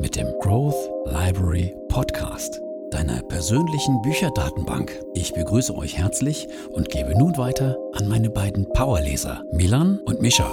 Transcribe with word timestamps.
mit 0.00 0.16
dem 0.16 0.26
Growth 0.40 0.90
Library 1.06 1.74
Podcast, 1.88 2.60
deiner 2.90 3.22
persönlichen 3.22 4.00
Bücherdatenbank. 4.02 4.92
Ich 5.14 5.32
begrüße 5.32 5.74
euch 5.74 5.96
herzlich 5.96 6.48
und 6.70 6.90
gebe 6.90 7.16
nun 7.18 7.36
weiter 7.36 7.76
an 7.94 8.08
meine 8.08 8.30
beiden 8.30 8.68
Powerleser, 8.72 9.42
Milan 9.52 9.98
und 10.04 10.20
Mischa. 10.20 10.50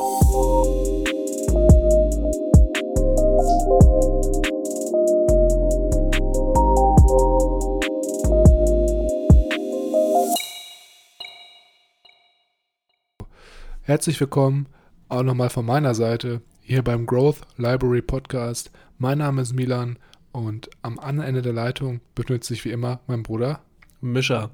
Herzlich 13.83 14.19
willkommen 14.19 14.67
auch 15.09 15.23
nochmal 15.23 15.49
von 15.49 15.65
meiner 15.65 15.93
Seite 15.93 16.41
hier 16.63 16.83
beim 16.83 17.05
Growth 17.05 17.41
Library 17.57 18.01
Podcast. 18.01 18.71
Mein 18.97 19.17
Name 19.17 19.41
ist 19.41 19.53
Milan 19.53 19.97
und 20.31 20.69
am 20.81 20.99
anderen 20.99 21.29
Ende 21.29 21.41
der 21.41 21.53
Leitung 21.53 22.01
befindet 22.15 22.43
sich 22.43 22.63
wie 22.65 22.71
immer 22.71 22.99
mein 23.07 23.23
Bruder 23.23 23.61
Mischa. 23.99 24.51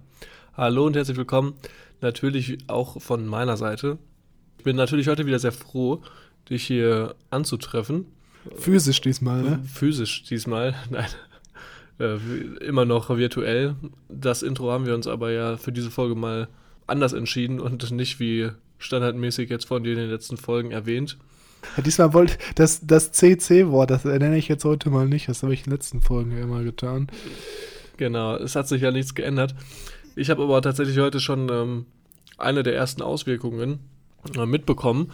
Hallo 0.55 0.85
und 0.85 0.95
herzlich 0.95 1.17
willkommen. 1.17 1.55
Natürlich 2.01 2.57
auch 2.67 3.01
von 3.01 3.27
meiner 3.27 3.57
Seite. 3.57 3.97
Ich 4.57 4.63
bin 4.63 4.75
natürlich 4.75 5.07
heute 5.07 5.25
wieder 5.25 5.39
sehr 5.39 5.51
froh, 5.51 6.01
dich 6.49 6.65
hier 6.65 7.15
anzutreffen. 7.29 8.05
Physisch 8.55 9.01
diesmal, 9.01 9.43
ne? 9.43 9.59
Physisch 9.71 10.23
diesmal, 10.23 10.75
nein. 10.89 11.07
Äh, 11.99 12.17
immer 12.63 12.85
noch 12.85 13.09
virtuell. 13.09 13.75
Das 14.07 14.43
Intro 14.43 14.71
haben 14.71 14.85
wir 14.85 14.95
uns 14.95 15.07
aber 15.07 15.31
ja 15.31 15.57
für 15.57 15.71
diese 15.71 15.91
Folge 15.91 16.15
mal 16.15 16.47
anders 16.85 17.13
entschieden 17.13 17.59
und 17.59 17.91
nicht 17.91 18.19
wie 18.19 18.49
standardmäßig 18.77 19.49
jetzt 19.49 19.65
von 19.65 19.83
dir 19.83 19.93
in 19.93 19.99
den 19.99 20.09
letzten 20.09 20.37
Folgen 20.37 20.71
erwähnt. 20.71 21.17
Ja, 21.75 21.83
diesmal 21.83 22.13
wollte 22.13 22.37
das, 22.55 22.85
das 22.85 23.11
CC-Wort, 23.11 23.89
das 23.89 24.05
nenne 24.05 24.37
ich 24.37 24.47
jetzt 24.47 24.65
heute 24.65 24.89
mal 24.89 25.07
nicht. 25.07 25.29
Das 25.29 25.43
habe 25.43 25.53
ich 25.53 25.61
in 25.61 25.65
den 25.65 25.73
letzten 25.73 26.01
Folgen 26.01 26.31
ja 26.31 26.43
immer 26.43 26.63
getan. 26.63 27.07
Genau, 27.97 28.35
es 28.35 28.55
hat 28.55 28.67
sich 28.67 28.81
ja 28.81 28.91
nichts 28.91 29.15
geändert. 29.15 29.55
Ich 30.15 30.29
habe 30.29 30.43
aber 30.43 30.61
tatsächlich 30.61 30.97
heute 30.99 31.19
schon 31.19 31.49
ähm, 31.51 31.85
eine 32.37 32.63
der 32.63 32.75
ersten 32.75 33.01
Auswirkungen 33.01 33.79
äh, 34.35 34.45
mitbekommen. 34.45 35.11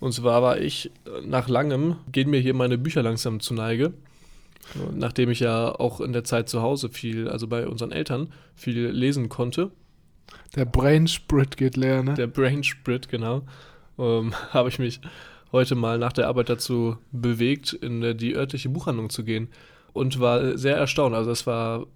Und 0.00 0.12
zwar 0.12 0.42
war 0.42 0.58
ich 0.58 0.90
äh, 1.06 1.26
nach 1.26 1.48
langem, 1.48 1.96
gehen 2.12 2.30
mir 2.30 2.40
hier 2.40 2.54
meine 2.54 2.78
Bücher 2.78 3.02
langsam 3.02 3.40
zu 3.40 3.54
Neige. 3.54 3.92
Nachdem 4.92 5.30
ich 5.30 5.40
ja 5.40 5.72
auch 5.72 6.00
in 6.00 6.12
der 6.12 6.24
Zeit 6.24 6.48
zu 6.48 6.60
Hause 6.60 6.88
viel, 6.88 7.28
also 7.28 7.46
bei 7.46 7.68
unseren 7.68 7.92
Eltern, 7.92 8.32
viel 8.56 8.88
lesen 8.88 9.28
konnte. 9.28 9.70
Der 10.56 10.64
Brain 10.64 11.06
Sprit 11.06 11.56
geht 11.56 11.76
leer, 11.76 12.02
ne? 12.02 12.14
Der 12.14 12.26
Brain 12.26 12.64
Sprit, 12.64 13.08
genau. 13.08 13.42
Ähm, 13.98 14.34
habe 14.50 14.68
ich 14.68 14.78
mich 14.78 15.00
heute 15.56 15.74
mal 15.74 15.98
nach 15.98 16.12
der 16.12 16.28
Arbeit 16.28 16.48
dazu 16.48 16.98
bewegt, 17.12 17.72
in 17.72 18.16
die 18.16 18.34
örtliche 18.34 18.68
Buchhandlung 18.68 19.10
zu 19.10 19.24
gehen 19.24 19.48
und 19.92 20.20
war 20.20 20.58
sehr 20.58 20.76
erstaunt. 20.76 21.14
Also 21.14 21.30
es 21.30 21.46
war 21.46 21.86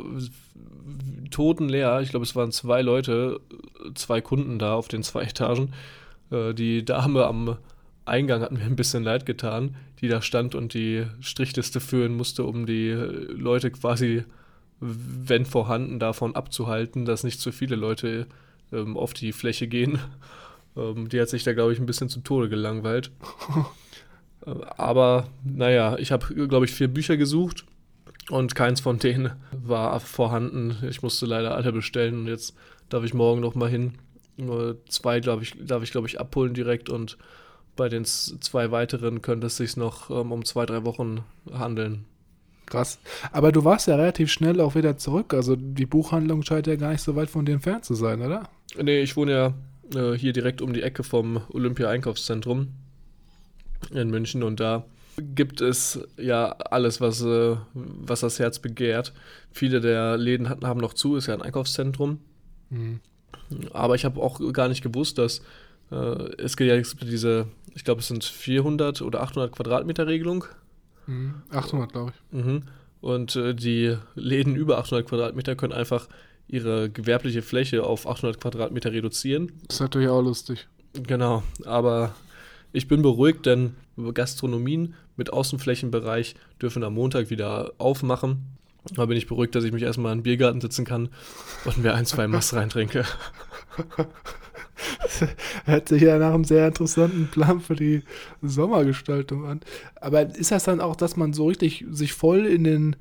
totenleer. 1.30 2.00
Ich 2.00 2.10
glaube, 2.10 2.24
es 2.24 2.34
waren 2.34 2.50
zwei 2.50 2.80
Leute, 2.82 3.40
zwei 3.94 4.20
Kunden 4.20 4.58
da 4.58 4.74
auf 4.74 4.88
den 4.88 5.02
zwei 5.02 5.22
Etagen. 5.24 5.72
Äh, 6.30 6.54
die 6.54 6.84
Dame 6.84 7.26
am 7.26 7.58
Eingang 8.06 8.40
hat 8.40 8.52
mir 8.52 8.62
ein 8.62 8.76
bisschen 8.76 9.04
leid 9.04 9.26
getan, 9.26 9.76
die 10.00 10.08
da 10.08 10.22
stand 10.22 10.54
und 10.54 10.74
die 10.74 11.04
Strichliste 11.20 11.80
führen 11.80 12.14
musste, 12.14 12.44
um 12.44 12.64
die 12.64 12.90
Leute 12.90 13.70
quasi, 13.70 14.24
wenn 14.80 15.44
vorhanden, 15.44 15.98
davon 15.98 16.34
abzuhalten, 16.34 17.04
dass 17.04 17.22
nicht 17.22 17.40
zu 17.40 17.52
viele 17.52 17.76
Leute 17.76 18.26
ähm, 18.72 18.96
auf 18.96 19.12
die 19.12 19.32
Fläche 19.32 19.68
gehen. 19.68 19.98
Ähm, 20.80 21.08
die 21.08 21.20
hat 21.20 21.28
sich 21.28 21.44
da, 21.44 21.52
glaube 21.52 21.72
ich, 21.72 21.78
ein 21.78 21.86
bisschen 21.86 22.08
zu 22.08 22.20
Tode 22.20 22.48
gelangweilt. 22.48 23.10
Äh, 24.46 24.52
aber 24.78 25.28
naja, 25.44 25.98
ich 25.98 26.12
habe, 26.12 26.48
glaube 26.48 26.64
ich, 26.64 26.72
vier 26.72 26.88
Bücher 26.88 27.18
gesucht 27.18 27.66
und 28.30 28.54
keins 28.54 28.80
von 28.80 28.98
denen 28.98 29.32
war 29.52 30.00
vorhanden. 30.00 30.78
Ich 30.88 31.02
musste 31.02 31.26
leider 31.26 31.54
alle 31.54 31.72
bestellen 31.72 32.20
und 32.20 32.26
jetzt 32.26 32.56
darf 32.88 33.04
ich 33.04 33.12
morgen 33.12 33.42
noch 33.42 33.54
mal 33.54 33.68
hin. 33.68 33.98
Nur 34.38 34.78
zwei, 34.88 35.20
glaube 35.20 35.42
ich, 35.42 35.54
darf 35.60 35.82
ich, 35.82 35.90
glaube 35.90 36.06
ich, 36.06 36.18
abholen 36.18 36.54
direkt 36.54 36.88
und 36.88 37.18
bei 37.76 37.90
den 37.90 38.06
zwei 38.06 38.70
weiteren 38.70 39.20
könnte 39.20 39.48
es 39.48 39.58
sich 39.58 39.76
noch 39.76 40.08
ähm, 40.08 40.32
um 40.32 40.44
zwei, 40.46 40.64
drei 40.64 40.86
Wochen 40.86 41.22
handeln. 41.52 42.06
Krass. 42.64 42.98
Aber 43.32 43.52
du 43.52 43.64
warst 43.64 43.88
ja 43.88 43.96
relativ 43.96 44.30
schnell 44.30 44.60
auch 44.60 44.74
wieder 44.74 44.96
zurück. 44.96 45.34
Also 45.34 45.54
die 45.54 45.84
Buchhandlung 45.84 46.44
scheint 46.44 46.66
ja 46.66 46.76
gar 46.76 46.92
nicht 46.92 47.02
so 47.02 47.14
weit 47.16 47.28
von 47.28 47.44
dir 47.44 47.52
entfernt 47.52 47.84
zu 47.84 47.94
sein, 47.94 48.22
oder? 48.22 48.48
Nee, 48.80 49.02
ich 49.02 49.16
wohne 49.16 49.32
ja 49.32 49.54
äh, 49.94 50.12
hier 50.12 50.32
direkt 50.32 50.62
um 50.62 50.72
die 50.72 50.82
Ecke 50.82 51.02
vom 51.02 51.42
Olympia-Einkaufszentrum 51.50 52.68
in 53.92 54.10
München 54.10 54.42
und 54.42 54.60
da 54.60 54.84
gibt 55.20 55.60
es 55.60 56.00
ja 56.16 56.52
alles, 56.52 57.00
was, 57.00 57.22
äh, 57.22 57.56
was 57.74 58.20
das 58.20 58.38
Herz 58.38 58.58
begehrt. 58.58 59.12
Viele 59.50 59.80
der 59.80 60.16
Läden 60.16 60.48
haben 60.48 60.80
noch 60.80 60.94
zu, 60.94 61.16
ist 61.16 61.26
ja 61.26 61.34
ein 61.34 61.42
Einkaufszentrum. 61.42 62.20
Mhm. 62.70 63.00
Aber 63.72 63.94
ich 63.94 64.04
habe 64.04 64.20
auch 64.20 64.40
gar 64.52 64.68
nicht 64.68 64.82
gewusst, 64.82 65.18
dass 65.18 65.42
äh, 65.90 65.96
es 66.38 66.56
gibt 66.56 66.70
ja 66.70 66.80
diese, 67.06 67.46
ich 67.74 67.84
glaube, 67.84 68.00
es 68.00 68.08
sind 68.08 68.24
400 68.24 69.02
oder 69.02 69.22
800 69.22 69.52
Quadratmeter 69.52 70.06
Regelung. 70.06 70.44
Mhm. 71.06 71.42
800, 71.50 71.92
glaube 71.92 72.12
ich. 72.14 72.44
Mhm. 72.44 72.62
Und 73.00 73.36
äh, 73.36 73.54
die 73.54 73.96
Läden 74.14 74.54
über 74.56 74.78
800 74.78 75.06
Quadratmeter 75.06 75.56
können 75.56 75.72
einfach 75.72 76.08
ihre 76.52 76.90
gewerbliche 76.90 77.42
Fläche 77.42 77.84
auf 77.84 78.06
800 78.06 78.40
Quadratmeter 78.40 78.92
reduzieren. 78.92 79.52
Das 79.66 79.76
ist 79.76 79.80
natürlich 79.80 80.08
auch 80.08 80.22
lustig. 80.22 80.66
Genau, 80.94 81.42
aber 81.64 82.14
ich 82.72 82.88
bin 82.88 83.02
beruhigt, 83.02 83.46
denn 83.46 83.76
Gastronomien 84.14 84.94
mit 85.16 85.32
Außenflächenbereich 85.32 86.34
dürfen 86.60 86.82
am 86.82 86.94
Montag 86.94 87.30
wieder 87.30 87.72
aufmachen. 87.78 88.56
Da 88.94 89.06
bin 89.06 89.16
ich 89.16 89.26
beruhigt, 89.26 89.54
dass 89.54 89.64
ich 89.64 89.72
mich 89.72 89.82
erstmal 89.82 90.12
in 90.12 90.18
den 90.18 90.24
Biergarten 90.24 90.60
sitzen 90.60 90.84
kann 90.84 91.10
und 91.64 91.78
mir 91.78 91.94
ein, 91.94 92.06
zwei 92.06 92.26
Mass 92.26 92.54
reintrinke. 92.54 93.04
Hört 95.66 95.88
sich 95.88 96.02
ja 96.02 96.18
nach 96.18 96.32
einem 96.32 96.44
sehr 96.44 96.66
interessanten 96.66 97.28
Plan 97.28 97.60
für 97.60 97.76
die 97.76 98.02
Sommergestaltung 98.40 99.44
an. 99.46 99.60
Aber 99.96 100.22
ist 100.22 100.50
das 100.50 100.64
dann 100.64 100.80
auch, 100.80 100.96
dass 100.96 101.16
man 101.16 101.34
so 101.34 101.48
richtig 101.48 101.84
sich 101.90 102.14
voll 102.14 102.46
in 102.46 102.64
den 102.64 102.96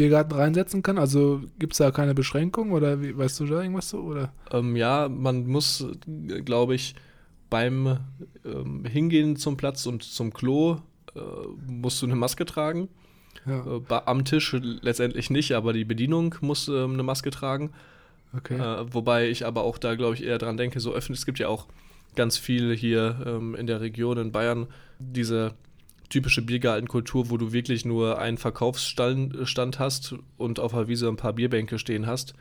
Biergarten 0.00 0.32
reinsetzen 0.32 0.82
kann? 0.82 0.96
Also 0.96 1.42
gibt 1.58 1.74
es 1.74 1.78
da 1.78 1.90
keine 1.90 2.14
Beschränkung 2.14 2.72
oder 2.72 3.02
wie, 3.02 3.18
weißt 3.18 3.38
du 3.40 3.44
da 3.44 3.60
irgendwas 3.60 3.90
so? 3.90 3.98
Oder? 3.98 4.32
Ähm, 4.50 4.74
ja, 4.74 5.10
man 5.10 5.46
muss, 5.46 5.86
glaube 6.46 6.74
ich, 6.74 6.94
beim 7.50 7.98
ähm, 8.46 8.86
Hingehen 8.86 9.36
zum 9.36 9.58
Platz 9.58 9.84
und 9.84 10.02
zum 10.02 10.32
Klo 10.32 10.78
äh, 11.14 11.20
musst 11.66 12.00
du 12.00 12.06
eine 12.06 12.16
Maske 12.16 12.46
tragen. 12.46 12.88
Ja. 13.44 13.76
Äh, 13.76 14.00
am 14.06 14.24
Tisch 14.24 14.56
letztendlich 14.80 15.28
nicht, 15.28 15.52
aber 15.52 15.74
die 15.74 15.84
Bedienung 15.84 16.34
muss 16.40 16.66
äh, 16.68 16.82
eine 16.82 17.02
Maske 17.02 17.30
tragen. 17.30 17.70
Okay. 18.34 18.56
Äh, 18.56 18.86
wobei 18.94 19.28
ich 19.28 19.44
aber 19.44 19.64
auch 19.64 19.76
da, 19.76 19.96
glaube 19.96 20.14
ich, 20.14 20.24
eher 20.24 20.38
dran 20.38 20.56
denke, 20.56 20.80
so 20.80 20.94
öffentlich, 20.94 21.18
es 21.18 21.26
gibt 21.26 21.40
ja 21.40 21.48
auch 21.48 21.66
ganz 22.16 22.38
viel 22.38 22.74
hier 22.74 23.20
ähm, 23.26 23.54
in 23.54 23.66
der 23.66 23.82
Region 23.82 24.16
in 24.16 24.32
Bayern, 24.32 24.66
diese 24.98 25.52
typische 26.10 26.42
Biergartenkultur, 26.42 27.30
wo 27.30 27.36
du 27.36 27.52
wirklich 27.52 27.84
nur 27.84 28.18
einen 28.18 28.36
Verkaufsstand 28.36 29.78
hast 29.78 30.14
und 30.36 30.60
auf 30.60 30.72
der 30.72 30.88
Wiese 30.88 31.08
ein 31.08 31.16
paar 31.16 31.32
Bierbänke 31.32 31.78
stehen 31.78 32.06
hast. 32.06 32.34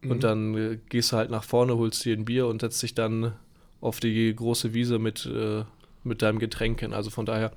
Mhm. 0.00 0.10
Und 0.10 0.24
dann 0.24 0.54
äh, 0.54 0.78
gehst 0.88 1.12
du 1.12 1.16
halt 1.16 1.30
nach 1.30 1.44
vorne, 1.44 1.76
holst 1.76 2.04
dir 2.04 2.16
ein 2.16 2.24
Bier 2.24 2.46
und 2.46 2.60
setzt 2.60 2.82
dich 2.82 2.94
dann 2.94 3.32
auf 3.80 4.00
die 4.00 4.34
große 4.34 4.72
Wiese 4.72 4.98
mit, 4.98 5.26
äh, 5.26 5.64
mit 6.04 6.22
deinem 6.22 6.38
Getränk 6.38 6.80
hin. 6.80 6.94
Also 6.94 7.10
von 7.10 7.26
daher, 7.26 7.52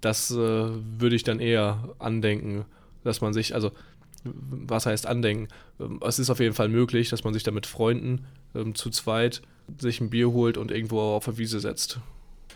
das 0.00 0.30
äh, 0.30 0.36
würde 0.36 1.16
ich 1.16 1.22
dann 1.22 1.40
eher 1.40 1.94
andenken, 1.98 2.64
dass 3.04 3.20
man 3.20 3.32
sich, 3.32 3.54
also 3.54 3.70
was 4.24 4.86
heißt 4.86 5.06
andenken? 5.06 5.48
Ähm, 5.78 6.00
es 6.04 6.18
ist 6.18 6.30
auf 6.30 6.40
jeden 6.40 6.54
Fall 6.54 6.68
möglich, 6.68 7.10
dass 7.10 7.24
man 7.24 7.32
sich 7.32 7.42
da 7.42 7.50
mit 7.50 7.66
Freunden 7.66 8.26
ähm, 8.54 8.74
zu 8.74 8.90
zweit 8.90 9.42
sich 9.78 10.00
ein 10.00 10.10
Bier 10.10 10.32
holt 10.32 10.58
und 10.58 10.70
irgendwo 10.70 11.00
auf 11.00 11.24
der 11.24 11.38
Wiese 11.38 11.60
setzt. 11.60 12.00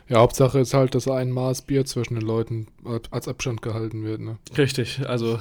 Ja, 0.08 0.18
Hauptsache 0.18 0.58
ist 0.58 0.74
halt, 0.74 0.94
dass 0.94 1.06
ein 1.06 1.30
Maß 1.30 1.62
Bier 1.62 1.84
zwischen 1.84 2.14
den 2.14 2.26
Leuten 2.26 2.68
als 3.10 3.28
Abstand 3.28 3.60
gehalten 3.60 4.04
wird. 4.04 4.20
Ne? 4.20 4.38
Richtig, 4.56 5.06
also 5.06 5.38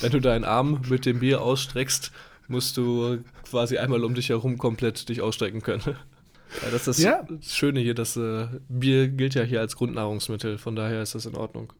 wenn 0.00 0.12
du 0.12 0.20
deinen 0.20 0.44
Arm 0.44 0.80
mit 0.88 1.04
dem 1.04 1.20
Bier 1.20 1.42
ausstreckst, 1.42 2.10
musst 2.48 2.76
du 2.76 3.18
quasi 3.48 3.78
einmal 3.78 4.02
um 4.04 4.14
dich 4.14 4.30
herum 4.30 4.58
komplett 4.58 5.08
dich 5.08 5.20
ausstrecken 5.20 5.62
können. 5.62 5.82
Ja, 5.84 6.70
das 6.70 6.88
ist 6.88 6.98
das 6.98 7.02
ja. 7.02 7.26
Schöne 7.42 7.80
hier, 7.80 7.94
das 7.94 8.16
äh, 8.16 8.46
Bier 8.68 9.08
gilt 9.08 9.34
ja 9.34 9.42
hier 9.42 9.60
als 9.60 9.76
Grundnahrungsmittel, 9.76 10.58
von 10.58 10.76
daher 10.76 11.02
ist 11.02 11.14
das 11.14 11.26
in 11.26 11.34
Ordnung. 11.34 11.72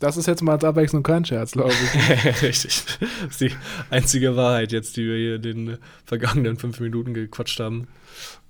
Das 0.00 0.16
ist 0.16 0.26
jetzt 0.26 0.42
mal 0.42 0.52
als 0.52 0.64
Abwechslung 0.64 1.02
kein 1.02 1.24
Scherz, 1.24 1.52
glaube 1.52 1.72
ich. 1.72 2.24
Richtig. 2.42 2.84
Das 2.96 3.30
ist 3.30 3.40
die 3.40 3.52
einzige 3.90 4.36
Wahrheit 4.36 4.70
jetzt, 4.70 4.96
die 4.96 5.04
wir 5.04 5.16
hier 5.16 5.34
in 5.36 5.42
den 5.42 5.78
vergangenen 6.04 6.56
fünf 6.56 6.78
Minuten 6.78 7.14
gequatscht 7.14 7.58
haben. 7.58 7.88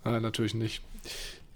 Ah, 0.04 0.20
natürlich 0.20 0.54
nicht. 0.54 0.82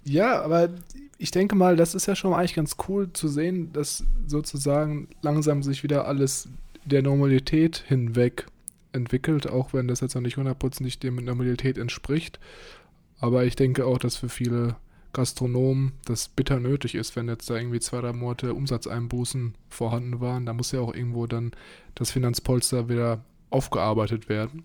Ja, 0.05 0.41
aber 0.41 0.69
ich 1.17 1.31
denke 1.31 1.55
mal, 1.55 1.75
das 1.75 1.95
ist 1.95 2.05
ja 2.05 2.15
schon 2.15 2.33
eigentlich 2.33 2.55
ganz 2.55 2.75
cool 2.87 3.11
zu 3.13 3.27
sehen, 3.27 3.71
dass 3.73 4.03
sozusagen 4.27 5.07
langsam 5.21 5.63
sich 5.63 5.83
wieder 5.83 6.05
alles 6.07 6.49
der 6.85 7.01
Normalität 7.01 7.83
hinweg 7.87 8.47
entwickelt, 8.91 9.47
auch 9.47 9.73
wenn 9.73 9.87
das 9.87 10.01
jetzt 10.01 10.15
noch 10.15 10.21
nicht 10.21 10.37
hundertprozentig 10.37 10.99
der 10.99 11.11
Normalität 11.11 11.77
entspricht. 11.77 12.39
Aber 13.19 13.45
ich 13.45 13.55
denke 13.55 13.85
auch, 13.85 13.97
dass 13.97 14.17
für 14.17 14.29
viele 14.29 14.75
Gastronomen 15.13 15.93
das 16.05 16.27
bitter 16.27 16.59
nötig 16.59 16.95
ist, 16.95 17.15
wenn 17.15 17.27
jetzt 17.27 17.49
da 17.49 17.55
irgendwie 17.55 17.79
zwei, 17.79 18.01
drei 18.01 18.13
Monate 18.13 18.53
Umsatzeinbußen 18.53 19.53
vorhanden 19.69 20.19
waren. 20.19 20.45
Da 20.45 20.53
muss 20.53 20.71
ja 20.71 20.81
auch 20.81 20.93
irgendwo 20.93 21.27
dann 21.27 21.51
das 21.95 22.11
Finanzpolster 22.11 22.89
wieder 22.89 23.23
aufgearbeitet 23.49 24.27
werden. 24.27 24.63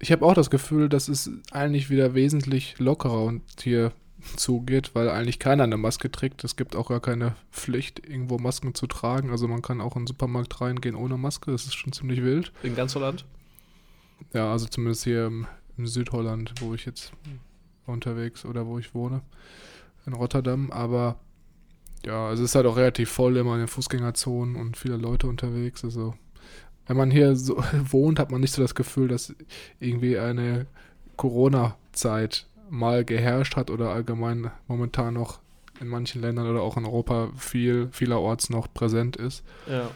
Ich 0.00 0.12
habe 0.12 0.24
auch 0.24 0.34
das 0.34 0.50
Gefühl, 0.50 0.88
dass 0.88 1.08
es 1.08 1.30
eigentlich 1.50 1.90
wieder 1.90 2.14
wesentlich 2.14 2.78
lockerer 2.78 3.24
und 3.24 3.42
hier 3.60 3.92
zugeht, 4.36 4.94
weil 4.94 5.08
eigentlich 5.08 5.38
keiner 5.38 5.64
eine 5.64 5.76
Maske 5.76 6.10
trägt. 6.10 6.44
Es 6.44 6.56
gibt 6.56 6.76
auch 6.76 6.88
gar 6.88 7.00
keine 7.00 7.36
Pflicht, 7.52 8.06
irgendwo 8.06 8.38
Masken 8.38 8.74
zu 8.74 8.86
tragen. 8.86 9.30
Also 9.30 9.48
man 9.48 9.62
kann 9.62 9.80
auch 9.80 9.96
in 9.96 10.02
den 10.02 10.06
Supermarkt 10.08 10.60
reingehen 10.60 10.96
ohne 10.96 11.16
Maske. 11.16 11.50
Das 11.52 11.64
ist 11.64 11.74
schon 11.74 11.92
ziemlich 11.92 12.22
wild. 12.22 12.52
In 12.62 12.74
ganz 12.74 12.94
Holland? 12.94 13.24
Ja, 14.32 14.50
also 14.52 14.66
zumindest 14.66 15.04
hier 15.04 15.26
im, 15.26 15.46
im 15.76 15.86
Südholland, 15.86 16.54
wo 16.60 16.74
ich 16.74 16.84
jetzt 16.84 17.12
unterwegs 17.86 18.44
oder 18.44 18.66
wo 18.66 18.78
ich 18.78 18.94
wohne, 18.94 19.22
in 20.06 20.12
Rotterdam. 20.12 20.70
Aber 20.70 21.20
ja, 22.04 22.32
es 22.32 22.40
ist 22.40 22.54
halt 22.54 22.66
auch 22.66 22.76
relativ 22.76 23.10
voll 23.10 23.36
immer 23.36 23.54
in 23.54 23.60
den 23.60 23.68
Fußgängerzonen 23.68 24.56
und 24.56 24.76
viele 24.76 24.96
Leute 24.96 25.26
unterwegs. 25.26 25.84
Also 25.84 26.14
wenn 26.86 26.96
man 26.96 27.10
hier 27.10 27.36
so 27.36 27.56
wohnt, 27.84 28.18
hat 28.18 28.30
man 28.30 28.40
nicht 28.40 28.52
so 28.52 28.62
das 28.62 28.74
Gefühl, 28.74 29.08
dass 29.08 29.34
irgendwie 29.78 30.18
eine 30.18 30.66
Corona-Zeit 31.16 32.46
mal 32.70 33.04
geherrscht 33.04 33.56
hat 33.56 33.70
oder 33.70 33.90
allgemein 33.90 34.50
momentan 34.66 35.14
noch 35.14 35.40
in 35.80 35.88
manchen 35.88 36.20
Ländern 36.20 36.48
oder 36.48 36.62
auch 36.62 36.76
in 36.76 36.84
Europa 36.84 37.30
viel, 37.36 37.88
vielerorts 37.92 38.50
noch 38.50 38.72
präsent 38.72 39.16
ist. 39.16 39.44
Ja. 39.68 39.90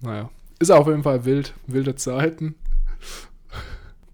Naja, 0.00 0.30
ist 0.58 0.70
auf 0.70 0.86
jeden 0.86 1.02
Fall 1.02 1.24
wild, 1.24 1.54
wilde 1.66 1.94
Zeiten. 1.94 2.54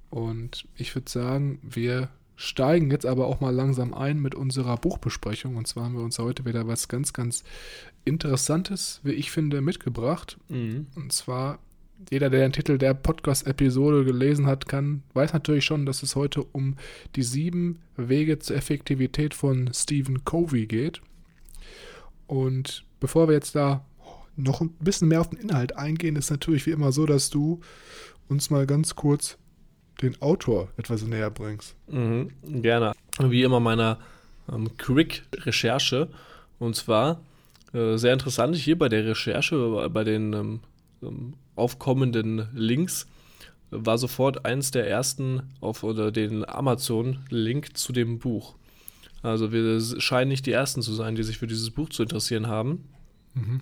Und 0.09 0.67
ich 0.77 0.95
würde 0.95 1.11
sagen, 1.11 1.59
wir 1.63 2.09
steigen 2.37 2.91
jetzt 2.91 3.07
aber 3.07 3.27
auch 3.27 3.41
mal 3.41 3.55
langsam 3.55 3.93
ein 3.93 4.19
mit 4.19 4.35
unserer 4.35 4.77
Buchbesprechung. 4.77 5.57
Und 5.57 5.67
zwar 5.67 5.85
haben 5.85 5.97
wir 5.97 6.03
uns 6.03 6.19
heute 6.19 6.45
wieder 6.45 6.67
was 6.67 6.89
ganz, 6.89 7.13
ganz 7.13 7.45
Interessantes, 8.05 9.01
wie 9.03 9.13
ich 9.13 9.31
finde, 9.31 9.61
mitgebracht. 9.61 10.39
Mhm. 10.49 10.87
Und 10.97 11.13
zwar 11.13 11.59
jeder, 12.11 12.31
der 12.31 12.41
den 12.41 12.53
Titel 12.53 12.79
der 12.79 12.95
Podcast-Episode 12.95 14.05
gelesen 14.05 14.47
hat, 14.47 14.67
kann, 14.67 15.03
weiß 15.15 15.33
natürlich 15.33 15.65
schon, 15.65 15.87
dass 15.87 16.03
es 16.03 16.17
heute 16.17 16.43
um 16.43 16.77
die 17.17 17.23
sieben 17.23 17.81
Wege 17.97 18.39
zur 18.39 18.57
Effektivität 18.57 19.35
von 19.35 19.71
Stephen 19.75 20.25
Covey 20.25 20.67
geht. 20.67 21.03
Und 22.27 22.85
bevor 23.01 23.29
wir 23.29 23.35
jetzt 23.35 23.55
da 23.55 23.85
noch 24.37 24.61
ein 24.61 24.71
bisschen 24.81 25.09
mehr 25.09 25.21
auf 25.21 25.31
den 25.31 25.39
Inhalt 25.39 25.77
eingehen, 25.77 26.17
ist 26.17 26.31
natürlich 26.31 26.67
wie 26.67 26.71
immer 26.71 26.93
so, 26.93 27.05
dass 27.07 27.31
du 27.31 27.61
uns 28.29 28.51
mal 28.51 28.67
ganz 28.67 28.95
kurz 28.95 29.37
den 30.01 30.21
Autor 30.23 30.69
etwas 30.77 31.03
näher 31.03 31.31
bringst. 31.31 31.77
Mhm, 31.89 32.31
gerne. 32.43 32.93
Wie 33.19 33.43
immer 33.43 33.61
meiner 33.61 33.99
ähm, 34.51 34.77
Quick-Recherche. 34.79 36.09
Und 36.59 36.77
zwar 36.77 37.21
äh, 37.73 37.97
sehr 37.97 38.13
interessant 38.13 38.57
hier 38.57 38.79
bei 38.79 38.89
der 38.89 39.05
Recherche, 39.05 39.89
bei 39.91 40.05
den 40.05 40.33
ähm, 40.33 40.61
ähm 41.03 41.35
aufkommenden 41.57 42.49
Links 42.55 43.07
war 43.71 43.99
sofort 43.99 44.45
eins 44.45 44.71
der 44.71 44.89
ersten 44.89 45.43
auf 45.61 45.83
oder 45.85 46.11
den 46.11 46.49
Amazon-Link 46.49 47.77
zu 47.77 47.93
dem 47.93 48.19
Buch. 48.19 48.55
Also 49.23 49.53
wir 49.53 49.81
scheinen 50.01 50.31
nicht 50.31 50.47
die 50.47 50.53
ersten 50.53 50.83
zu 50.83 50.93
sein, 50.95 51.15
die 51.15 51.23
sich 51.23 51.39
für 51.39 51.47
dieses 51.47 51.71
Buch 51.71 51.91
zu 51.91 52.03
interessieren 52.03 52.47
haben. 52.47 52.89
Mhm. 53.35 53.61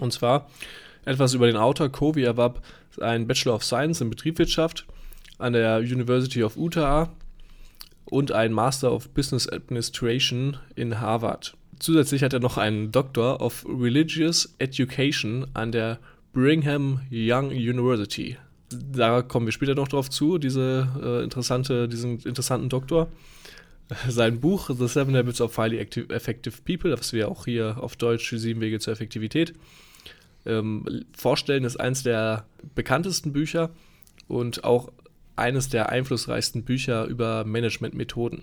Und 0.00 0.12
zwar 0.12 0.48
etwas 1.04 1.34
über 1.34 1.46
den 1.46 1.56
Autor. 1.56 1.90
Covey 1.90 2.22
erwarb 2.22 2.62
einen 3.00 3.26
Bachelor 3.26 3.54
of 3.54 3.64
Science 3.64 4.00
in 4.00 4.10
Betriebswirtschaft 4.10 4.86
an 5.38 5.52
der 5.52 5.78
University 5.78 6.42
of 6.42 6.56
Utah 6.56 7.12
und 8.06 8.32
einen 8.32 8.54
Master 8.54 8.92
of 8.92 9.10
Business 9.10 9.48
Administration 9.48 10.56
in 10.74 11.00
Harvard. 11.00 11.56
Zusätzlich 11.78 12.22
hat 12.22 12.32
er 12.32 12.40
noch 12.40 12.56
einen 12.56 12.90
Doctor 12.90 13.40
of 13.42 13.66
Religious 13.68 14.54
Education 14.58 15.46
an 15.52 15.72
der 15.72 15.98
Brigham 16.36 17.00
Young 17.10 17.48
University. 17.48 18.36
Da 18.68 19.22
kommen 19.22 19.46
wir 19.46 19.52
später 19.52 19.74
noch 19.74 19.88
drauf 19.88 20.10
zu, 20.10 20.36
diese, 20.36 20.86
äh, 21.02 21.24
interessante, 21.24 21.88
diesen 21.88 22.18
interessanten 22.18 22.68
Doktor. 22.68 23.08
Sein 24.06 24.38
Buch 24.38 24.68
The 24.68 24.86
Seven 24.86 25.16
Habits 25.16 25.40
of 25.40 25.56
Highly 25.56 25.78
Effective 25.78 26.56
People, 26.62 26.90
das 26.90 27.14
wir 27.14 27.30
auch 27.30 27.46
hier 27.46 27.78
auf 27.80 27.96
Deutsch 27.96 28.28
sieben 28.36 28.60
Wege 28.60 28.78
zur 28.80 28.92
Effektivität 28.92 29.54
ähm, 30.44 31.06
vorstellen, 31.16 31.64
ist 31.64 31.80
eines 31.80 32.02
der 32.02 32.44
bekanntesten 32.74 33.32
Bücher 33.32 33.70
und 34.28 34.62
auch 34.62 34.92
eines 35.36 35.70
der 35.70 35.88
einflussreichsten 35.88 36.64
Bücher 36.64 37.06
über 37.06 37.46
Managementmethoden. 37.46 38.42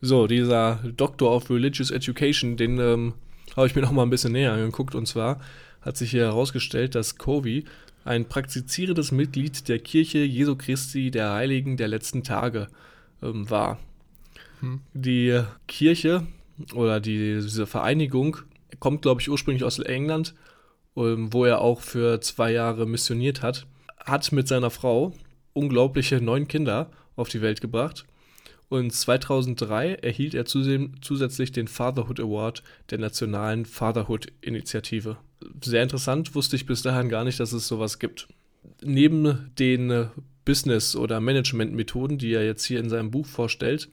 So, 0.00 0.26
dieser 0.26 0.80
Doctor 0.96 1.36
of 1.36 1.50
Religious 1.50 1.92
Education, 1.92 2.56
den 2.56 2.80
ähm, 2.80 3.14
habe 3.56 3.68
ich 3.68 3.76
mir 3.76 3.82
noch 3.82 3.92
mal 3.92 4.02
ein 4.02 4.10
bisschen 4.10 4.32
näher 4.32 4.54
angeguckt 4.54 4.96
und 4.96 5.06
zwar 5.06 5.40
hat 5.82 5.96
sich 5.96 6.10
hier 6.10 6.24
herausgestellt, 6.24 6.94
dass 6.94 7.16
Covey 7.16 7.64
ein 8.04 8.28
praktizierendes 8.28 9.12
Mitglied 9.12 9.68
der 9.68 9.78
Kirche 9.78 10.18
Jesu 10.18 10.56
Christi 10.56 11.10
der 11.10 11.32
Heiligen 11.32 11.76
der 11.76 11.88
letzten 11.88 12.24
Tage 12.24 12.68
ähm, 13.22 13.48
war. 13.48 13.78
Hm. 14.60 14.80
Die 14.94 15.42
Kirche 15.68 16.26
oder 16.74 17.00
die, 17.00 17.40
diese 17.42 17.66
Vereinigung 17.66 18.38
kommt, 18.80 19.02
glaube 19.02 19.20
ich, 19.20 19.30
ursprünglich 19.30 19.64
aus 19.64 19.78
England, 19.78 20.34
ähm, 20.96 21.32
wo 21.32 21.44
er 21.44 21.60
auch 21.60 21.80
für 21.80 22.20
zwei 22.20 22.52
Jahre 22.52 22.86
missioniert 22.86 23.42
hat, 23.42 23.66
hat 24.04 24.32
mit 24.32 24.48
seiner 24.48 24.70
Frau 24.70 25.12
unglaubliche 25.52 26.20
neun 26.20 26.48
Kinder 26.48 26.90
auf 27.16 27.28
die 27.28 27.42
Welt 27.42 27.60
gebracht. 27.60 28.04
Und 28.68 28.90
2003 28.90 29.96
erhielt 29.96 30.34
er 30.34 30.46
zusätzlich 30.46 31.52
den 31.52 31.68
Fatherhood 31.68 32.18
Award 32.18 32.62
der 32.90 32.98
Nationalen 32.98 33.66
Fatherhood-Initiative 33.66 35.18
sehr 35.62 35.82
interessant, 35.82 36.34
wusste 36.34 36.56
ich 36.56 36.66
bis 36.66 36.82
dahin 36.82 37.08
gar 37.08 37.24
nicht, 37.24 37.40
dass 37.40 37.52
es 37.52 37.68
sowas 37.68 37.98
gibt. 37.98 38.28
Neben 38.82 39.50
den 39.58 40.08
Business- 40.44 40.96
oder 40.96 41.20
Management-Methoden, 41.20 42.18
die 42.18 42.32
er 42.32 42.44
jetzt 42.44 42.64
hier 42.64 42.80
in 42.80 42.88
seinem 42.88 43.10
Buch 43.10 43.26
vorstellt, 43.26 43.88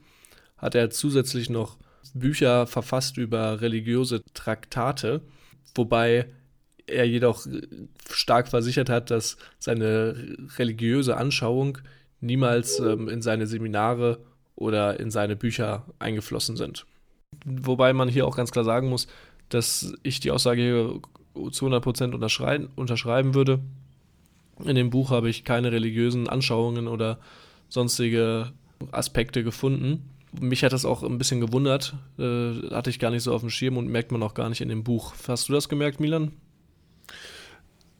hat 0.56 0.74
er 0.74 0.90
zusätzlich 0.90 1.48
noch 1.48 1.78
Bücher 2.14 2.66
verfasst 2.66 3.16
über 3.18 3.60
religiöse 3.60 4.22
Traktate, 4.34 5.22
wobei 5.74 6.26
er 6.86 7.06
jedoch 7.06 7.46
stark 8.10 8.48
versichert 8.48 8.88
hat, 8.88 9.10
dass 9.10 9.36
seine 9.58 10.36
religiöse 10.58 11.16
Anschauung 11.16 11.78
niemals 12.20 12.80
ähm, 12.80 13.08
in 13.08 13.22
seine 13.22 13.46
Seminare 13.46 14.18
oder 14.56 14.98
in 14.98 15.10
seine 15.10 15.36
Bücher 15.36 15.86
eingeflossen 15.98 16.56
sind. 16.56 16.84
Wobei 17.44 17.92
man 17.92 18.08
hier 18.08 18.26
auch 18.26 18.36
ganz 18.36 18.50
klar 18.50 18.64
sagen 18.64 18.88
muss, 18.88 19.06
dass 19.48 19.94
ich 20.02 20.20
die 20.20 20.30
Aussage 20.30 21.00
zu 21.34 21.66
100% 21.66 22.12
unterschreiben, 22.12 22.68
unterschreiben 22.76 23.34
würde. 23.34 23.60
In 24.64 24.74
dem 24.74 24.90
Buch 24.90 25.10
habe 25.10 25.30
ich 25.30 25.44
keine 25.44 25.72
religiösen 25.72 26.28
Anschauungen 26.28 26.86
oder 26.86 27.18
sonstige 27.68 28.52
Aspekte 28.90 29.42
gefunden. 29.42 30.10
Mich 30.38 30.62
hat 30.62 30.72
das 30.72 30.84
auch 30.84 31.02
ein 31.02 31.18
bisschen 31.18 31.40
gewundert, 31.40 31.94
äh, 32.18 32.70
hatte 32.70 32.90
ich 32.90 32.98
gar 32.98 33.10
nicht 33.10 33.22
so 33.22 33.34
auf 33.34 33.40
dem 33.40 33.50
Schirm 33.50 33.76
und 33.76 33.88
merkt 33.88 34.12
man 34.12 34.22
auch 34.22 34.34
gar 34.34 34.48
nicht 34.48 34.60
in 34.60 34.68
dem 34.68 34.84
Buch. 34.84 35.14
Hast 35.26 35.48
du 35.48 35.52
das 35.52 35.68
gemerkt, 35.68 35.98
Milan? 35.98 36.32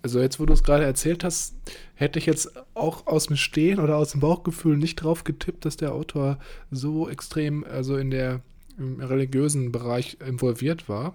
Also 0.03 0.21
jetzt, 0.21 0.41
wo 0.41 0.47
du 0.47 0.55
es 0.55 0.63
gerade 0.63 0.85
erzählt 0.85 1.25
hast, 1.25 1.55
hätte 1.95 2.19
ich 2.19 2.27
jetzt 2.27 2.53
auch 2.75 3.07
aus 3.07 3.27
dem 3.27 3.37
Stehen 3.37 3.81
oder 3.81 3.97
aus 3.97 4.13
dem 4.13 4.21
Bauchgefühl 4.21 4.77
nicht 4.77 4.97
drauf 4.97 5.25
getippt, 5.25 5.65
dass 5.65 5.77
der 5.77 5.93
Autor 5.93 6.39
so 6.71 7.09
extrem, 7.09 7.65
also 7.65 7.97
in 7.97 8.11
der 8.11 8.41
im 8.79 9.01
religiösen 9.01 9.73
Bereich 9.73 10.17
involviert 10.27 10.89
war. 10.89 11.15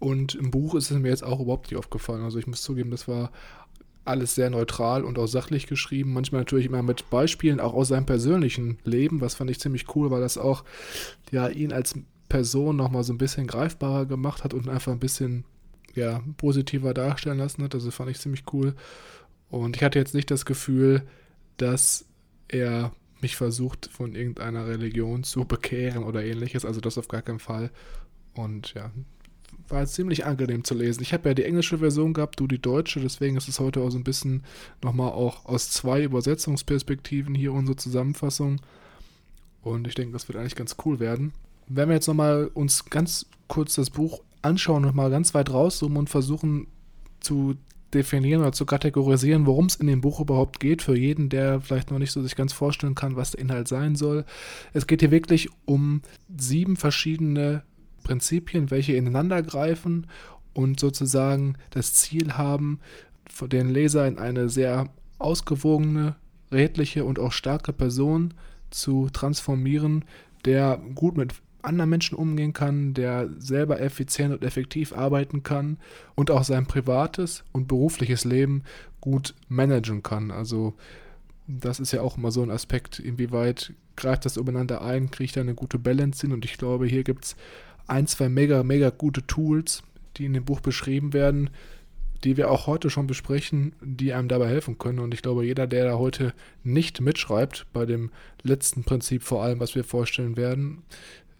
Und 0.00 0.34
im 0.34 0.50
Buch 0.50 0.74
ist 0.74 0.90
es 0.90 0.98
mir 0.98 1.10
jetzt 1.10 1.22
auch 1.22 1.40
überhaupt 1.40 1.70
nicht 1.70 1.78
aufgefallen. 1.78 2.24
Also 2.24 2.38
ich 2.38 2.46
muss 2.46 2.62
zugeben, 2.62 2.90
das 2.90 3.06
war 3.06 3.30
alles 4.06 4.34
sehr 4.34 4.50
neutral 4.50 5.04
und 5.04 5.18
auch 5.18 5.26
sachlich 5.26 5.66
geschrieben. 5.66 6.14
Manchmal 6.14 6.40
natürlich 6.40 6.66
immer 6.66 6.82
mit 6.82 7.10
Beispielen, 7.10 7.60
auch 7.60 7.74
aus 7.74 7.88
seinem 7.88 8.06
persönlichen 8.06 8.78
Leben. 8.84 9.20
Was 9.20 9.34
fand 9.34 9.50
ich 9.50 9.60
ziemlich 9.60 9.94
cool, 9.94 10.10
weil 10.10 10.22
das 10.22 10.38
auch 10.38 10.64
ja, 11.30 11.48
ihn 11.48 11.72
als 11.72 11.94
Person 12.28 12.76
nochmal 12.76 13.04
so 13.04 13.12
ein 13.12 13.18
bisschen 13.18 13.46
greifbarer 13.46 14.06
gemacht 14.06 14.42
hat 14.42 14.54
und 14.54 14.68
einfach 14.68 14.92
ein 14.92 15.00
bisschen 15.00 15.44
ja, 15.94 16.22
positiver 16.38 16.94
darstellen 16.94 17.38
lassen 17.38 17.62
hat. 17.62 17.74
Also 17.74 17.90
fand 17.90 18.10
ich 18.10 18.18
ziemlich 18.18 18.44
cool. 18.52 18.74
Und 19.50 19.76
ich 19.76 19.82
hatte 19.82 19.98
jetzt 19.98 20.14
nicht 20.14 20.30
das 20.30 20.46
Gefühl, 20.46 21.02
dass 21.58 22.06
er 22.48 22.92
mich 23.20 23.36
versucht, 23.36 23.90
von 23.92 24.14
irgendeiner 24.14 24.66
Religion 24.66 25.24
zu 25.24 25.44
bekehren 25.44 26.04
oder 26.04 26.24
ähnliches. 26.24 26.64
Also 26.64 26.80
das 26.80 26.96
auf 26.96 27.08
gar 27.08 27.20
keinen 27.20 27.38
Fall. 27.38 27.70
Und 28.32 28.72
ja, 28.74 28.90
war 29.70 29.86
ziemlich 29.86 30.26
angenehm 30.26 30.64
zu 30.64 30.74
lesen. 30.74 31.02
Ich 31.02 31.12
habe 31.12 31.28
ja 31.28 31.34
die 31.34 31.44
englische 31.44 31.78
Version 31.78 32.12
gehabt, 32.12 32.40
du 32.40 32.46
die 32.46 32.60
deutsche, 32.60 33.00
deswegen 33.00 33.36
ist 33.36 33.48
es 33.48 33.60
heute 33.60 33.80
auch 33.80 33.90
so 33.90 33.98
ein 33.98 34.04
bisschen 34.04 34.42
nochmal 34.82 35.12
auch 35.12 35.46
aus 35.46 35.70
zwei 35.70 36.02
Übersetzungsperspektiven 36.02 37.34
hier 37.34 37.52
unsere 37.52 37.76
Zusammenfassung. 37.76 38.60
Und 39.62 39.86
ich 39.86 39.94
denke, 39.94 40.12
das 40.12 40.28
wird 40.28 40.38
eigentlich 40.38 40.56
ganz 40.56 40.76
cool 40.84 41.00
werden. 41.00 41.32
Wenn 41.68 41.88
wir 41.88 41.94
jetzt 41.94 42.08
nochmal 42.08 42.50
uns 42.52 42.86
ganz 42.86 43.26
kurz 43.48 43.74
das 43.74 43.90
Buch 43.90 44.22
anschauen 44.42 44.84
und 44.84 44.94
mal 44.94 45.10
ganz 45.10 45.34
weit 45.34 45.50
rauszoomen 45.50 45.98
und 45.98 46.10
versuchen 46.10 46.66
zu 47.20 47.56
definieren 47.92 48.42
oder 48.42 48.52
zu 48.52 48.66
kategorisieren, 48.66 49.46
worum 49.46 49.66
es 49.66 49.76
in 49.76 49.86
dem 49.86 50.00
Buch 50.00 50.20
überhaupt 50.20 50.60
geht, 50.60 50.82
für 50.82 50.96
jeden, 50.96 51.28
der 51.28 51.60
vielleicht 51.60 51.90
noch 51.90 51.98
nicht 51.98 52.12
so 52.12 52.22
sich 52.22 52.36
ganz 52.36 52.52
vorstellen 52.52 52.94
kann, 52.94 53.16
was 53.16 53.32
der 53.32 53.40
Inhalt 53.40 53.68
sein 53.68 53.96
soll. 53.96 54.24
Es 54.72 54.86
geht 54.86 55.00
hier 55.00 55.10
wirklich 55.10 55.48
um 55.64 56.02
sieben 56.36 56.76
verschiedene 56.76 57.64
Prinzipien, 58.02 58.70
welche 58.70 58.94
ineinander 58.94 59.42
greifen 59.42 60.06
und 60.52 60.80
sozusagen 60.80 61.56
das 61.70 61.94
Ziel 61.94 62.32
haben, 62.34 62.80
den 63.42 63.70
Leser 63.70 64.06
in 64.06 64.18
eine 64.18 64.48
sehr 64.48 64.88
ausgewogene, 65.18 66.16
redliche 66.52 67.04
und 67.04 67.18
auch 67.18 67.32
starke 67.32 67.72
Person 67.72 68.34
zu 68.70 69.08
transformieren, 69.10 70.04
der 70.44 70.80
gut 70.94 71.16
mit 71.16 71.34
anderen 71.62 71.90
Menschen 71.90 72.16
umgehen 72.16 72.52
kann, 72.52 72.94
der 72.94 73.28
selber 73.38 73.80
effizient 73.80 74.32
und 74.32 74.44
effektiv 74.44 74.92
arbeiten 74.92 75.42
kann 75.42 75.78
und 76.14 76.30
auch 76.30 76.44
sein 76.44 76.66
privates 76.66 77.44
und 77.52 77.68
berufliches 77.68 78.24
Leben 78.24 78.62
gut 79.00 79.34
managen 79.48 80.02
kann. 80.02 80.30
Also 80.30 80.74
das 81.46 81.80
ist 81.80 81.92
ja 81.92 82.00
auch 82.02 82.16
immer 82.16 82.30
so 82.30 82.42
ein 82.42 82.50
Aspekt, 82.50 82.98
inwieweit 82.98 83.74
greift 83.96 84.24
das 84.24 84.36
übereinander 84.36 84.82
ein, 84.82 85.10
kriegt 85.10 85.36
da 85.36 85.40
eine 85.40 85.54
gute 85.54 85.78
Balance 85.78 86.22
hin 86.22 86.32
und 86.32 86.44
ich 86.44 86.56
glaube, 86.56 86.86
hier 86.86 87.04
gibt 87.04 87.24
es 87.24 87.36
ein, 87.86 88.06
zwei 88.06 88.28
mega, 88.28 88.62
mega 88.62 88.90
gute 88.90 89.26
Tools, 89.26 89.82
die 90.16 90.24
in 90.24 90.32
dem 90.32 90.44
Buch 90.44 90.60
beschrieben 90.60 91.12
werden, 91.12 91.50
die 92.24 92.36
wir 92.36 92.50
auch 92.50 92.66
heute 92.66 92.90
schon 92.90 93.06
besprechen, 93.06 93.74
die 93.80 94.12
einem 94.12 94.28
dabei 94.28 94.48
helfen 94.48 94.78
können. 94.78 94.98
Und 94.98 95.14
ich 95.14 95.22
glaube, 95.22 95.44
jeder, 95.44 95.66
der 95.66 95.84
da 95.84 95.98
heute 95.98 96.34
nicht 96.62 97.00
mitschreibt, 97.00 97.66
bei 97.72 97.86
dem 97.86 98.10
letzten 98.42 98.84
Prinzip 98.84 99.22
vor 99.22 99.42
allem, 99.42 99.60
was 99.60 99.74
wir 99.74 99.84
vorstellen 99.84 100.36
werden, 100.36 100.82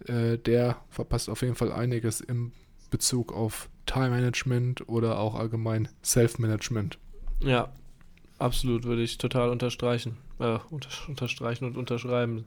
äh, 0.07 0.39
der 0.39 0.79
verpasst 0.89 1.29
auf 1.29 1.43
jeden 1.43 1.55
Fall 1.55 1.73
einiges 1.73 2.21
im 2.21 2.53
Bezug 2.91 3.33
auf 3.33 3.69
Time 3.87 4.11
Management 4.11 4.89
oder 4.89 5.19
auch 5.19 5.35
allgemein 5.35 5.89
Self-Management. 6.03 6.99
Ja, 7.41 7.73
absolut, 8.39 8.85
würde 8.85 9.03
ich 9.03 9.19
total 9.19 9.51
unterstreichen. 9.51 10.17
Äh, 10.39 10.59
unter, 10.71 10.89
unterstreichen 11.09 11.65
und 11.65 11.77
unterschreiben. 11.77 12.47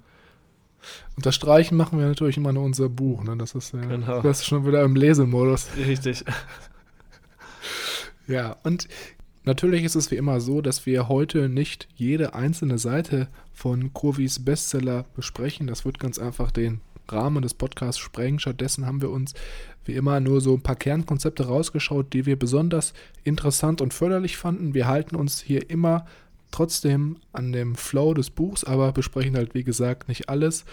Unterstreichen 1.16 1.76
machen 1.76 2.00
wir 2.00 2.08
natürlich 2.08 2.38
immer 2.38 2.54
nur 2.54 2.64
unser 2.64 2.90
Buch, 2.90 3.24
ne? 3.24 3.38
Das 3.38 3.56
ist, 3.56 3.74
äh, 3.74 3.78
genau. 3.78 4.22
das 4.22 4.40
ist 4.40 4.46
schon 4.46 4.66
wieder 4.66 4.84
im 4.84 4.96
Lesemodus. 4.96 5.68
Richtig. 5.78 6.24
ja, 8.28 8.58
und 8.64 8.88
natürlich 9.44 9.84
ist 9.84 9.96
es 9.96 10.12
wie 10.12 10.16
immer 10.16 10.40
so, 10.42 10.62
dass 10.62 10.86
wir 10.86 11.08
heute 11.08 11.50
nicht 11.50 11.88
jede 11.96 12.34
einzelne 12.34 12.78
Seite 12.78 13.28
von 13.54 13.94
Kurvis 13.94 14.44
Bestseller 14.44 15.06
besprechen. 15.16 15.68
Das 15.68 15.86
wird 15.86 16.00
ganz 16.00 16.20
einfach 16.20 16.52
den 16.52 16.82
Rahmen 17.10 17.42
des 17.42 17.54
Podcasts 17.54 18.00
sprengen. 18.00 18.40
Stattdessen 18.40 18.86
haben 18.86 19.02
wir 19.02 19.10
uns 19.10 19.34
wie 19.86 19.94
immer 19.94 20.20
nur 20.20 20.42
so 20.42 20.54
ein 20.54 20.62
paar 20.62 20.76
Kernkonzepte 20.76 21.46
rausgeschaut, 21.46 22.14
die 22.14 22.26
wir 22.26 22.38
besonders 22.38 22.94
interessant 23.24 23.82
und 23.82 23.94
förderlich 23.94 24.38
fanden. 24.38 24.74
Wir 24.74 24.88
halten 24.88 25.16
uns 25.16 25.42
hier 25.42 25.70
immer 25.70 26.06
trotzdem 26.54 27.18
an 27.32 27.52
dem 27.52 27.76
Flow 27.76 28.14
des 28.14 28.30
Buchs, 28.30 28.64
aber 28.64 28.92
besprechen 28.92 29.36
halt 29.36 29.54
wie 29.54 29.64
gesagt 29.64 30.08
nicht 30.08 30.30
alles. 30.30 30.66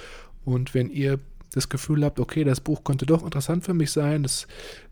Und 0.44 0.74
wenn 0.74 0.90
ihr 0.90 1.18
das 1.52 1.68
Gefühl 1.68 2.04
habt, 2.04 2.20
okay, 2.20 2.44
das 2.44 2.60
Buch 2.60 2.84
könnte 2.84 3.06
doch 3.06 3.24
interessant 3.24 3.64
für 3.64 3.74
mich 3.74 3.90
sein, 3.90 4.24
es 4.24 4.46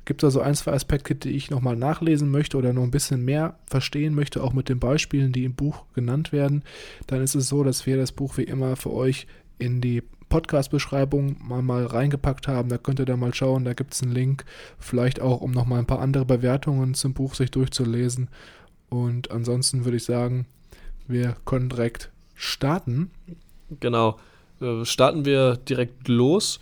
gibt 0.04 0.24
also 0.24 0.40
ein, 0.40 0.54
zwei 0.54 0.72
Aspekte, 0.72 1.14
die 1.14 1.30
ich 1.30 1.50
nochmal 1.50 1.76
nachlesen 1.76 2.30
möchte 2.30 2.56
oder 2.56 2.72
noch 2.72 2.82
ein 2.82 2.90
bisschen 2.90 3.24
mehr 3.24 3.58
verstehen 3.66 4.14
möchte, 4.14 4.42
auch 4.42 4.52
mit 4.52 4.68
den 4.68 4.80
Beispielen, 4.80 5.32
die 5.32 5.44
im 5.44 5.54
Buch 5.54 5.84
genannt 5.94 6.32
werden, 6.32 6.64
dann 7.06 7.22
ist 7.22 7.36
es 7.36 7.48
so, 7.48 7.62
dass 7.62 7.86
wir 7.86 7.96
das 7.96 8.10
Buch 8.10 8.36
wie 8.36 8.44
immer 8.44 8.74
für 8.74 8.92
euch 8.92 9.26
in 9.58 9.80
die 9.80 10.02
Podcast-Beschreibung 10.28 11.36
mal, 11.40 11.62
mal 11.62 11.86
reingepackt 11.86 12.48
haben. 12.48 12.68
Da 12.68 12.78
könnt 12.78 12.98
ihr 12.98 13.06
da 13.06 13.16
mal 13.16 13.34
schauen, 13.34 13.64
da 13.64 13.72
gibt 13.72 13.94
es 13.94 14.02
einen 14.02 14.12
Link. 14.12 14.44
Vielleicht 14.78 15.20
auch, 15.20 15.40
um 15.40 15.52
nochmal 15.52 15.78
ein 15.78 15.86
paar 15.86 16.00
andere 16.00 16.24
Bewertungen 16.24 16.94
zum 16.94 17.14
Buch 17.14 17.34
sich 17.34 17.50
durchzulesen. 17.50 18.28
Und 18.90 19.30
ansonsten 19.30 19.84
würde 19.84 19.96
ich 19.96 20.04
sagen, 20.04 20.46
wir 21.08 21.36
können 21.44 21.68
direkt 21.68 22.10
starten. 22.34 23.10
Genau. 23.80 24.18
Äh, 24.60 24.84
starten 24.84 25.24
wir 25.24 25.56
direkt 25.56 26.08
los. 26.08 26.60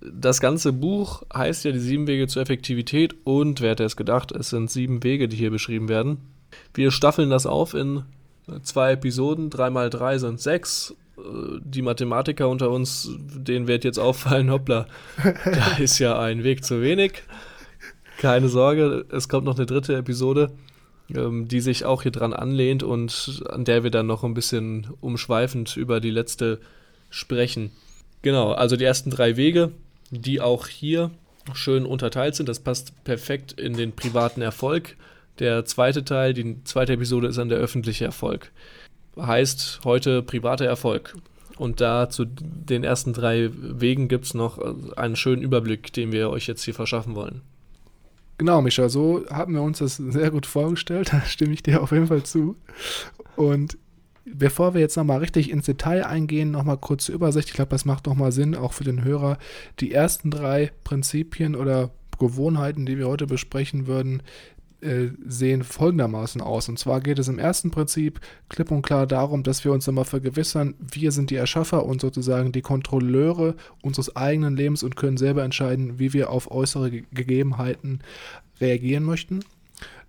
Das 0.00 0.40
ganze 0.40 0.72
Buch 0.72 1.22
heißt 1.34 1.64
ja 1.64 1.72
die 1.72 1.78
sieben 1.78 2.06
Wege 2.06 2.26
zur 2.26 2.42
Effektivität 2.42 3.14
und 3.24 3.60
wer 3.60 3.70
hätte 3.70 3.84
es 3.84 3.96
gedacht, 3.96 4.32
es 4.32 4.50
sind 4.50 4.70
sieben 4.70 5.02
Wege, 5.02 5.28
die 5.28 5.36
hier 5.36 5.50
beschrieben 5.50 5.88
werden. 5.88 6.18
Wir 6.74 6.90
staffeln 6.90 7.30
das 7.30 7.46
auf 7.46 7.74
in 7.74 8.02
zwei 8.62 8.92
Episoden, 8.92 9.50
drei 9.50 9.70
mal 9.70 9.90
drei 9.90 10.18
sind 10.18 10.40
sechs 10.40 10.94
die 11.60 11.82
Mathematiker 11.82 12.48
unter 12.48 12.70
uns, 12.70 13.10
denen 13.18 13.68
wird 13.68 13.84
jetzt 13.84 13.98
auffallen, 13.98 14.50
hoppla, 14.50 14.86
da 15.22 15.76
ist 15.78 15.98
ja 15.98 16.18
ein 16.18 16.44
Weg 16.44 16.64
zu 16.64 16.82
wenig. 16.82 17.22
Keine 18.18 18.48
Sorge, 18.48 19.04
es 19.10 19.28
kommt 19.28 19.44
noch 19.44 19.56
eine 19.56 19.66
dritte 19.66 19.94
Episode, 19.96 20.52
ähm, 21.14 21.48
die 21.48 21.60
sich 21.60 21.84
auch 21.84 22.02
hier 22.02 22.12
dran 22.12 22.32
anlehnt 22.32 22.82
und 22.82 23.42
an 23.48 23.64
der 23.64 23.82
wir 23.82 23.90
dann 23.90 24.06
noch 24.06 24.24
ein 24.24 24.34
bisschen 24.34 24.88
umschweifend 25.00 25.76
über 25.76 26.00
die 26.00 26.10
letzte 26.10 26.60
sprechen. 27.10 27.70
Genau, 28.22 28.52
also 28.52 28.76
die 28.76 28.84
ersten 28.84 29.10
drei 29.10 29.36
Wege, 29.36 29.72
die 30.10 30.40
auch 30.40 30.66
hier 30.66 31.10
schön 31.54 31.86
unterteilt 31.86 32.34
sind, 32.34 32.48
das 32.48 32.60
passt 32.60 32.92
perfekt 33.04 33.52
in 33.52 33.74
den 33.76 33.92
privaten 33.92 34.42
Erfolg. 34.42 34.96
Der 35.38 35.64
zweite 35.64 36.04
Teil, 36.04 36.34
die 36.34 36.64
zweite 36.64 36.94
Episode 36.94 37.28
ist 37.28 37.38
dann 37.38 37.48
der 37.48 37.58
öffentliche 37.58 38.04
Erfolg 38.04 38.50
heißt 39.20 39.80
heute 39.84 40.22
privater 40.22 40.66
Erfolg. 40.66 41.14
Und 41.56 41.80
da 41.80 42.10
zu 42.10 42.26
den 42.26 42.84
ersten 42.84 43.14
drei 43.14 43.50
Wegen 43.52 44.08
gibt 44.08 44.26
es 44.26 44.34
noch 44.34 44.58
einen 44.96 45.16
schönen 45.16 45.42
Überblick, 45.42 45.92
den 45.92 46.12
wir 46.12 46.28
euch 46.28 46.46
jetzt 46.46 46.64
hier 46.64 46.74
verschaffen 46.74 47.14
wollen. 47.14 47.40
Genau, 48.38 48.60
Micha, 48.60 48.88
so 48.88 49.24
haben 49.30 49.54
wir 49.54 49.62
uns 49.62 49.78
das 49.78 49.96
sehr 49.96 50.30
gut 50.30 50.46
vorgestellt. 50.46 51.10
Da 51.12 51.22
stimme 51.22 51.54
ich 51.54 51.62
dir 51.62 51.82
auf 51.82 51.92
jeden 51.92 52.06
Fall 52.06 52.22
zu. 52.22 52.56
Und 53.36 53.78
bevor 54.24 54.74
wir 54.74 54.80
jetzt 54.80 54.96
nochmal 54.96 55.18
richtig 55.18 55.50
ins 55.50 55.66
Detail 55.66 56.04
eingehen, 56.04 56.50
nochmal 56.50 56.78
kurze 56.78 57.12
Übersicht. 57.12 57.48
Ich 57.48 57.54
glaube, 57.54 57.70
das 57.70 57.84
macht 57.84 58.06
nochmal 58.06 58.32
Sinn, 58.32 58.54
auch 58.54 58.72
für 58.72 58.84
den 58.84 59.04
Hörer. 59.04 59.38
Die 59.80 59.92
ersten 59.92 60.30
drei 60.30 60.72
Prinzipien 60.84 61.54
oder 61.54 61.90
Gewohnheiten, 62.18 62.86
die 62.86 62.98
wir 62.98 63.08
heute 63.08 63.26
besprechen 63.26 63.86
würden, 63.86 64.22
äh, 64.80 65.08
sehen 65.26 65.62
folgendermaßen 65.62 66.40
aus. 66.40 66.68
Und 66.68 66.78
zwar 66.78 67.00
geht 67.00 67.18
es 67.18 67.28
im 67.28 67.38
ersten 67.38 67.70
Prinzip 67.70 68.20
klipp 68.48 68.70
und 68.70 68.82
klar 68.82 69.06
darum, 69.06 69.42
dass 69.42 69.64
wir 69.64 69.72
uns 69.72 69.88
immer 69.88 70.04
vergewissern, 70.04 70.74
wir 70.78 71.12
sind 71.12 71.30
die 71.30 71.36
Erschaffer 71.36 71.86
und 71.86 72.00
sozusagen 72.00 72.52
die 72.52 72.62
Kontrolleure 72.62 73.54
unseres 73.82 74.16
eigenen 74.16 74.56
Lebens 74.56 74.82
und 74.82 74.96
können 74.96 75.16
selber 75.16 75.44
entscheiden, 75.44 75.98
wie 75.98 76.12
wir 76.12 76.30
auf 76.30 76.50
äußere 76.50 76.90
Gegebenheiten 76.90 78.00
reagieren 78.60 79.04
möchten. 79.04 79.40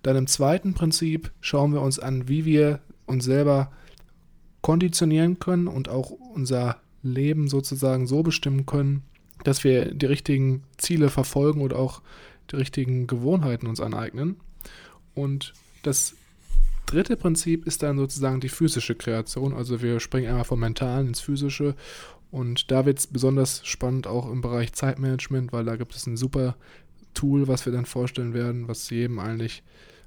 Dann 0.02 0.16
im 0.16 0.26
zweiten 0.26 0.74
Prinzip 0.74 1.32
schauen 1.40 1.72
wir 1.72 1.80
uns 1.80 1.98
an, 1.98 2.28
wie 2.28 2.44
wir 2.44 2.80
uns 3.06 3.24
selber 3.24 3.70
konditionieren 4.60 5.38
können 5.38 5.66
und 5.66 5.88
auch 5.88 6.10
unser 6.10 6.76
Leben 7.02 7.48
sozusagen 7.48 8.06
so 8.06 8.22
bestimmen 8.22 8.66
können, 8.66 9.02
dass 9.44 9.64
wir 9.64 9.94
die 9.94 10.06
richtigen 10.06 10.64
Ziele 10.76 11.08
verfolgen 11.08 11.62
oder 11.62 11.78
auch 11.78 12.02
die 12.50 12.56
richtigen 12.56 13.06
Gewohnheiten 13.06 13.66
uns 13.66 13.80
aneignen. 13.80 14.36
Und 15.18 15.52
das 15.82 16.14
dritte 16.86 17.16
Prinzip 17.16 17.66
ist 17.66 17.82
dann 17.82 17.98
sozusagen 17.98 18.40
die 18.40 18.48
physische 18.48 18.94
Kreation. 18.94 19.52
Also 19.52 19.82
wir 19.82 20.00
springen 20.00 20.28
einmal 20.28 20.44
vom 20.44 20.60
Mentalen 20.60 21.08
ins 21.08 21.20
Physische. 21.20 21.74
Und 22.30 22.70
da 22.70 22.86
wird 22.86 22.98
es 22.98 23.06
besonders 23.06 23.66
spannend 23.66 24.06
auch 24.06 24.30
im 24.30 24.40
Bereich 24.40 24.72
Zeitmanagement, 24.72 25.52
weil 25.52 25.64
da 25.64 25.76
gibt 25.76 25.94
es 25.94 26.06
ein 26.06 26.16
super 26.16 26.56
Tool, 27.14 27.48
was 27.48 27.66
wir 27.66 27.72
dann 27.72 27.86
vorstellen 27.86 28.32
werden, 28.32 28.68
was 28.68 28.90
jedem 28.90 29.18
eigentlich 29.18 29.62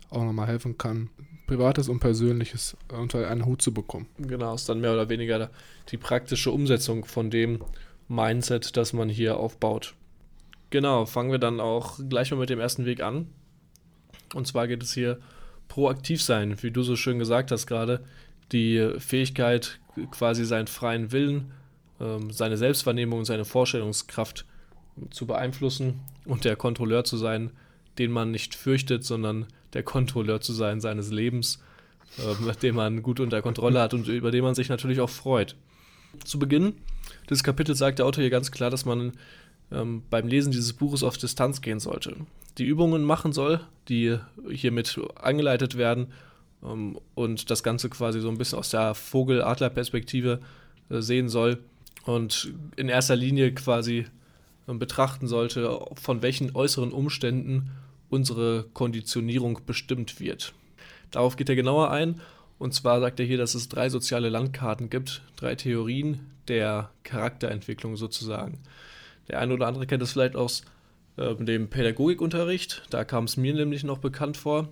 auch 0.09 0.23
nochmal 0.23 0.47
helfen 0.47 0.77
kann, 0.77 1.09
Privates 1.47 1.89
und 1.89 1.99
Persönliches 1.99 2.77
unter 2.89 3.27
einen 3.27 3.45
Hut 3.45 3.61
zu 3.61 3.73
bekommen. 3.73 4.07
Genau, 4.17 4.53
ist 4.53 4.69
dann 4.69 4.81
mehr 4.81 4.93
oder 4.93 5.09
weniger 5.09 5.49
die 5.89 5.97
praktische 5.97 6.51
Umsetzung 6.51 7.05
von 7.05 7.29
dem 7.29 7.63
Mindset, 8.07 8.77
das 8.77 8.93
man 8.93 9.09
hier 9.09 9.37
aufbaut. 9.37 9.95
Genau, 10.69 11.05
fangen 11.05 11.31
wir 11.31 11.39
dann 11.39 11.59
auch 11.59 11.99
gleich 12.07 12.31
mal 12.31 12.37
mit 12.37 12.49
dem 12.49 12.59
ersten 12.59 12.85
Weg 12.85 13.01
an. 13.01 13.27
Und 14.33 14.47
zwar 14.47 14.67
geht 14.67 14.83
es 14.83 14.93
hier 14.93 15.19
proaktiv 15.67 16.21
sein, 16.21 16.61
wie 16.61 16.71
du 16.71 16.83
so 16.83 16.95
schön 16.95 17.19
gesagt 17.19 17.51
hast 17.51 17.67
gerade, 17.67 18.03
die 18.51 18.93
Fähigkeit, 18.99 19.79
quasi 20.11 20.45
seinen 20.45 20.67
freien 20.67 21.11
Willen, 21.11 21.51
ähm, 21.99 22.31
seine 22.31 22.57
Selbstwahrnehmung 22.57 23.25
seine 23.25 23.45
Vorstellungskraft 23.45 24.45
zu 25.09 25.25
beeinflussen 25.25 26.01
und 26.25 26.45
der 26.45 26.55
Kontrolleur 26.55 27.03
zu 27.03 27.17
sein, 27.17 27.51
den 27.97 28.11
man 28.11 28.31
nicht 28.31 28.55
fürchtet, 28.55 29.03
sondern 29.03 29.47
der 29.73 29.83
Kontrolleur 29.83 30.41
zu 30.41 30.53
sein 30.53 30.81
seines 30.81 31.11
Lebens, 31.11 31.63
äh, 32.17 32.53
den 32.61 32.75
man 32.75 33.01
gut 33.03 33.19
unter 33.19 33.41
Kontrolle 33.41 33.79
hat 33.79 33.93
und 33.93 34.07
über 34.07 34.31
den 34.31 34.43
man 34.43 34.55
sich 34.55 34.69
natürlich 34.69 34.99
auch 34.99 35.09
freut. 35.09 35.55
Zu 36.25 36.39
Beginn 36.39 36.73
des 37.29 37.43
Kapitels 37.43 37.79
sagt 37.79 37.99
der 37.99 38.05
Autor 38.05 38.21
hier 38.21 38.31
ganz 38.31 38.51
klar, 38.51 38.69
dass 38.69 38.85
man 38.85 39.13
ähm, 39.71 40.03
beim 40.09 40.27
Lesen 40.27 40.51
dieses 40.51 40.73
Buches 40.73 41.03
auf 41.03 41.17
Distanz 41.17 41.61
gehen 41.61 41.79
sollte. 41.79 42.15
Die 42.57 42.65
Übungen 42.65 43.03
machen 43.03 43.33
soll, 43.33 43.61
die 43.87 44.17
hiermit 44.49 44.99
angeleitet 45.15 45.77
werden 45.77 46.07
ähm, 46.63 46.99
und 47.15 47.49
das 47.49 47.63
Ganze 47.63 47.89
quasi 47.89 48.19
so 48.19 48.29
ein 48.29 48.37
bisschen 48.37 48.59
aus 48.59 48.69
der 48.69 48.93
Vogel-Adler-Perspektive 48.93 50.39
äh, 50.89 51.01
sehen 51.01 51.29
soll 51.29 51.59
und 52.05 52.53
in 52.75 52.89
erster 52.89 53.15
Linie 53.15 53.53
quasi 53.53 54.05
äh, 54.67 54.73
betrachten 54.73 55.27
sollte, 55.27 55.79
von 55.95 56.21
welchen 56.21 56.55
äußeren 56.55 56.91
Umständen 56.91 57.71
unsere 58.09 58.65
Konditionierung 58.73 59.61
bestimmt 59.65 60.19
wird. 60.19 60.53
Darauf 61.11 61.35
geht 61.35 61.49
er 61.49 61.55
genauer 61.55 61.91
ein. 61.91 62.21
Und 62.59 62.75
zwar 62.75 62.99
sagt 62.99 63.19
er 63.19 63.25
hier, 63.25 63.39
dass 63.39 63.55
es 63.55 63.69
drei 63.69 63.89
soziale 63.89 64.29
Landkarten 64.29 64.91
gibt, 64.91 65.23
drei 65.35 65.55
Theorien 65.55 66.19
der 66.47 66.91
Charakterentwicklung 67.03 67.95
sozusagen. 67.97 68.59
Der 69.31 69.39
eine 69.39 69.53
oder 69.53 69.67
andere 69.67 69.87
kennt 69.87 70.03
es 70.03 70.11
vielleicht 70.11 70.35
aus 70.35 70.63
äh, 71.15 71.33
dem 71.35 71.69
Pädagogikunterricht. 71.69 72.83
Da 72.89 73.05
kam 73.05 73.23
es 73.23 73.37
mir 73.37 73.53
nämlich 73.53 73.85
noch 73.85 73.97
bekannt 73.97 74.35
vor. 74.35 74.67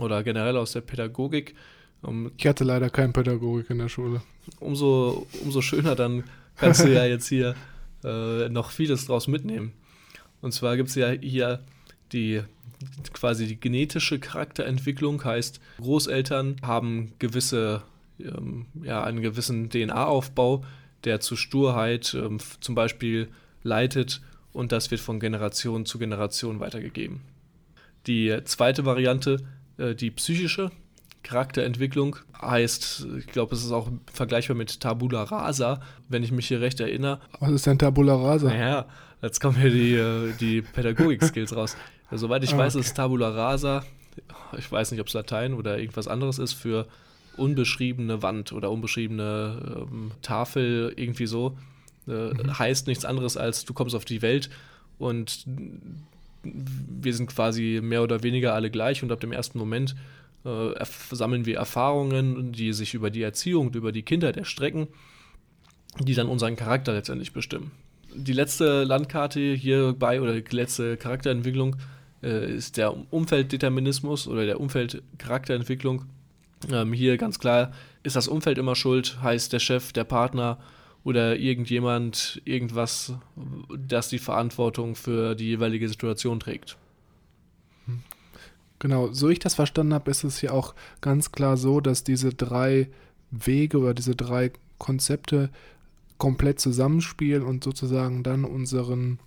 Oder 0.00 0.22
generell 0.22 0.56
aus 0.56 0.72
der 0.72 0.80
Pädagogik. 0.80 1.54
Um, 2.02 2.30
ich 2.36 2.46
hatte 2.46 2.62
leider 2.62 2.88
keinen 2.88 3.12
Pädagogik 3.12 3.68
in 3.70 3.78
der 3.78 3.88
Schule. 3.88 4.22
Umso, 4.60 5.26
umso 5.42 5.60
schöner, 5.60 5.96
dann 5.96 6.22
kannst 6.56 6.84
du 6.84 6.92
ja 6.92 7.04
jetzt 7.06 7.26
hier 7.26 7.56
äh, 8.04 8.48
noch 8.48 8.70
vieles 8.70 9.06
draus 9.06 9.26
mitnehmen. 9.26 9.72
Und 10.40 10.52
zwar 10.52 10.76
gibt 10.76 10.90
es 10.90 10.94
ja 10.94 11.10
hier 11.10 11.64
die 12.12 12.42
quasi 13.12 13.48
die 13.48 13.58
genetische 13.58 14.20
Charakterentwicklung, 14.20 15.24
heißt 15.24 15.60
Großeltern 15.78 16.56
haben 16.62 17.12
gewisse, 17.18 17.82
ähm, 18.20 18.66
ja, 18.82 19.02
einen 19.02 19.22
gewissen 19.22 19.70
DNA-Aufbau, 19.70 20.62
der 21.06 21.20
zu 21.20 21.36
Sturheit 21.36 22.14
ähm, 22.14 22.38
zum 22.60 22.74
Beispiel 22.74 23.28
leitet 23.62 24.20
und 24.52 24.72
das 24.72 24.90
wird 24.90 25.00
von 25.00 25.20
Generation 25.20 25.86
zu 25.86 25.98
Generation 25.98 26.60
weitergegeben. 26.60 27.22
Die 28.06 28.36
zweite 28.44 28.84
Variante, 28.84 29.38
äh, 29.78 29.94
die 29.94 30.10
psychische 30.10 30.70
Charakterentwicklung, 31.22 32.16
heißt, 32.40 33.06
ich 33.18 33.26
glaube, 33.26 33.54
es 33.54 33.64
ist 33.64 33.72
auch 33.72 33.88
vergleichbar 34.12 34.56
mit 34.56 34.80
Tabula 34.80 35.24
Rasa, 35.24 35.80
wenn 36.08 36.22
ich 36.22 36.32
mich 36.32 36.48
hier 36.48 36.60
recht 36.60 36.80
erinnere. 36.80 37.20
Was 37.40 37.50
ist 37.50 37.66
denn 37.66 37.78
Tabula 37.78 38.14
Rasa? 38.14 38.48
Naja, 38.48 38.86
jetzt 39.22 39.40
kommen 39.40 39.56
hier 39.56 39.70
die, 39.70 39.94
äh, 39.94 40.32
die 40.38 40.62
Pädagogik-Skills 40.62 41.56
raus. 41.56 41.76
Soweit 42.12 42.44
ich 42.44 42.54
ah, 42.54 42.58
weiß, 42.58 42.76
ist 42.76 42.96
Tabula 42.96 43.30
Rasa, 43.30 43.84
ich 44.56 44.70
weiß 44.70 44.92
nicht, 44.92 45.00
ob 45.00 45.08
es 45.08 45.14
Latein 45.14 45.54
oder 45.54 45.78
irgendwas 45.78 46.08
anderes 46.08 46.38
ist, 46.38 46.52
für 46.52 46.86
unbeschriebene 47.36 48.22
Wand 48.22 48.52
oder 48.52 48.70
unbeschriebene 48.70 49.86
ähm, 49.90 50.10
Tafel, 50.22 50.92
irgendwie 50.96 51.26
so. 51.26 51.56
Äh, 52.08 52.34
mhm. 52.34 52.58
Heißt 52.58 52.86
nichts 52.86 53.04
anderes 53.04 53.36
als, 53.36 53.64
du 53.64 53.74
kommst 53.74 53.94
auf 53.94 54.04
die 54.04 54.22
Welt 54.22 54.50
und 54.98 55.44
wir 56.42 57.14
sind 57.14 57.28
quasi 57.28 57.80
mehr 57.82 58.02
oder 58.02 58.22
weniger 58.22 58.54
alle 58.54 58.70
gleich 58.70 59.02
und 59.02 59.10
ab 59.10 59.20
dem 59.20 59.32
ersten 59.32 59.58
Moment 59.58 59.96
äh, 60.44 60.84
sammeln 61.10 61.44
wir 61.46 61.56
Erfahrungen, 61.56 62.52
die 62.52 62.72
sich 62.72 62.94
über 62.94 63.10
die 63.10 63.22
Erziehung 63.22 63.68
und 63.68 63.76
über 63.76 63.92
die 63.92 64.02
Kindheit 64.02 64.36
erstrecken, 64.36 64.86
die 65.98 66.14
dann 66.14 66.28
unseren 66.28 66.56
Charakter 66.56 66.92
letztendlich 66.92 67.32
bestimmen. 67.32 67.72
Die 68.14 68.32
letzte 68.32 68.84
Landkarte 68.84 69.40
hierbei 69.40 70.20
oder 70.20 70.40
die 70.40 70.56
letzte 70.56 70.96
Charakterentwicklung 70.96 71.76
äh, 72.22 72.54
ist 72.54 72.76
der 72.76 72.94
Umfelddeterminismus 73.12 74.28
oder 74.28 74.46
der 74.46 74.60
Umfeldcharakterentwicklung. 74.60 76.06
Ähm, 76.70 76.92
hier 76.92 77.16
ganz 77.16 77.38
klar 77.38 77.72
ist 78.02 78.16
das 78.16 78.28
Umfeld 78.28 78.58
immer 78.58 78.74
schuld, 78.74 79.20
heißt 79.22 79.52
der 79.52 79.58
Chef, 79.58 79.92
der 79.92 80.04
Partner 80.04 80.58
oder 81.04 81.36
irgendjemand, 81.36 82.42
irgendwas, 82.44 83.14
das 83.76 84.08
die 84.08 84.18
Verantwortung 84.18 84.96
für 84.96 85.34
die 85.34 85.46
jeweilige 85.46 85.88
Situation 85.88 86.40
trägt. 86.40 86.76
Genau, 88.78 89.12
so 89.12 89.28
ich 89.28 89.38
das 89.38 89.54
verstanden 89.54 89.94
habe, 89.94 90.10
ist 90.10 90.24
es 90.24 90.42
ja 90.42 90.50
auch 90.50 90.74
ganz 91.00 91.32
klar 91.32 91.56
so, 91.56 91.80
dass 91.80 92.04
diese 92.04 92.34
drei 92.34 92.90
Wege 93.30 93.78
oder 93.78 93.94
diese 93.94 94.14
drei 94.14 94.52
Konzepte 94.78 95.50
komplett 96.18 96.60
zusammenspielen 96.60 97.42
und 97.42 97.64
sozusagen 97.64 98.22
dann 98.22 98.44
unseren, 98.44 99.18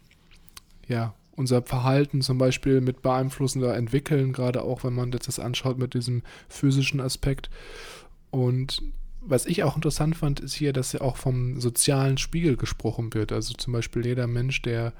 ja, 0.87 1.13
unser 1.39 1.61
Verhalten 1.61 2.21
zum 2.21 2.37
Beispiel 2.37 2.81
mit 2.81 3.01
beeinflussen 3.01 3.63
oder 3.63 3.77
entwickeln, 3.77 4.33
gerade 4.33 4.61
auch 4.61 4.83
wenn 4.83 4.93
man 4.93 5.09
das 5.09 5.39
anschaut 5.39 5.79
mit 5.79 5.93
diesem 5.93 6.21
physischen 6.49 6.99
Aspekt. 6.99 7.49
Und 8.29 8.83
was 9.21 9.45
ich 9.45 9.63
auch 9.63 9.77
interessant 9.77 10.17
fand, 10.17 10.41
ist 10.41 10.53
hier, 10.53 10.73
dass 10.73 10.91
ja 10.91 11.01
auch 11.01 11.15
vom 11.15 11.61
sozialen 11.61 12.17
Spiegel 12.17 12.57
gesprochen 12.57 13.13
wird. 13.13 13.31
Also 13.31 13.53
zum 13.53 13.71
Beispiel 13.71 14.05
jeder 14.05 14.27
Mensch, 14.27 14.61
der 14.61 14.93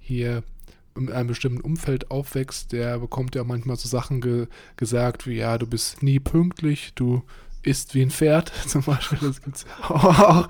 hier 0.00 0.42
in 0.96 1.10
einem 1.12 1.28
bestimmten 1.28 1.60
Umfeld 1.60 2.10
aufwächst, 2.10 2.72
der 2.72 2.98
bekommt 2.98 3.36
ja 3.36 3.44
manchmal 3.44 3.76
so 3.76 3.88
Sachen 3.88 4.20
ge 4.20 4.48
gesagt 4.76 5.28
wie, 5.28 5.36
ja, 5.36 5.58
du 5.58 5.66
bist 5.66 6.02
nie 6.02 6.18
pünktlich, 6.18 6.92
du 6.94 7.22
isst 7.66 7.94
wie 7.94 8.02
ein 8.02 8.10
Pferd 8.10 8.52
zum 8.66 8.82
Beispiel. 8.82 9.18
Das 9.20 9.42
gibt 9.42 9.56
es 9.56 9.66
auch, 9.82 10.48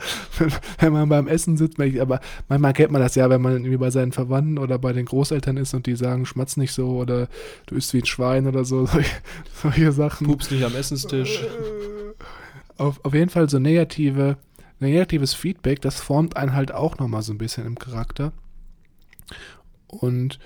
wenn 0.78 0.92
man 0.92 1.08
beim 1.08 1.28
Essen 1.28 1.56
sitzt. 1.56 1.78
Aber 2.00 2.20
manchmal 2.48 2.72
kennt 2.72 2.92
man 2.92 3.02
das 3.02 3.14
ja, 3.14 3.28
wenn 3.30 3.42
man 3.42 3.52
irgendwie 3.52 3.76
bei 3.76 3.90
seinen 3.90 4.12
Verwandten 4.12 4.58
oder 4.58 4.78
bei 4.78 4.92
den 4.92 5.06
Großeltern 5.06 5.56
ist 5.56 5.74
und 5.74 5.86
die 5.86 5.96
sagen, 5.96 6.26
schmatz 6.26 6.56
nicht 6.56 6.72
so 6.72 6.96
oder 6.96 7.28
du 7.66 7.74
isst 7.76 7.92
wie 7.94 7.98
ein 7.98 8.06
Schwein 8.06 8.46
oder 8.46 8.64
so, 8.64 8.86
solche, 8.86 9.16
solche 9.62 9.92
Sachen. 9.92 10.26
Pups 10.26 10.50
nicht 10.50 10.64
am 10.64 10.74
Essenstisch. 10.74 11.40
Auf, 12.76 13.04
auf 13.04 13.14
jeden 13.14 13.30
Fall 13.30 13.48
so 13.48 13.60
negative, 13.60 14.36
negatives 14.80 15.32
Feedback, 15.32 15.80
das 15.80 16.00
formt 16.00 16.36
einen 16.36 16.54
halt 16.54 16.72
auch 16.72 16.98
nochmal 16.98 17.22
so 17.22 17.32
ein 17.32 17.38
bisschen 17.38 17.64
im 17.66 17.78
Charakter. 17.78 18.32
Und 19.86 20.40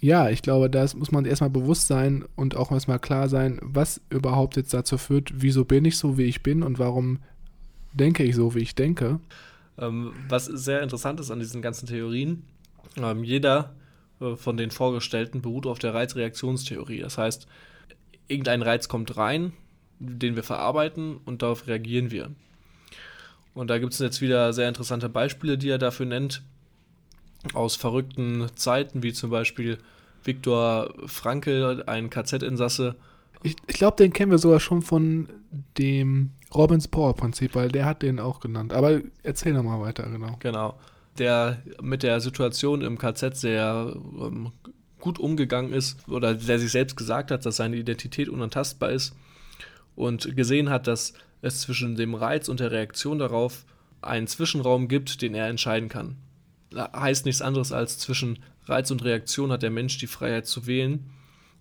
ja, 0.00 0.30
ich 0.30 0.40
glaube, 0.40 0.70
das 0.70 0.94
muss 0.94 1.12
man 1.12 1.26
erstmal 1.26 1.50
bewusst 1.50 1.86
sein 1.86 2.24
und 2.34 2.56
auch 2.56 2.72
erstmal 2.72 2.98
klar 2.98 3.28
sein, 3.28 3.60
was 3.62 4.00
überhaupt 4.08 4.56
jetzt 4.56 4.72
dazu 4.72 4.96
führt, 4.96 5.30
wieso 5.34 5.64
bin 5.64 5.84
ich 5.84 5.98
so, 5.98 6.16
wie 6.16 6.24
ich 6.24 6.42
bin 6.42 6.62
und 6.62 6.78
warum 6.78 7.18
denke 7.92 8.22
ich 8.22 8.34
so, 8.34 8.54
wie 8.54 8.60
ich 8.60 8.74
denke. 8.74 9.20
Ähm, 9.78 10.12
was 10.28 10.46
sehr 10.46 10.82
interessant 10.82 11.20
ist 11.20 11.30
an 11.30 11.38
diesen 11.38 11.60
ganzen 11.60 11.86
Theorien, 11.86 12.44
ähm, 12.96 13.24
jeder 13.24 13.74
äh, 14.20 14.36
von 14.36 14.56
den 14.56 14.70
vorgestellten 14.70 15.42
beruht 15.42 15.66
auf 15.66 15.78
der 15.78 15.92
Reizreaktionstheorie. 15.92 17.00
Das 17.00 17.18
heißt, 17.18 17.46
irgendein 18.26 18.62
Reiz 18.62 18.88
kommt 18.88 19.18
rein, 19.18 19.52
den 19.98 20.34
wir 20.34 20.42
verarbeiten 20.42 21.18
und 21.26 21.42
darauf 21.42 21.66
reagieren 21.66 22.10
wir. 22.10 22.30
Und 23.52 23.68
da 23.68 23.78
gibt 23.78 23.92
es 23.92 23.98
jetzt 23.98 24.22
wieder 24.22 24.54
sehr 24.54 24.68
interessante 24.68 25.10
Beispiele, 25.10 25.58
die 25.58 25.68
er 25.68 25.78
dafür 25.78 26.06
nennt 26.06 26.42
aus 27.54 27.76
verrückten 27.76 28.46
Zeiten, 28.54 29.02
wie 29.02 29.12
zum 29.12 29.30
Beispiel 29.30 29.78
Viktor 30.24 30.94
Frankl, 31.06 31.82
ein 31.86 32.10
KZ-Insasse. 32.10 32.96
Ich, 33.42 33.56
ich 33.66 33.74
glaube, 33.74 33.96
den 33.96 34.12
kennen 34.12 34.30
wir 34.30 34.38
sogar 34.38 34.60
schon 34.60 34.82
von 34.82 35.28
dem 35.78 36.32
Robbins 36.54 36.88
Power-Prinzip, 36.88 37.54
weil 37.54 37.68
der 37.68 37.86
hat 37.86 38.02
den 38.02 38.20
auch 38.20 38.40
genannt. 38.40 38.72
Aber 38.72 39.00
erzähl 39.22 39.52
nochmal 39.52 39.80
weiter, 39.80 40.08
genau. 40.10 40.36
Genau. 40.40 40.78
Der 41.18 41.62
mit 41.80 42.02
der 42.02 42.20
Situation 42.20 42.82
im 42.82 42.98
KZ 42.98 43.36
sehr 43.36 43.94
ähm, 44.20 44.52
gut 45.00 45.18
umgegangen 45.18 45.72
ist 45.72 46.06
oder 46.08 46.34
der 46.34 46.58
sich 46.58 46.70
selbst 46.70 46.96
gesagt 46.96 47.30
hat, 47.30 47.46
dass 47.46 47.56
seine 47.56 47.76
Identität 47.76 48.28
unantastbar 48.28 48.90
ist 48.90 49.16
und 49.96 50.36
gesehen 50.36 50.68
hat, 50.68 50.86
dass 50.86 51.14
es 51.40 51.62
zwischen 51.62 51.96
dem 51.96 52.14
Reiz 52.14 52.48
und 52.48 52.60
der 52.60 52.70
Reaktion 52.70 53.18
darauf 53.18 53.64
einen 54.02 54.26
Zwischenraum 54.26 54.88
gibt, 54.88 55.22
den 55.22 55.34
er 55.34 55.48
entscheiden 55.48 55.88
kann 55.88 56.16
heißt 56.74 57.26
nichts 57.26 57.42
anderes 57.42 57.72
als 57.72 57.98
zwischen 57.98 58.38
Reiz 58.66 58.90
und 58.90 59.04
Reaktion 59.04 59.52
hat 59.52 59.62
der 59.62 59.70
Mensch 59.70 59.98
die 59.98 60.06
Freiheit 60.06 60.46
zu 60.46 60.66
wählen. 60.66 61.10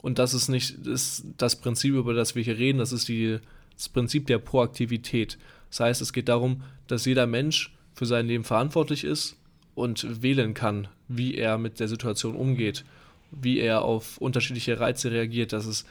Und 0.01 0.19
das 0.19 0.33
ist 0.33 0.47
nicht 0.47 0.85
ist 0.85 1.25
das 1.37 1.57
Prinzip, 1.57 1.93
über 1.93 2.13
das 2.13 2.35
wir 2.35 2.43
hier 2.43 2.57
reden, 2.57 2.79
das 2.79 2.93
ist 2.93 3.07
die, 3.07 3.39
das 3.75 3.89
Prinzip 3.89 4.27
der 4.27 4.37
Proaktivität. 4.37 5.37
Das 5.69 5.81
heißt, 5.81 6.01
es 6.01 6.13
geht 6.13 6.29
darum, 6.29 6.63
dass 6.87 7.05
jeder 7.05 7.27
Mensch 7.27 7.73
für 7.93 8.05
sein 8.05 8.27
Leben 8.27 8.43
verantwortlich 8.43 9.03
ist 9.03 9.35
und 9.75 10.21
wählen 10.21 10.53
kann, 10.53 10.87
wie 11.07 11.35
er 11.35 11.57
mit 11.57 11.79
der 11.79 11.87
Situation 11.87 12.35
umgeht, 12.35 12.85
wie 13.31 13.59
er 13.59 13.81
auf 13.81 14.17
unterschiedliche 14.17 14.79
Reize 14.79 15.11
reagiert, 15.11 15.53
dass, 15.53 15.65
es, 15.65 15.85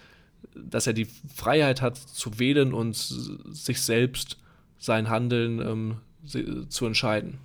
dass 0.54 0.86
er 0.86 0.94
die 0.94 1.06
Freiheit 1.34 1.82
hat 1.82 1.96
zu 1.96 2.38
wählen 2.38 2.72
und 2.72 2.96
sich 2.96 3.82
selbst 3.82 4.38
sein 4.78 5.10
Handeln 5.10 5.60
ähm, 5.60 6.66
zu 6.68 6.86
entscheiden. 6.86 7.38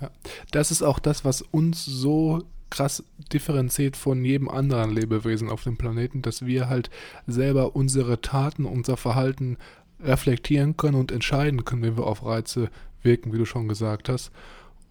Ja. 0.00 0.10
Das 0.50 0.70
ist 0.70 0.82
auch 0.82 0.98
das, 0.98 1.24
was 1.24 1.42
uns 1.42 1.84
so 1.84 2.42
krass 2.70 3.04
differenziert 3.32 3.96
von 3.96 4.24
jedem 4.24 4.48
anderen 4.48 4.90
Lebewesen 4.90 5.48
auf 5.48 5.62
dem 5.62 5.76
Planeten, 5.76 6.22
dass 6.22 6.44
wir 6.44 6.68
halt 6.68 6.90
selber 7.26 7.76
unsere 7.76 8.20
Taten, 8.20 8.64
unser 8.64 8.96
Verhalten 8.96 9.56
reflektieren 10.00 10.76
können 10.76 10.96
und 10.96 11.12
entscheiden 11.12 11.64
können, 11.64 11.82
wenn 11.82 11.96
wir 11.96 12.06
auf 12.06 12.24
Reize 12.24 12.70
wirken, 13.02 13.32
wie 13.32 13.38
du 13.38 13.46
schon 13.46 13.68
gesagt 13.68 14.08
hast. 14.08 14.30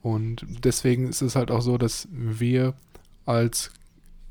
Und 0.02 0.46
deswegen 0.63 1.08
ist 1.10 1.22
es 1.22 1.36
halt 1.36 1.52
auch 1.52 1.62
so, 1.62 1.78
dass 1.78 2.08
wir 2.12 2.74
als, 3.26 3.72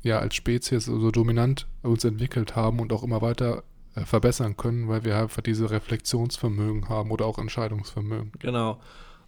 ja, 0.03 0.19
als 0.19 0.35
Spezies 0.35 0.85
so 0.85 1.11
dominant 1.11 1.67
uns 1.81 2.03
entwickelt 2.03 2.55
haben 2.55 2.79
und 2.79 2.91
auch 2.93 3.03
immer 3.03 3.21
weiter 3.21 3.63
äh, 3.95 4.05
verbessern 4.05 4.57
können, 4.57 4.87
weil 4.87 5.03
wir 5.03 5.17
einfach 5.17 5.41
diese 5.41 5.69
Reflexionsvermögen 5.69 6.89
haben 6.89 7.11
oder 7.11 7.25
auch 7.25 7.37
Entscheidungsvermögen. 7.37 8.31
Genau. 8.39 8.79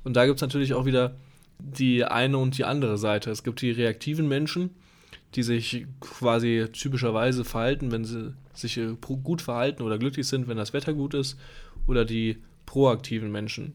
Und 0.03 0.13
da 0.13 0.25
gibt 0.25 0.37
es 0.37 0.41
natürlich 0.41 0.73
auch 0.73 0.85
wieder 0.85 1.15
die 1.59 2.05
eine 2.05 2.37
und 2.37 2.57
die 2.57 2.65
andere 2.65 2.97
Seite. 2.97 3.31
Es 3.31 3.43
gibt 3.43 3.61
die 3.61 3.71
reaktiven 3.71 4.27
Menschen, 4.27 4.71
die 5.35 5.43
sich 5.43 5.85
quasi 5.99 6.67
typischerweise 6.71 7.43
verhalten, 7.43 7.91
wenn 7.91 8.05
sie 8.05 8.33
sich 8.53 8.77
äh, 8.77 8.95
gut 8.99 9.41
verhalten 9.41 9.83
oder 9.83 9.97
glücklich 9.97 10.27
sind, 10.27 10.47
wenn 10.47 10.57
das 10.57 10.73
Wetter 10.73 10.93
gut 10.93 11.13
ist, 11.13 11.37
oder 11.85 12.05
die 12.05 12.37
proaktiven 12.65 13.31
Menschen, 13.31 13.73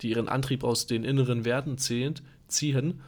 die 0.00 0.10
ihren 0.10 0.28
Antrieb 0.28 0.64
aus 0.64 0.86
den 0.86 1.04
inneren 1.04 1.44
Werten 1.44 1.78
ziehen, 1.78 2.14
ziehen 2.46 3.00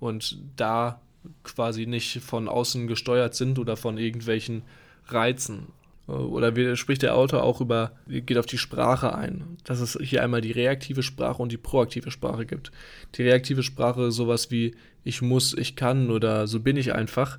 und 0.00 0.38
da 0.56 1.00
quasi 1.44 1.86
nicht 1.86 2.20
von 2.20 2.48
außen 2.48 2.86
gesteuert 2.86 3.34
sind 3.34 3.58
oder 3.58 3.76
von 3.76 3.98
irgendwelchen 3.98 4.62
Reizen. 5.06 5.68
Oder 6.12 6.76
spricht 6.76 7.02
der 7.02 7.16
Autor 7.16 7.42
auch 7.42 7.60
über, 7.62 7.92
geht 8.06 8.36
auf 8.36 8.44
die 8.44 8.58
Sprache 8.58 9.14
ein, 9.14 9.56
dass 9.64 9.80
es 9.80 9.98
hier 10.02 10.22
einmal 10.22 10.42
die 10.42 10.52
reaktive 10.52 11.02
Sprache 11.02 11.42
und 11.42 11.52
die 11.52 11.56
proaktive 11.56 12.10
Sprache 12.10 12.44
gibt. 12.44 12.70
Die 13.14 13.22
reaktive 13.22 13.62
Sprache 13.62 14.10
sowas 14.10 14.50
wie 14.50 14.74
ich 15.04 15.22
muss, 15.22 15.54
ich 15.54 15.74
kann 15.74 16.10
oder 16.10 16.46
so 16.46 16.60
bin 16.60 16.76
ich 16.76 16.94
einfach. 16.94 17.38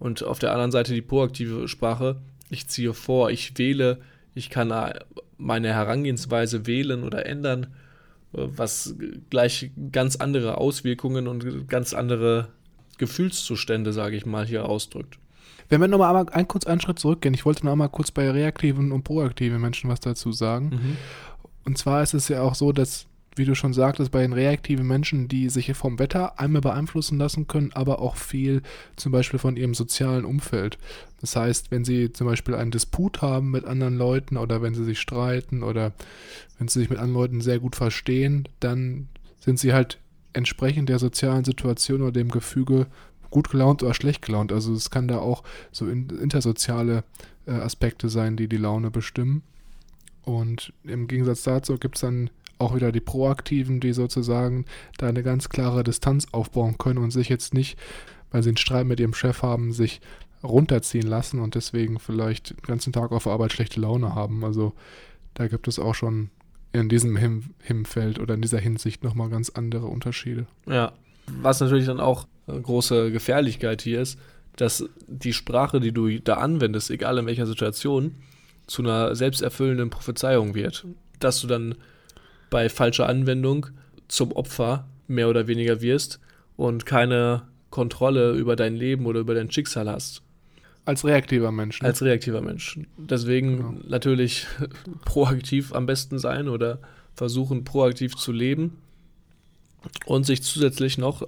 Und 0.00 0.24
auf 0.24 0.40
der 0.40 0.50
anderen 0.50 0.72
Seite 0.72 0.94
die 0.94 1.02
proaktive 1.02 1.68
Sprache, 1.68 2.20
ich 2.50 2.66
ziehe 2.66 2.92
vor, 2.92 3.30
ich 3.30 3.56
wähle, 3.56 4.00
ich 4.34 4.50
kann 4.50 4.74
meine 5.38 5.68
Herangehensweise 5.68 6.66
wählen 6.66 7.04
oder 7.04 7.24
ändern, 7.26 7.68
was 8.32 8.96
gleich 9.30 9.70
ganz 9.92 10.16
andere 10.16 10.58
Auswirkungen 10.58 11.28
und 11.28 11.68
ganz 11.68 11.94
andere 11.94 12.48
Gefühlszustände, 12.98 13.92
sage 13.92 14.16
ich 14.16 14.26
mal, 14.26 14.44
hier 14.44 14.68
ausdrückt. 14.68 15.18
Wenn 15.72 15.80
wir 15.80 15.88
nochmal 15.88 16.14
einmal 16.14 16.28
einen, 16.34 16.48
kurz 16.48 16.66
einen 16.66 16.82
Schritt 16.82 16.98
zurückgehen, 16.98 17.32
ich 17.32 17.46
wollte 17.46 17.64
noch 17.64 17.74
mal 17.74 17.88
kurz 17.88 18.10
bei 18.10 18.30
reaktiven 18.30 18.92
und 18.92 19.04
proaktiven 19.04 19.58
Menschen 19.58 19.88
was 19.88 20.00
dazu 20.00 20.30
sagen. 20.30 20.68
Mhm. 20.68 20.96
Und 21.64 21.78
zwar 21.78 22.02
ist 22.02 22.12
es 22.12 22.28
ja 22.28 22.42
auch 22.42 22.54
so, 22.54 22.72
dass, 22.72 23.06
wie 23.36 23.46
du 23.46 23.54
schon 23.54 23.72
sagtest, 23.72 24.10
bei 24.10 24.20
den 24.20 24.34
reaktiven 24.34 24.86
Menschen, 24.86 25.28
die 25.28 25.48
sich 25.48 25.72
vom 25.72 25.98
Wetter 25.98 26.38
einmal 26.38 26.60
beeinflussen 26.60 27.16
lassen 27.16 27.46
können, 27.46 27.70
aber 27.72 28.02
auch 28.02 28.16
viel 28.16 28.60
zum 28.96 29.12
Beispiel 29.12 29.38
von 29.38 29.56
ihrem 29.56 29.72
sozialen 29.72 30.26
Umfeld. 30.26 30.76
Das 31.22 31.36
heißt, 31.36 31.70
wenn 31.70 31.86
sie 31.86 32.12
zum 32.12 32.26
Beispiel 32.26 32.54
einen 32.54 32.70
Disput 32.70 33.22
haben 33.22 33.50
mit 33.50 33.64
anderen 33.64 33.96
Leuten 33.96 34.36
oder 34.36 34.60
wenn 34.60 34.74
sie 34.74 34.84
sich 34.84 35.00
streiten 35.00 35.62
oder 35.62 35.92
wenn 36.58 36.68
sie 36.68 36.80
sich 36.80 36.90
mit 36.90 36.98
anderen 36.98 37.22
Leuten 37.22 37.40
sehr 37.40 37.60
gut 37.60 37.76
verstehen, 37.76 38.46
dann 38.60 39.08
sind 39.40 39.58
sie 39.58 39.72
halt 39.72 39.98
entsprechend 40.34 40.90
der 40.90 40.98
sozialen 40.98 41.44
Situation 41.44 42.02
oder 42.02 42.12
dem 42.12 42.28
Gefüge 42.28 42.88
gut 43.32 43.50
gelaunt 43.50 43.82
oder 43.82 43.94
schlecht 43.94 44.22
gelaunt. 44.22 44.52
Also 44.52 44.72
es 44.72 44.90
kann 44.90 45.08
da 45.08 45.18
auch 45.18 45.42
so 45.72 45.88
intersoziale 45.88 47.02
äh, 47.46 47.52
Aspekte 47.52 48.08
sein, 48.08 48.36
die 48.36 48.48
die 48.48 48.56
Laune 48.56 48.92
bestimmen. 48.92 49.42
Und 50.24 50.72
im 50.84 51.08
Gegensatz 51.08 51.42
dazu 51.42 51.78
gibt 51.78 51.96
es 51.96 52.02
dann 52.02 52.30
auch 52.58 52.76
wieder 52.76 52.92
die 52.92 53.00
Proaktiven, 53.00 53.80
die 53.80 53.92
sozusagen 53.92 54.66
da 54.98 55.08
eine 55.08 55.24
ganz 55.24 55.48
klare 55.48 55.82
Distanz 55.82 56.28
aufbauen 56.30 56.78
können 56.78 56.98
und 56.98 57.10
sich 57.10 57.28
jetzt 57.28 57.54
nicht, 57.54 57.76
weil 58.30 58.44
sie 58.44 58.50
einen 58.50 58.56
Streit 58.56 58.86
mit 58.86 59.00
ihrem 59.00 59.14
Chef 59.14 59.42
haben, 59.42 59.72
sich 59.72 60.00
runterziehen 60.44 61.06
lassen 61.06 61.40
und 61.40 61.54
deswegen 61.54 61.98
vielleicht 61.98 62.50
den 62.50 62.62
ganzen 62.66 62.92
Tag 62.92 63.12
auf 63.12 63.24
der 63.24 63.32
Arbeit 63.32 63.52
schlechte 63.52 63.80
Laune 63.80 64.14
haben. 64.14 64.44
Also 64.44 64.74
da 65.34 65.48
gibt 65.48 65.66
es 65.66 65.78
auch 65.78 65.94
schon 65.94 66.30
in 66.72 66.88
diesem 66.88 67.16
Him 67.16 67.50
Himfeld 67.60 68.18
oder 68.18 68.34
in 68.34 68.42
dieser 68.42 68.58
Hinsicht 68.58 69.04
nochmal 69.04 69.28
ganz 69.28 69.50
andere 69.50 69.86
Unterschiede. 69.86 70.46
Ja, 70.66 70.92
was 71.26 71.60
natürlich 71.60 71.86
dann 71.86 72.00
auch 72.00 72.26
große 72.46 73.10
Gefährlichkeit 73.10 73.82
hier 73.82 74.00
ist, 74.00 74.18
dass 74.56 74.84
die 75.06 75.32
Sprache, 75.32 75.80
die 75.80 75.92
du 75.92 76.18
da 76.20 76.34
anwendest, 76.34 76.90
egal 76.90 77.18
in 77.18 77.26
welcher 77.26 77.46
Situation, 77.46 78.16
zu 78.66 78.82
einer 78.82 79.14
selbsterfüllenden 79.14 79.90
Prophezeiung 79.90 80.54
wird. 80.54 80.86
Dass 81.18 81.40
du 81.40 81.46
dann 81.46 81.74
bei 82.50 82.68
falscher 82.68 83.08
Anwendung 83.08 83.66
zum 84.08 84.32
Opfer 84.32 84.86
mehr 85.08 85.28
oder 85.28 85.46
weniger 85.46 85.80
wirst 85.80 86.20
und 86.56 86.86
keine 86.86 87.42
Kontrolle 87.70 88.32
über 88.32 88.56
dein 88.56 88.76
Leben 88.76 89.06
oder 89.06 89.20
über 89.20 89.34
dein 89.34 89.50
Schicksal 89.50 89.88
hast. 89.88 90.22
Als 90.84 91.04
reaktiver 91.04 91.52
Mensch. 91.52 91.80
Ne? 91.80 91.88
Als 91.88 92.02
reaktiver 92.02 92.40
Mensch. 92.40 92.78
Deswegen 92.96 93.56
genau. 93.56 93.74
natürlich 93.88 94.46
proaktiv 95.04 95.72
am 95.72 95.86
besten 95.86 96.18
sein 96.18 96.48
oder 96.48 96.78
versuchen, 97.14 97.64
proaktiv 97.64 98.16
zu 98.16 98.32
leben. 98.32 98.78
Und 100.06 100.26
sich 100.26 100.42
zusätzlich 100.42 100.98
noch, 100.98 101.22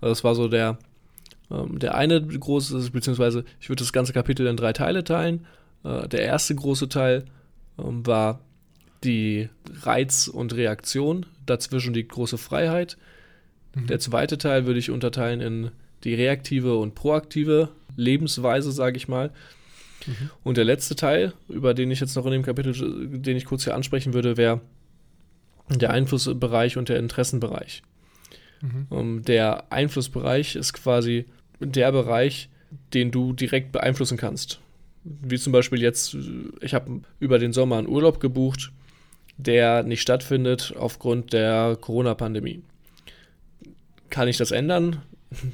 das 0.00 0.24
war 0.24 0.34
so 0.34 0.48
der, 0.48 0.78
ähm, 1.50 1.78
der 1.78 1.94
eine 1.94 2.20
große, 2.22 2.90
beziehungsweise 2.90 3.44
ich 3.60 3.68
würde 3.68 3.82
das 3.82 3.92
ganze 3.92 4.12
Kapitel 4.12 4.46
in 4.46 4.56
drei 4.56 4.72
Teile 4.72 5.04
teilen. 5.04 5.46
Äh, 5.84 6.08
der 6.08 6.22
erste 6.22 6.54
große 6.54 6.88
Teil 6.88 7.24
ähm, 7.78 8.06
war 8.06 8.40
die 9.04 9.48
Reiz 9.82 10.28
und 10.28 10.54
Reaktion, 10.54 11.26
dazwischen 11.46 11.92
die 11.92 12.06
große 12.06 12.38
Freiheit. 12.38 12.96
Mhm. 13.74 13.86
Der 13.86 14.00
zweite 14.00 14.38
Teil 14.38 14.66
würde 14.66 14.78
ich 14.78 14.90
unterteilen 14.90 15.40
in 15.40 15.70
die 16.04 16.14
reaktive 16.14 16.76
und 16.76 16.94
proaktive 16.94 17.70
Lebensweise, 17.96 18.72
sage 18.72 18.96
ich 18.96 19.08
mal. 19.08 19.30
Mhm. 20.06 20.30
Und 20.44 20.56
der 20.56 20.64
letzte 20.64 20.96
Teil, 20.96 21.32
über 21.48 21.74
den 21.74 21.90
ich 21.90 22.00
jetzt 22.00 22.16
noch 22.16 22.26
in 22.26 22.32
dem 22.32 22.42
Kapitel, 22.42 22.74
den 23.20 23.36
ich 23.36 23.44
kurz 23.44 23.64
hier 23.64 23.74
ansprechen 23.74 24.14
würde, 24.14 24.36
wäre 24.36 24.60
der 25.70 25.90
Einflussbereich 25.90 26.76
und 26.76 26.88
der 26.88 26.98
Interessenbereich. 26.98 27.82
Mhm. 28.60 28.86
Ähm, 28.90 29.22
der 29.24 29.72
Einflussbereich 29.72 30.56
ist 30.56 30.72
quasi 30.72 31.26
der 31.60 31.92
Bereich, 31.92 32.48
den 32.94 33.10
du 33.10 33.32
direkt 33.32 33.72
beeinflussen 33.72 34.18
kannst. 34.18 34.60
Wie 35.04 35.38
zum 35.38 35.52
Beispiel 35.52 35.80
jetzt, 35.80 36.16
ich 36.60 36.74
habe 36.74 37.00
über 37.20 37.38
den 37.38 37.52
Sommer 37.52 37.78
einen 37.78 37.88
Urlaub 37.88 38.20
gebucht, 38.20 38.72
der 39.36 39.84
nicht 39.84 40.02
stattfindet 40.02 40.74
aufgrund 40.76 41.32
der 41.32 41.78
Corona-Pandemie. 41.80 42.62
Kann 44.10 44.28
ich 44.28 44.36
das 44.36 44.50
ändern? 44.50 45.02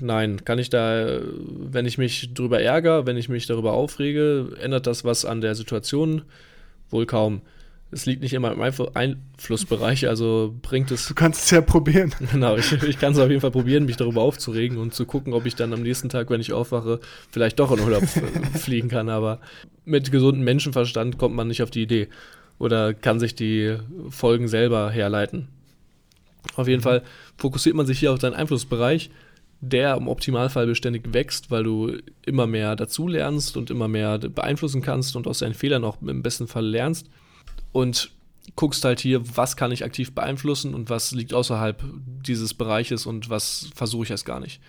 Nein, 0.01 0.45
kann 0.45 0.59
ich 0.59 0.71
da, 0.71 1.21
wenn 1.49 1.87
ich 1.87 1.99
mich 1.99 2.33
darüber 2.33 2.61
ärgere, 2.61 3.07
wenn 3.07 3.17
ich 3.17 3.29
mich 3.29 3.47
darüber 3.47 3.73
aufrege, 3.73 4.57
ändert 4.61 4.87
das 4.87 5.05
was 5.05 5.25
an 5.25 5.41
der 5.41 5.55
Situation? 5.55 6.23
Wohl 6.91 7.07
kaum. 7.07 7.43
Es 7.95 8.07
liegt 8.07 8.23
nicht 8.23 8.33
immer 8.33 8.53
im 8.53 8.61
Einflussbereich, 8.61 10.09
also 10.09 10.55
bringt 10.63 10.91
es. 10.91 11.07
Du 11.07 11.15
kannst 11.15 11.45
es 11.45 11.51
ja 11.51 11.61
probieren. 11.61 12.13
Genau, 12.33 12.57
ich, 12.57 12.73
ich 12.73 12.99
kann 12.99 13.13
es 13.13 13.19
auf 13.19 13.29
jeden 13.29 13.41
Fall 13.41 13.53
probieren, 13.53 13.85
mich 13.85 13.97
darüber 13.97 14.23
aufzuregen 14.23 14.79
und 14.79 14.95
zu 14.95 15.07
gucken, 15.07 15.33
ob 15.33 15.47
ich 15.47 15.55
dann 15.55 15.73
am 15.73 15.83
nächsten 15.83 16.09
Tag, 16.09 16.31
wenn 16.31 16.41
ich 16.41 16.53
aufwache, 16.53 17.01
vielleicht 17.31 17.61
doch 17.61 17.71
in 17.71 17.81
Urlaub 17.81 18.03
fliegen 18.55 18.89
kann. 18.89 19.09
Aber 19.09 19.41
mit 19.85 20.11
gesundem 20.11 20.45
Menschenverstand 20.45 21.19
kommt 21.19 21.37
man 21.37 21.49
nicht 21.49 21.63
auf 21.63 21.71
die 21.71 21.83
Idee 21.83 22.09
oder 22.59 22.95
kann 22.95 23.21
sich 23.21 23.35
die 23.35 23.77
Folgen 24.11 24.49
selber 24.49 24.91
herleiten. 24.91 25.49
Auf 26.57 26.67
jeden 26.67 26.81
mhm. 26.81 26.85
Fall 26.85 27.03
fokussiert 27.37 27.77
man 27.77 27.87
sich 27.87 28.01
hier 28.01 28.13
auf 28.13 28.21
seinen 28.21 28.35
Einflussbereich 28.35 29.11
der 29.71 29.97
im 29.97 30.09
Optimalfall 30.09 30.67
beständig 30.67 31.13
wächst, 31.13 31.51
weil 31.51 31.65
du 31.65 31.97
immer 32.25 32.47
mehr 32.47 32.77
dazulernst 32.77 33.57
und 33.57 33.71
immer 33.71 33.89
mehr 33.89 34.19
beeinflussen 34.19 34.83
kannst 34.83 35.17
und 35.17 35.27
aus 35.27 35.39
deinen 35.39 35.55
Fehlern 35.55 35.85
auch 35.85 36.01
im 36.03 36.23
besten 36.23 36.47
Fall 36.47 36.67
lernst. 36.67 37.09
Und 37.75 38.13
guckst 38.55 38.85
halt 38.85 39.01
hier, 39.01 39.37
was 39.37 39.57
kann 39.57 39.73
ich 39.73 39.85
aktiv 39.85 40.15
beeinflussen 40.15 40.75
und 40.75 40.91
was 40.91 41.11
liegt 41.11 41.35
außerhalb 41.35 41.83
dieses 42.25 42.55
Bereiches 42.55 43.05
und 43.05 43.31
was 43.31 43.69
versuche 43.75 44.05
ich 44.05 44.11
erst 44.11 44.25
gar 44.25 44.39
nicht. 44.39 44.61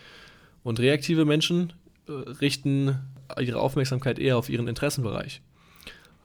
Und 0.63 0.79
reaktive 0.79 1.23
Menschen 1.23 1.73
äh, 2.07 2.11
richten 2.11 2.97
ihre 3.39 3.59
Aufmerksamkeit 3.59 4.17
eher 4.17 4.37
auf 4.37 4.49
ihren 4.49 4.67
Interessenbereich. 4.67 5.41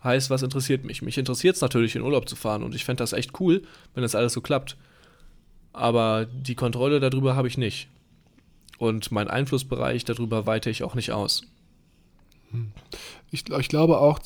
Heißt, 0.03 0.31
was 0.31 0.43
interessiert 0.43 0.85
mich? 0.85 1.03
Mich 1.03 1.19
interessiert 1.19 1.57
es 1.57 1.61
natürlich, 1.61 1.95
in 1.97 2.03
Urlaub 2.03 2.27
zu 2.27 2.35
fahren 2.35 2.62
und 2.62 2.75
ich 2.75 2.87
fände 2.87 3.03
das 3.03 3.12
echt 3.12 3.38
cool, 3.40 3.62
wenn 3.93 4.03
das 4.03 4.14
alles 4.14 4.33
so 4.33 4.40
klappt. 4.40 4.79
Aber 5.75 6.25
die 6.25 6.55
Kontrolle 6.55 6.99
darüber 6.99 7.37
habe 7.37 7.49
ich 7.49 7.59
nicht 7.59 7.88
und 8.79 9.12
mein 9.12 9.29
Einflussbereich 9.29 10.07
darüber 10.07 10.47
weite 10.47 10.71
ich 10.71 10.83
auch 10.83 10.95
nicht 10.95 11.12
aus. 11.12 11.43
Hm. 12.53 12.73
Ich, 13.31 13.51
ich 13.51 13.69
glaube 13.69 13.99
auch, 13.99 14.19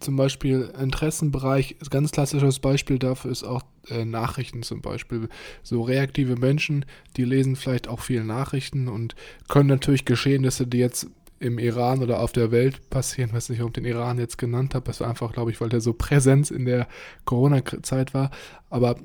zum 0.00 0.16
Beispiel 0.16 0.72
Interessenbereich, 0.80 1.76
ganz 1.90 2.10
klassisches 2.10 2.58
Beispiel 2.58 2.98
dafür 2.98 3.30
ist 3.30 3.44
auch 3.44 3.62
äh, 3.88 4.04
Nachrichten 4.04 4.62
zum 4.62 4.82
Beispiel. 4.82 5.28
So 5.62 5.82
reaktive 5.82 6.36
Menschen, 6.36 6.84
die 7.16 7.24
lesen 7.24 7.56
vielleicht 7.56 7.88
auch 7.88 8.00
viele 8.00 8.24
Nachrichten 8.24 8.88
und 8.88 9.14
können 9.48 9.68
natürlich 9.68 10.04
Geschehnisse, 10.04 10.66
die 10.66 10.78
jetzt 10.78 11.08
im 11.38 11.58
Iran 11.58 12.02
oder 12.02 12.20
auf 12.20 12.32
der 12.32 12.50
Welt 12.50 12.88
passieren, 12.90 13.32
weiß 13.32 13.50
nicht, 13.50 13.60
ob 13.60 13.68
ich 13.68 13.74
den 13.74 13.84
Iran 13.84 14.18
jetzt 14.18 14.38
genannt 14.38 14.74
habe, 14.74 14.86
das 14.86 15.00
war 15.00 15.08
einfach, 15.08 15.32
glaube 15.32 15.50
ich, 15.50 15.60
weil 15.60 15.68
der 15.68 15.80
so 15.80 15.92
Präsenz 15.92 16.50
in 16.50 16.64
der 16.64 16.88
Corona-Zeit 17.26 18.14
war, 18.14 18.30
aber 18.70 18.96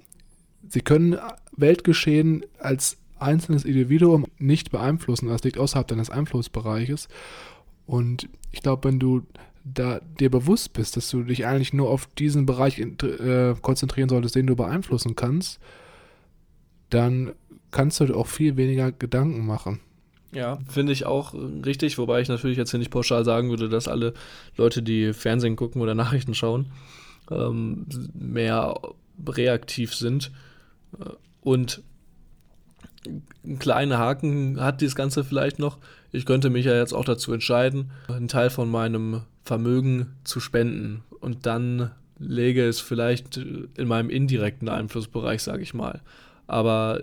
sie 0.69 0.81
können 0.81 1.17
Weltgeschehen 1.55 2.45
als 2.59 2.97
einzelnes 3.19 3.65
Individuum 3.65 4.25
nicht 4.39 4.71
beeinflussen. 4.71 5.27
Das 5.27 5.43
liegt 5.43 5.57
außerhalb 5.57 5.87
deines 5.87 6.09
Einflussbereiches. 6.09 7.07
Und 7.85 8.29
ich 8.51 8.61
glaube, 8.61 8.87
wenn 8.87 8.99
du 8.99 9.21
da 9.63 9.99
dir 10.19 10.29
bewusst 10.29 10.73
bist, 10.73 10.97
dass 10.97 11.09
du 11.09 11.23
dich 11.23 11.45
eigentlich 11.45 11.73
nur 11.73 11.89
auf 11.89 12.07
diesen 12.17 12.45
Bereich 12.45 12.79
äh, 12.79 13.55
konzentrieren 13.61 14.09
solltest, 14.09 14.35
den 14.35 14.47
du 14.47 14.55
beeinflussen 14.55 15.15
kannst, 15.15 15.59
dann 16.89 17.33
kannst 17.71 17.99
du 17.99 18.05
dir 18.05 18.15
auch 18.15 18.27
viel 18.27 18.57
weniger 18.57 18.91
Gedanken 18.91 19.45
machen. 19.45 19.79
Ja, 20.33 20.59
finde 20.67 20.93
ich 20.93 21.05
auch 21.05 21.33
richtig, 21.33 21.97
wobei 21.97 22.21
ich 22.21 22.29
natürlich 22.29 22.57
jetzt 22.57 22.71
hier 22.71 22.79
nicht 22.79 22.91
pauschal 22.91 23.25
sagen 23.25 23.49
würde, 23.49 23.67
dass 23.67 23.87
alle 23.87 24.13
Leute, 24.55 24.81
die 24.81 25.13
Fernsehen 25.13 25.57
gucken 25.57 25.81
oder 25.81 25.93
Nachrichten 25.93 26.33
schauen, 26.33 26.67
ähm, 27.29 27.85
mehr 28.13 28.79
reaktiv 29.27 29.93
sind. 29.93 30.31
Äh, 30.99 31.09
und 31.41 31.81
ein 33.43 33.59
kleiner 33.59 33.97
Haken 33.97 34.59
hat 34.61 34.81
dieses 34.81 34.95
Ganze 34.95 35.23
vielleicht 35.23 35.59
noch. 35.59 35.79
Ich 36.11 36.25
könnte 36.25 36.49
mich 36.49 36.65
ja 36.65 36.75
jetzt 36.75 36.93
auch 36.93 37.05
dazu 37.05 37.33
entscheiden, 37.33 37.91
einen 38.07 38.27
Teil 38.27 38.49
von 38.49 38.69
meinem 38.69 39.21
Vermögen 39.43 40.15
zu 40.23 40.39
spenden 40.39 41.03
und 41.19 41.45
dann 41.45 41.91
lege 42.19 42.67
es 42.67 42.79
vielleicht 42.79 43.37
in 43.37 43.87
meinem 43.87 44.09
indirekten 44.09 44.69
Einflussbereich, 44.69 45.41
sage 45.41 45.63
ich 45.63 45.73
mal. 45.73 46.01
Aber 46.47 47.01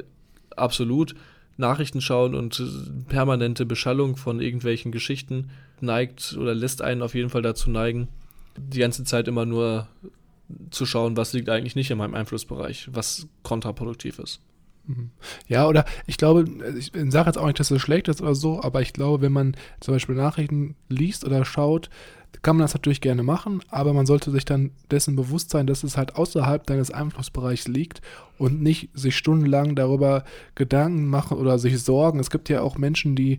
absolut 0.56 1.14
Nachrichten 1.56 2.00
schauen 2.00 2.34
und 2.34 2.62
permanente 3.08 3.66
Beschallung 3.66 4.16
von 4.16 4.40
irgendwelchen 4.40 4.92
Geschichten 4.92 5.50
neigt 5.80 6.36
oder 6.38 6.54
lässt 6.54 6.82
einen 6.82 7.02
auf 7.02 7.14
jeden 7.14 7.30
Fall 7.30 7.42
dazu 7.42 7.70
neigen, 7.70 8.08
die 8.56 8.78
ganze 8.78 9.04
Zeit 9.04 9.28
immer 9.28 9.44
nur 9.44 9.88
zu 10.70 10.86
schauen, 10.86 11.16
was 11.16 11.32
liegt 11.32 11.48
eigentlich 11.48 11.76
nicht 11.76 11.90
in 11.90 11.98
meinem 11.98 12.14
Einflussbereich, 12.14 12.88
was 12.92 13.26
kontraproduktiv 13.42 14.18
ist. 14.18 14.40
Mhm. 14.88 15.10
Ja, 15.46 15.68
oder 15.68 15.84
ich 16.06 16.16
glaube, 16.16 16.46
ich 16.76 16.90
sage 17.10 17.28
jetzt 17.28 17.36
auch 17.36 17.46
nicht, 17.46 17.60
dass 17.60 17.70
es 17.70 17.80
schlecht 17.80 18.08
ist 18.08 18.22
oder 18.22 18.34
so, 18.34 18.62
aber 18.62 18.80
ich 18.80 18.94
glaube, 18.94 19.22
wenn 19.22 19.32
man 19.32 19.56
zum 19.80 19.94
Beispiel 19.94 20.14
Nachrichten 20.14 20.76
liest 20.88 21.24
oder 21.24 21.44
schaut, 21.44 21.90
kann 22.42 22.56
man 22.56 22.64
das 22.64 22.74
natürlich 22.74 23.00
gerne 23.00 23.22
machen, 23.22 23.62
aber 23.70 23.92
man 23.92 24.06
sollte 24.06 24.30
sich 24.30 24.44
dann 24.44 24.70
dessen 24.90 25.16
bewusst 25.16 25.50
sein, 25.50 25.66
dass 25.66 25.82
es 25.82 25.96
halt 25.96 26.16
außerhalb 26.16 26.66
deines 26.66 26.90
Einflussbereichs 26.90 27.68
liegt 27.68 28.00
und 28.38 28.62
nicht 28.62 28.90
sich 28.94 29.16
stundenlang 29.16 29.74
darüber 29.74 30.24
Gedanken 30.54 31.06
machen 31.06 31.38
oder 31.38 31.58
sich 31.58 31.82
sorgen. 31.82 32.20
Es 32.20 32.30
gibt 32.30 32.48
ja 32.48 32.60
auch 32.62 32.78
Menschen, 32.78 33.16
die 33.16 33.38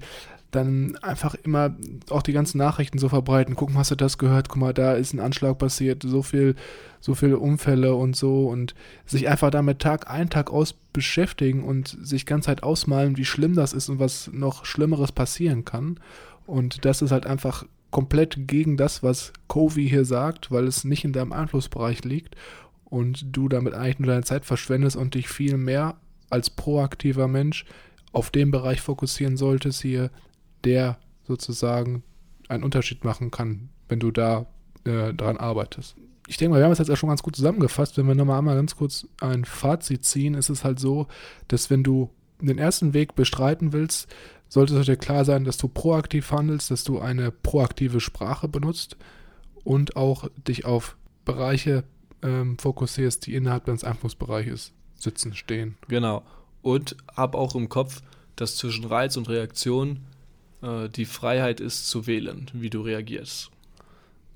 dann 0.51 0.97
einfach 0.97 1.35
immer 1.35 1.75
auch 2.09 2.23
die 2.23 2.33
ganzen 2.33 2.57
Nachrichten 2.57 2.97
so 2.97 3.09
verbreiten. 3.09 3.55
Guck 3.55 3.71
mal, 3.71 3.79
hast 3.79 3.91
du 3.91 3.95
das 3.95 4.17
gehört? 4.17 4.49
Guck 4.49 4.57
mal, 4.57 4.73
da 4.73 4.93
ist 4.93 5.13
ein 5.13 5.19
Anschlag 5.19 5.57
passiert, 5.57 6.03
so 6.03 6.23
viel, 6.23 6.55
so 6.99 7.13
viele 7.13 7.37
Unfälle 7.37 7.93
und 7.93 8.15
so 8.15 8.47
und 8.47 8.73
sich 9.05 9.29
einfach 9.29 9.51
damit 9.51 9.79
Tag 9.79 10.09
ein, 10.09 10.29
Tag 10.29 10.51
aus 10.51 10.73
beschäftigen 10.91 11.63
und 11.63 11.97
sich 12.01 12.25
ganz 12.25 12.47
halt 12.47 12.63
ausmalen, 12.63 13.17
wie 13.17 13.25
schlimm 13.25 13.55
das 13.55 13.73
ist 13.73 13.89
und 13.89 13.99
was 13.99 14.29
noch 14.33 14.65
Schlimmeres 14.65 15.11
passieren 15.11 15.65
kann. 15.65 15.99
Und 16.47 16.83
das 16.83 17.03
ist 17.03 17.11
halt 17.11 17.27
einfach 17.27 17.65
komplett 17.91 18.47
gegen 18.47 18.75
das, 18.75 19.03
was 19.03 19.33
Covey 19.47 19.87
hier 19.87 20.05
sagt, 20.05 20.51
weil 20.51 20.65
es 20.65 20.83
nicht 20.83 21.05
in 21.05 21.13
deinem 21.13 21.31
Einflussbereich 21.31 22.03
liegt 22.03 22.35
und 22.85 23.25
du 23.31 23.49
damit 23.49 23.73
eigentlich 23.73 23.99
nur 23.99 24.09
deine 24.09 24.23
Zeit 24.23 24.45
verschwendest 24.45 24.95
und 24.95 25.13
dich 25.13 25.29
viel 25.29 25.57
mehr 25.57 25.95
als 26.29 26.49
proaktiver 26.49 27.27
Mensch 27.27 27.65
auf 28.11 28.31
den 28.31 28.51
Bereich 28.51 28.81
fokussieren 28.81 29.37
solltest 29.37 29.81
hier, 29.81 30.09
der 30.63 30.97
sozusagen 31.27 32.03
einen 32.47 32.63
Unterschied 32.63 33.03
machen 33.03 33.31
kann, 33.31 33.69
wenn 33.87 33.99
du 33.99 34.11
da 34.11 34.47
äh, 34.83 35.13
dran 35.13 35.37
arbeitest. 35.37 35.95
Ich 36.27 36.37
denke 36.37 36.51
mal, 36.51 36.57
wir 36.59 36.65
haben 36.65 36.71
es 36.71 36.79
jetzt 36.79 36.89
ja 36.89 36.95
schon 36.95 37.09
ganz 37.09 37.23
gut 37.23 37.35
zusammengefasst. 37.35 37.97
Wenn 37.97 38.07
wir 38.07 38.15
nochmal 38.15 38.37
einmal 38.37 38.55
ganz 38.55 38.75
kurz 38.75 39.07
ein 39.19 39.45
Fazit 39.45 40.05
ziehen, 40.05 40.35
ist 40.35 40.49
es 40.49 40.63
halt 40.63 40.79
so, 40.79 41.07
dass 41.47 41.69
wenn 41.69 41.83
du 41.83 42.09
den 42.39 42.57
ersten 42.57 42.93
Weg 42.93 43.15
bestreiten 43.15 43.73
willst, 43.73 44.07
sollte 44.47 44.77
es 44.77 44.85
dir 44.85 44.97
klar 44.97 45.25
sein, 45.25 45.43
dass 45.43 45.57
du 45.57 45.67
proaktiv 45.67 46.31
handelst, 46.31 46.71
dass 46.71 46.83
du 46.83 46.99
eine 46.99 47.31
proaktive 47.31 47.99
Sprache 47.99 48.47
benutzt 48.47 48.97
und 49.63 49.95
auch 49.95 50.29
dich 50.47 50.65
auf 50.65 50.97
Bereiche 51.25 51.83
ähm, 52.23 52.57
fokussierst, 52.57 53.25
die 53.25 53.35
innerhalb 53.35 53.65
deines 53.65 53.83
Einflussbereiches 53.83 54.73
sitzen, 54.95 55.35
stehen. 55.35 55.77
Genau. 55.87 56.23
Und 56.61 56.97
hab 57.15 57.35
auch 57.35 57.55
im 57.55 57.69
Kopf, 57.69 58.01
dass 58.35 58.57
zwischen 58.57 58.85
Reiz 58.85 59.17
und 59.17 59.29
Reaktion 59.29 59.99
äh, 60.61 60.89
die 60.89 61.05
Freiheit 61.05 61.59
ist 61.59 61.89
zu 61.89 62.07
wählen, 62.07 62.49
wie 62.53 62.69
du 62.69 62.81
reagierst. 62.81 63.51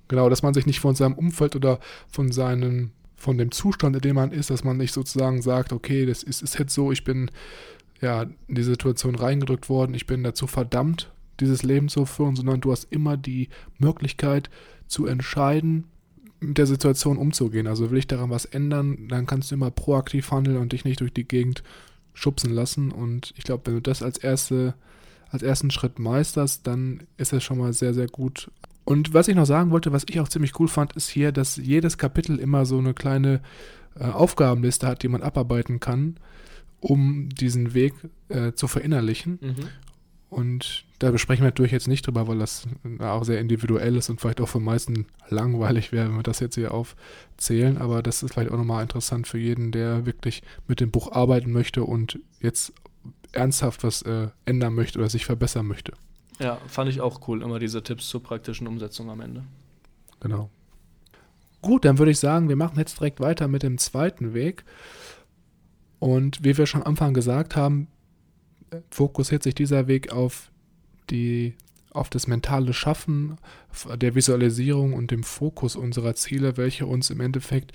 Genau, 0.08 0.30
dass 0.30 0.44
man 0.44 0.54
sich 0.54 0.66
nicht 0.66 0.80
von 0.80 0.96
seinem 0.96 1.16
Umfeld 1.16 1.56
oder 1.56 1.80
von 2.10 2.32
seinem, 2.32 2.92
von 3.16 3.38
dem 3.38 3.52
Zustand, 3.52 3.96
in 3.96 4.02
dem 4.02 4.16
man 4.16 4.32
ist, 4.32 4.50
dass 4.50 4.64
man 4.64 4.78
nicht 4.78 4.94
sozusagen 4.94 5.42
sagt, 5.42 5.74
okay, 5.74 6.06
das 6.06 6.24
ist, 6.24 6.42
ist 6.42 6.60
jetzt 6.60 6.74
so, 6.74 6.92
ich 6.92 7.04
bin 7.04 7.32
ja, 8.02 8.24
in 8.48 8.56
die 8.56 8.64
Situation 8.64 9.16
reingedrückt 9.16 9.70
worden, 9.70 9.94
ich 9.94 10.06
bin 10.06 10.24
dazu 10.24 10.46
verdammt, 10.46 11.10
dieses 11.40 11.64
Leben 11.64 11.90
zu 11.90 12.06
führen, 12.06 12.36
sondern 12.36 12.62
du 12.62 12.72
hast 12.72 12.92
immer 12.92 13.18
die 13.18 13.50
Möglichkeit 13.80 14.50
zu 14.88 15.08
entscheiden, 15.08 15.86
mit 16.40 16.58
der 16.58 16.68
Situation 16.68 17.18
umzugehen. 17.18 17.68
Also 17.68 17.90
will 17.90 17.98
ich 17.98 18.08
daran 18.08 18.30
was 18.30 18.46
ändern, 18.46 19.08
dann 19.08 19.26
kannst 19.26 19.50
du 19.50 19.56
immer 19.56 19.72
proaktiv 19.72 20.32
handeln 20.32 20.58
und 20.58 20.74
dich 20.74 20.84
nicht 20.84 21.00
durch 21.00 21.14
die 21.14 21.28
Gegend 21.28 21.64
schubsen 22.14 22.52
lassen. 22.52 22.92
Und 22.92 23.34
ich 23.38 23.46
glaube, 23.46 23.66
wenn 23.66 23.76
du 23.76 23.82
das 23.82 24.04
als 24.04 24.18
erste, 24.18 24.76
als 25.34 25.44
ersten 25.44 25.72
Schritt 25.72 26.00
meisterst, 26.00 26.66
dann 26.68 27.04
ist 27.18 27.34
es 27.34 27.44
schon 27.44 27.58
mal 27.58 27.74
sehr, 27.74 27.94
sehr 27.94 28.08
gut. 28.08 28.52
Und 28.86 29.14
was 29.14 29.28
ich 29.28 29.36
noch 29.36 29.46
sagen 29.46 29.72
wollte, 29.72 29.92
was 29.92 30.06
ich 30.08 30.20
auch 30.20 30.28
ziemlich 30.28 30.60
cool 30.60 30.68
fand, 30.68 30.94
ist 30.94 31.10
hier, 31.10 31.32
dass 31.32 31.58
jedes 31.58 31.98
Kapitel 31.98 32.38
immer 32.40 32.66
so 32.66 32.78
eine 32.78 32.94
kleine 32.94 33.42
äh, 34.00 34.06
Aufgabenliste 34.06 34.88
hat, 34.88 35.04
die 35.04 35.08
man 35.08 35.22
abarbeiten 35.22 35.80
kann 35.80 36.18
um 36.84 37.30
diesen 37.30 37.74
Weg 37.74 37.94
äh, 38.30 38.54
zu 38.54 38.68
verinnerlichen. 38.68 39.40
Mhm. 39.42 39.56
Und 40.30 40.86
da 41.00 41.12
besprechen 41.12 41.44
wir 41.44 41.50
natürlich 41.50 41.72
jetzt 41.72 41.88
nicht 41.88 42.06
drüber, 42.08 42.28
weil 42.28 42.40
das 42.40 42.68
auch 43.00 43.24
sehr 43.24 43.40
individuell 43.40 43.96
ist 43.96 44.10
und 44.10 44.20
vielleicht 44.20 44.42
auch 44.42 44.50
für 44.50 44.58
die 44.58 44.66
meisten 44.66 45.06
langweilig 45.30 45.92
wäre, 45.92 46.10
wenn 46.10 46.16
wir 46.16 46.24
das 46.24 46.40
jetzt 46.40 46.56
hier 46.56 46.74
aufzählen. 46.74 47.78
Aber 47.78 48.02
das 48.02 48.24
ist 48.24 48.34
vielleicht 48.34 48.52
auch 48.52 48.58
nochmal 48.58 48.82
interessant 48.82 49.28
für 49.28 49.38
jeden, 49.38 49.72
der 49.72 50.06
wirklich 50.06 50.42
mit 50.68 50.80
dem 50.80 50.92
Buch 50.92 51.12
arbeiten 51.12 51.52
möchte 51.52 51.84
und 51.84 52.20
jetzt 52.42 52.74
ernsthaft 53.32 53.84
was 53.84 54.02
äh, 54.04 54.28
ändern 54.46 54.74
möchte 54.74 55.00
oder 55.00 55.10
sich 55.10 55.26
verbessern 55.26 55.68
möchte. 55.68 55.94
Ja, 56.40 56.60
fand 56.68 56.90
ich 56.90 57.02
auch 57.02 57.28
cool, 57.28 57.42
immer 57.42 57.60
diese 57.60 57.84
Tipps 57.84 58.08
zur 58.10 58.24
praktischen 58.24 58.68
Umsetzung 58.68 59.10
am 59.10 59.22
Ende. 59.22 59.44
Genau. 60.20 60.50
Gut, 61.62 61.86
dann 61.86 61.98
würde 61.98 62.12
ich 62.12 62.20
sagen, 62.20 62.50
wir 62.50 62.56
machen 62.56 62.78
jetzt 62.78 63.00
direkt 63.00 63.20
weiter 63.20 63.48
mit 63.48 63.64
dem 63.64 63.78
zweiten 63.78 64.34
Weg. 64.34 64.66
Und 66.00 66.44
wie 66.44 66.58
wir 66.58 66.66
schon 66.66 66.82
am 66.82 66.88
Anfang 66.88 67.14
gesagt 67.14 67.56
haben, 67.56 67.88
fokussiert 68.90 69.44
sich 69.44 69.56
dieser 69.56 69.88
Weg 69.88 70.12
auf 70.12 70.52
die 71.10 71.56
auf 71.92 72.10
das 72.10 72.28
mentale 72.28 72.74
Schaffen 72.74 73.38
der 73.96 74.16
Visualisierung 74.16 74.94
und 74.94 75.12
dem 75.12 75.24
Fokus 75.24 75.76
unserer 75.76 76.16
Ziele, 76.16 76.58
welche 76.58 76.88
uns 76.88 77.12
im 77.12 77.22
Endeffekt 77.22 77.72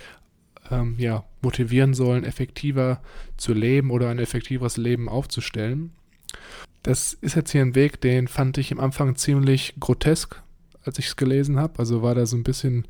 ähm, 0.71 0.95
ja, 0.99 1.25
motivieren 1.43 1.95
sollen, 1.95 2.25
effektiver 2.25 3.01
zu 3.37 3.53
leben 3.53 3.91
oder 3.91 4.09
ein 4.09 4.19
effektiveres 4.19 4.77
Leben 4.77 5.09
aufzustellen. 5.09 5.93
Das 6.83 7.13
ist 7.13 7.37
jetzt 7.37 7.51
hier 7.51 7.63
ein 7.63 7.75
Weg, 7.75 8.01
den 8.01 8.29
fand 8.29 8.59
ich 8.59 8.73
am 8.73 8.81
Anfang 8.81 9.17
ziemlich 9.17 9.75
grotesk, 9.81 10.43
als 10.85 10.99
ich 10.99 11.07
es 11.07 11.17
gelesen 11.17 11.59
habe. 11.59 11.79
Also 11.79 12.03
war 12.03 12.15
da 12.15 12.27
so 12.27 12.37
ein 12.37 12.45
bisschen 12.45 12.87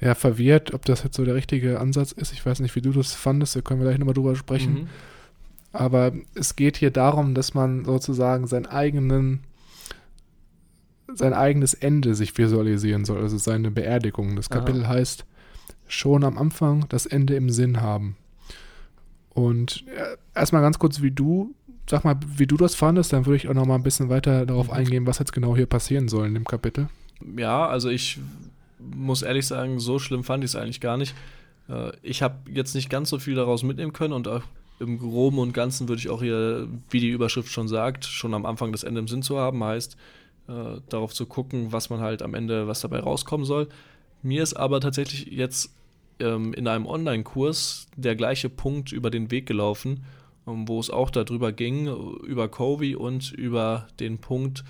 ja, 0.00 0.14
verwirrt, 0.14 0.74
ob 0.74 0.84
das 0.84 1.02
jetzt 1.02 1.16
so 1.16 1.24
der 1.24 1.34
richtige 1.34 1.80
Ansatz 1.80 2.12
ist. 2.12 2.32
Ich 2.32 2.44
weiß 2.44 2.60
nicht, 2.60 2.74
wie 2.76 2.80
du 2.80 2.92
das 2.92 3.14
fandest, 3.14 3.56
da 3.56 3.60
können 3.60 3.80
wir 3.80 3.86
gleich 3.86 3.98
nochmal 3.98 4.14
drüber 4.14 4.36
sprechen. 4.36 4.74
Mhm. 4.74 4.88
Aber 5.72 6.12
es 6.34 6.56
geht 6.56 6.76
hier 6.76 6.90
darum, 6.90 7.34
dass 7.34 7.54
man 7.54 7.84
sozusagen 7.84 8.46
seinen 8.46 8.66
eigenen, 8.66 9.40
sein 11.12 11.32
eigenes 11.32 11.74
Ende 11.74 12.14
sich 12.14 12.36
visualisieren 12.38 13.04
soll, 13.04 13.20
also 13.20 13.38
seine 13.38 13.70
Beerdigung. 13.70 14.36
Das 14.36 14.50
Kapitel 14.50 14.84
Aha. 14.84 14.90
heißt 14.90 15.24
schon 15.86 16.24
am 16.24 16.38
Anfang 16.38 16.86
das 16.88 17.06
Ende 17.06 17.34
im 17.34 17.50
Sinn 17.50 17.80
haben. 17.80 18.16
Und 19.30 19.84
ja, 19.86 20.14
erstmal 20.34 20.62
ganz 20.62 20.78
kurz, 20.78 21.02
wie 21.02 21.10
du, 21.10 21.54
sag 21.88 22.04
mal, 22.04 22.16
wie 22.36 22.46
du 22.46 22.56
das 22.56 22.74
fandest, 22.74 23.12
dann 23.12 23.26
würde 23.26 23.36
ich 23.36 23.48
auch 23.48 23.54
nochmal 23.54 23.78
ein 23.78 23.82
bisschen 23.82 24.08
weiter 24.08 24.46
darauf 24.46 24.70
eingehen, 24.70 25.06
was 25.06 25.18
jetzt 25.18 25.32
genau 25.32 25.56
hier 25.56 25.66
passieren 25.66 26.08
soll 26.08 26.26
in 26.26 26.34
dem 26.34 26.44
Kapitel. 26.44 26.88
Ja, 27.36 27.66
also 27.66 27.88
ich 27.88 28.18
muss 28.78 29.22
ehrlich 29.22 29.46
sagen, 29.46 29.80
so 29.80 29.98
schlimm 29.98 30.24
fand 30.24 30.44
ich 30.44 30.50
es 30.50 30.56
eigentlich 30.56 30.80
gar 30.80 30.96
nicht. 30.96 31.14
Äh, 31.68 31.92
ich 32.02 32.22
habe 32.22 32.50
jetzt 32.50 32.74
nicht 32.74 32.90
ganz 32.90 33.10
so 33.10 33.18
viel 33.18 33.34
daraus 33.34 33.62
mitnehmen 33.62 33.92
können 33.92 34.12
und 34.12 34.28
im 34.80 34.98
Groben 34.98 35.38
und 35.38 35.52
Ganzen 35.52 35.88
würde 35.88 36.00
ich 36.00 36.10
auch 36.10 36.22
hier, 36.22 36.68
wie 36.90 37.00
die 37.00 37.10
Überschrift 37.10 37.50
schon 37.50 37.68
sagt, 37.68 38.04
schon 38.04 38.34
am 38.34 38.46
Anfang 38.46 38.72
das 38.72 38.84
Ende 38.84 39.00
im 39.00 39.08
Sinn 39.08 39.22
zu 39.22 39.38
haben, 39.38 39.62
heißt, 39.62 39.96
äh, 40.48 40.80
darauf 40.88 41.14
zu 41.14 41.26
gucken, 41.26 41.72
was 41.72 41.90
man 41.90 42.00
halt 42.00 42.22
am 42.22 42.34
Ende, 42.34 42.68
was 42.68 42.80
dabei 42.80 43.00
rauskommen 43.00 43.46
soll. 43.46 43.68
Mir 44.24 44.42
ist 44.42 44.54
aber 44.54 44.80
tatsächlich 44.80 45.26
jetzt 45.26 45.70
ähm, 46.18 46.54
in 46.54 46.66
einem 46.66 46.86
Online-Kurs 46.86 47.88
der 47.94 48.16
gleiche 48.16 48.48
Punkt 48.48 48.90
über 48.90 49.10
den 49.10 49.30
Weg 49.30 49.44
gelaufen, 49.44 50.04
ähm, 50.46 50.66
wo 50.66 50.80
es 50.80 50.88
auch 50.88 51.10
darüber 51.10 51.52
ging, 51.52 51.88
über 52.22 52.48
Covey 52.48 52.96
und 52.96 53.32
über 53.32 53.86
den 54.00 54.16
Punkt, 54.18 54.64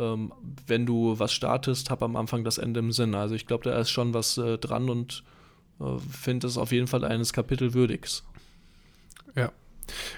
ähm, 0.00 0.32
wenn 0.66 0.86
du 0.86 1.20
was 1.20 1.32
startest, 1.32 1.88
hab 1.88 2.02
am 2.02 2.16
Anfang 2.16 2.42
das 2.42 2.58
Ende 2.58 2.80
im 2.80 2.90
Sinn. 2.90 3.14
Also 3.14 3.36
ich 3.36 3.46
glaube, 3.46 3.62
da 3.62 3.78
ist 3.78 3.90
schon 3.90 4.12
was 4.12 4.38
äh, 4.38 4.58
dran 4.58 4.90
und 4.90 5.22
äh, 5.80 5.98
finde 6.10 6.48
es 6.48 6.58
auf 6.58 6.72
jeden 6.72 6.88
Fall 6.88 7.04
eines 7.04 7.32
Kapitel 7.32 7.74
würdigs. 7.74 8.24
Ja, 9.36 9.52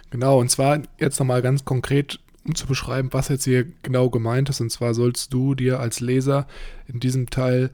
genau. 0.09 0.41
Und 0.41 0.51
zwar 0.51 0.81
jetzt 0.99 1.19
nochmal 1.19 1.43
ganz 1.43 1.67
konkret, 1.67 2.21
um 2.49 2.55
zu 2.55 2.67
beschreiben, 2.67 3.11
was 3.13 3.29
jetzt 3.29 3.45
hier 3.45 3.67
genau 3.83 4.11
gemeint 4.11 4.49
ist. 4.49 4.61
Und 4.61 4.71
zwar 4.71 4.95
sollst 4.95 5.33
du 5.33 5.55
dir 5.55 5.81
als 5.81 6.01
Leser 6.01 6.47
in 6.87 7.01
diesem 7.01 7.31
Teil 7.31 7.71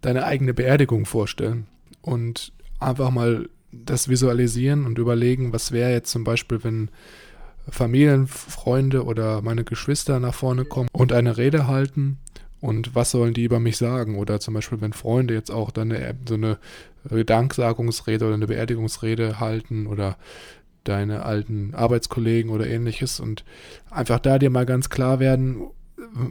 deine 0.00 0.24
eigene 0.24 0.54
Beerdigung 0.54 1.06
vorstellen 1.06 1.66
und 2.02 2.52
einfach 2.80 3.10
mal 3.10 3.48
das 3.72 4.08
visualisieren 4.08 4.86
und 4.86 4.98
überlegen, 4.98 5.52
was 5.52 5.72
wäre 5.72 5.92
jetzt 5.92 6.10
zum 6.10 6.24
Beispiel, 6.24 6.62
wenn 6.62 6.90
Familienfreunde 7.68 9.04
oder 9.04 9.42
meine 9.42 9.64
Geschwister 9.64 10.20
nach 10.20 10.34
vorne 10.34 10.64
kommen 10.64 10.88
und 10.92 11.12
eine 11.12 11.36
Rede 11.36 11.66
halten 11.66 12.18
und 12.60 12.94
was 12.94 13.10
sollen 13.10 13.34
die 13.34 13.44
über 13.44 13.58
mich 13.58 13.76
sagen? 13.78 14.16
Oder 14.16 14.38
zum 14.40 14.54
Beispiel, 14.54 14.80
wenn 14.80 14.92
Freunde 14.92 15.34
jetzt 15.34 15.50
auch 15.50 15.70
dann 15.70 15.92
eine, 15.92 16.14
so 16.28 16.34
eine 16.34 17.24
Danksagungsrede 17.24 18.24
oder 18.24 18.34
eine 18.34 18.46
Beerdigungsrede 18.46 19.40
halten 19.40 19.86
oder 19.86 20.16
deine 20.84 21.24
alten 21.24 21.74
Arbeitskollegen 21.74 22.50
oder 22.50 22.66
ähnliches 22.66 23.20
und 23.20 23.44
einfach 23.90 24.20
da 24.20 24.38
dir 24.38 24.50
mal 24.50 24.66
ganz 24.66 24.90
klar 24.90 25.18
werden, 25.18 25.62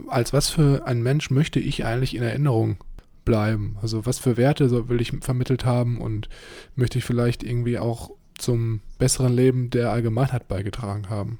als 0.08 0.32
was 0.32 0.50
für 0.50 0.86
ein 0.86 1.02
Mensch 1.02 1.30
möchte 1.30 1.60
ich 1.60 1.84
eigentlich 1.84 2.14
in 2.14 2.22
Erinnerung 2.22 2.78
bleiben? 3.24 3.76
Also 3.82 4.06
was 4.06 4.18
für 4.18 4.36
Werte 4.36 4.88
will 4.88 5.00
ich 5.00 5.12
vermittelt 5.20 5.64
haben 5.64 6.00
und 6.00 6.28
möchte 6.76 6.98
ich 6.98 7.04
vielleicht 7.04 7.42
irgendwie 7.42 7.78
auch 7.78 8.10
zum 8.36 8.80
besseren 8.98 9.34
Leben 9.34 9.70
der 9.70 9.90
Allgemeinheit 9.90 10.48
beigetragen 10.48 11.08
haben? 11.08 11.38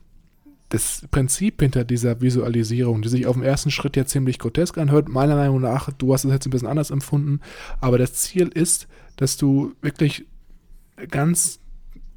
Das 0.71 1.07
Prinzip 1.11 1.61
hinter 1.61 1.85
dieser 1.85 2.21
Visualisierung, 2.21 3.03
die 3.03 3.09
sich 3.09 3.27
auf 3.27 3.37
den 3.37 3.45
ersten 3.45 3.71
Schritt 3.71 3.97
ja 3.97 4.07
ziemlich 4.07 4.39
grotesk 4.39 4.79
anhört, 4.79 5.09
meiner 5.09 5.37
Meinung 5.37 5.61
nach, 5.61 5.93
du 5.93 6.13
hast 6.13 6.25
es 6.25 6.33
jetzt 6.33 6.47
ein 6.47 6.51
bisschen 6.51 6.69
anders 6.69 6.91
empfunden, 6.91 7.41
aber 7.81 7.99
das 7.99 8.15
Ziel 8.15 8.49
ist, 8.49 8.89
dass 9.17 9.37
du 9.37 9.75
wirklich 9.83 10.27
ganz 11.11 11.61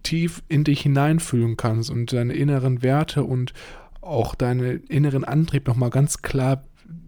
tief 0.04 0.44
in 0.48 0.64
dich 0.64 0.82
hineinfühlen 0.82 1.58
kannst 1.58 1.90
und 1.90 2.14
deine 2.14 2.34
inneren 2.34 2.82
Werte 2.82 3.24
und 3.24 3.54
auch 4.02 4.36
deinen 4.36 4.84
inneren 4.86 5.24
Antrieb 5.24 5.68
nochmal 5.68 5.90
ganz 5.90 6.22
klar 6.22 6.64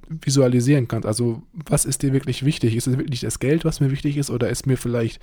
visualisieren 0.09 0.87
kannst. 0.87 1.05
Also 1.05 1.43
was 1.53 1.85
ist 1.85 2.01
dir 2.01 2.13
wirklich 2.13 2.43
wichtig? 2.43 2.75
Ist 2.75 2.87
es 2.87 2.97
wirklich 2.97 3.21
das 3.21 3.39
Geld, 3.39 3.63
was 3.63 3.79
mir 3.79 3.91
wichtig 3.91 4.17
ist 4.17 4.29
oder 4.29 4.49
ist 4.49 4.65
mir 4.65 4.77
vielleicht 4.77 5.21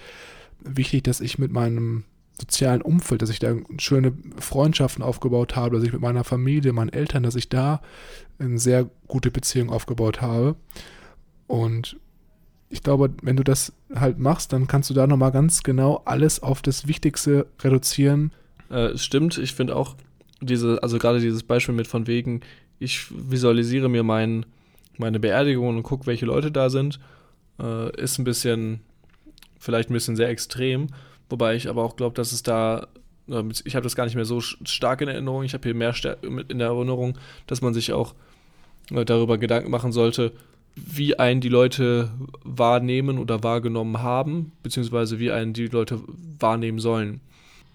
wichtig, 0.60 1.02
dass 1.04 1.20
ich 1.20 1.38
mit 1.38 1.52
meinem 1.52 2.04
sozialen 2.40 2.82
Umfeld, 2.82 3.22
dass 3.22 3.30
ich 3.30 3.38
da 3.38 3.54
schöne 3.78 4.12
Freundschaften 4.38 5.02
aufgebaut 5.02 5.56
habe, 5.56 5.76
dass 5.76 5.84
ich 5.84 5.92
mit 5.92 6.02
meiner 6.02 6.24
Familie, 6.24 6.72
meinen 6.72 6.92
Eltern, 6.92 7.22
dass 7.22 7.34
ich 7.34 7.48
da 7.48 7.80
eine 8.38 8.58
sehr 8.58 8.88
gute 9.08 9.30
Beziehung 9.30 9.70
aufgebaut 9.70 10.20
habe. 10.20 10.56
Und 11.46 11.98
ich 12.68 12.82
glaube, 12.82 13.10
wenn 13.22 13.36
du 13.36 13.44
das 13.44 13.72
halt 13.94 14.18
machst, 14.18 14.52
dann 14.52 14.66
kannst 14.66 14.90
du 14.90 14.94
da 14.94 15.06
nochmal 15.06 15.32
ganz 15.32 15.62
genau 15.62 16.02
alles 16.04 16.42
auf 16.42 16.62
das 16.62 16.86
Wichtigste 16.86 17.46
reduzieren. 17.62 18.32
Äh, 18.70 18.96
stimmt, 18.96 19.38
ich 19.38 19.54
finde 19.54 19.76
auch 19.76 19.96
diese, 20.40 20.82
also 20.82 20.98
gerade 20.98 21.20
dieses 21.20 21.42
Beispiel 21.42 21.74
mit 21.74 21.86
von 21.86 22.06
wegen, 22.06 22.40
ich 22.78 23.06
visualisiere 23.10 23.88
mir 23.88 24.02
mein, 24.02 24.44
meine 24.98 25.20
Beerdigung 25.20 25.76
und 25.76 25.82
gucke, 25.82 26.06
welche 26.06 26.26
Leute 26.26 26.50
da 26.50 26.68
sind, 26.68 26.98
äh, 27.60 27.94
ist 28.00 28.18
ein 28.18 28.24
bisschen, 28.24 28.80
vielleicht 29.58 29.90
ein 29.90 29.94
bisschen 29.94 30.16
sehr 30.16 30.28
extrem. 30.28 30.88
Wobei 31.28 31.54
ich 31.54 31.68
aber 31.68 31.82
auch 31.84 31.96
glaube, 31.96 32.14
dass 32.14 32.32
es 32.32 32.42
da, 32.42 32.88
äh, 33.28 33.42
ich 33.64 33.76
habe 33.76 33.84
das 33.84 33.96
gar 33.96 34.04
nicht 34.04 34.16
mehr 34.16 34.24
so 34.24 34.40
stark 34.40 35.00
in 35.00 35.08
Erinnerung, 35.08 35.44
ich 35.44 35.54
habe 35.54 35.62
hier 35.62 35.74
mehr 35.74 35.94
in 36.48 36.58
der 36.58 36.68
Erinnerung, 36.68 37.16
dass 37.46 37.62
man 37.62 37.74
sich 37.74 37.92
auch 37.92 38.14
äh, 38.90 39.04
darüber 39.04 39.38
Gedanken 39.38 39.70
machen 39.70 39.92
sollte, 39.92 40.32
wie 40.76 41.18
einen 41.18 41.40
die 41.40 41.48
Leute 41.48 42.10
wahrnehmen 42.44 43.18
oder 43.18 43.42
wahrgenommen 43.42 44.02
haben, 44.02 44.52
beziehungsweise 44.62 45.18
wie 45.18 45.32
einen 45.32 45.54
die 45.54 45.68
Leute 45.68 46.00
wahrnehmen 46.38 46.78
sollen. 46.78 47.20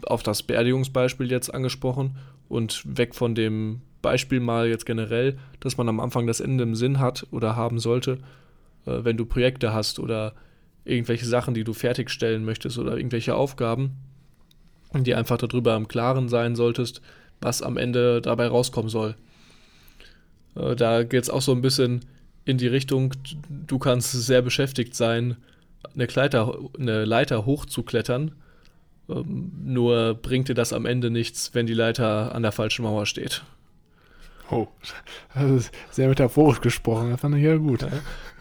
Auf 0.03 0.23
das 0.23 0.43
Beerdigungsbeispiel 0.43 1.29
jetzt 1.29 1.53
angesprochen 1.53 2.15
und 2.47 2.83
weg 2.85 3.15
von 3.15 3.33
dem 3.33 3.81
Beispiel 4.01 4.39
mal 4.39 4.67
jetzt 4.67 4.85
generell, 4.85 5.37
dass 5.59 5.77
man 5.77 5.89
am 5.89 5.99
Anfang 5.99 6.27
das 6.27 6.39
Ende 6.39 6.63
im 6.63 6.75
Sinn 6.75 6.99
hat 6.99 7.25
oder 7.31 7.55
haben 7.55 7.79
sollte, 7.79 8.19
äh, 8.85 9.03
wenn 9.03 9.17
du 9.17 9.25
Projekte 9.25 9.73
hast 9.73 9.99
oder 9.99 10.33
irgendwelche 10.85 11.25
Sachen, 11.25 11.53
die 11.53 11.63
du 11.63 11.73
fertigstellen 11.73 12.45
möchtest 12.45 12.77
oder 12.77 12.97
irgendwelche 12.97 13.35
Aufgaben, 13.35 13.97
die 14.93 15.15
einfach 15.15 15.37
darüber 15.37 15.75
im 15.75 15.87
Klaren 15.87 16.29
sein 16.29 16.55
solltest, 16.55 17.01
was 17.39 17.61
am 17.61 17.77
Ende 17.77 18.21
dabei 18.21 18.47
rauskommen 18.47 18.89
soll. 18.89 19.15
Äh, 20.55 20.75
da 20.75 21.03
geht 21.03 21.23
es 21.23 21.29
auch 21.29 21.41
so 21.41 21.51
ein 21.51 21.61
bisschen 21.61 22.01
in 22.45 22.57
die 22.57 22.67
Richtung, 22.67 23.13
du 23.49 23.79
kannst 23.79 24.11
sehr 24.11 24.41
beschäftigt 24.41 24.95
sein, 24.95 25.37
eine, 25.93 26.07
Kleiter, 26.07 26.57
eine 26.77 27.05
Leiter 27.05 27.45
hochzuklettern. 27.45 28.31
Ähm, 29.09 29.51
nur 29.63 30.15
bringt 30.15 30.49
dir 30.49 30.53
das 30.53 30.73
am 30.73 30.85
Ende 30.85 31.09
nichts, 31.09 31.53
wenn 31.53 31.65
die 31.65 31.73
Leiter 31.73 32.33
an 32.33 32.43
der 32.43 32.51
falschen 32.51 32.83
Mauer 32.83 33.05
steht. 33.05 33.43
Oh, 34.49 34.67
das 35.33 35.51
ist 35.51 35.71
sehr 35.91 36.09
metaphorisch 36.09 36.59
gesprochen, 36.59 37.11
das 37.11 37.21
fand 37.21 37.35
ich 37.35 37.43
ja 37.43 37.55
gut. 37.55 37.83
Ja, 37.83 37.89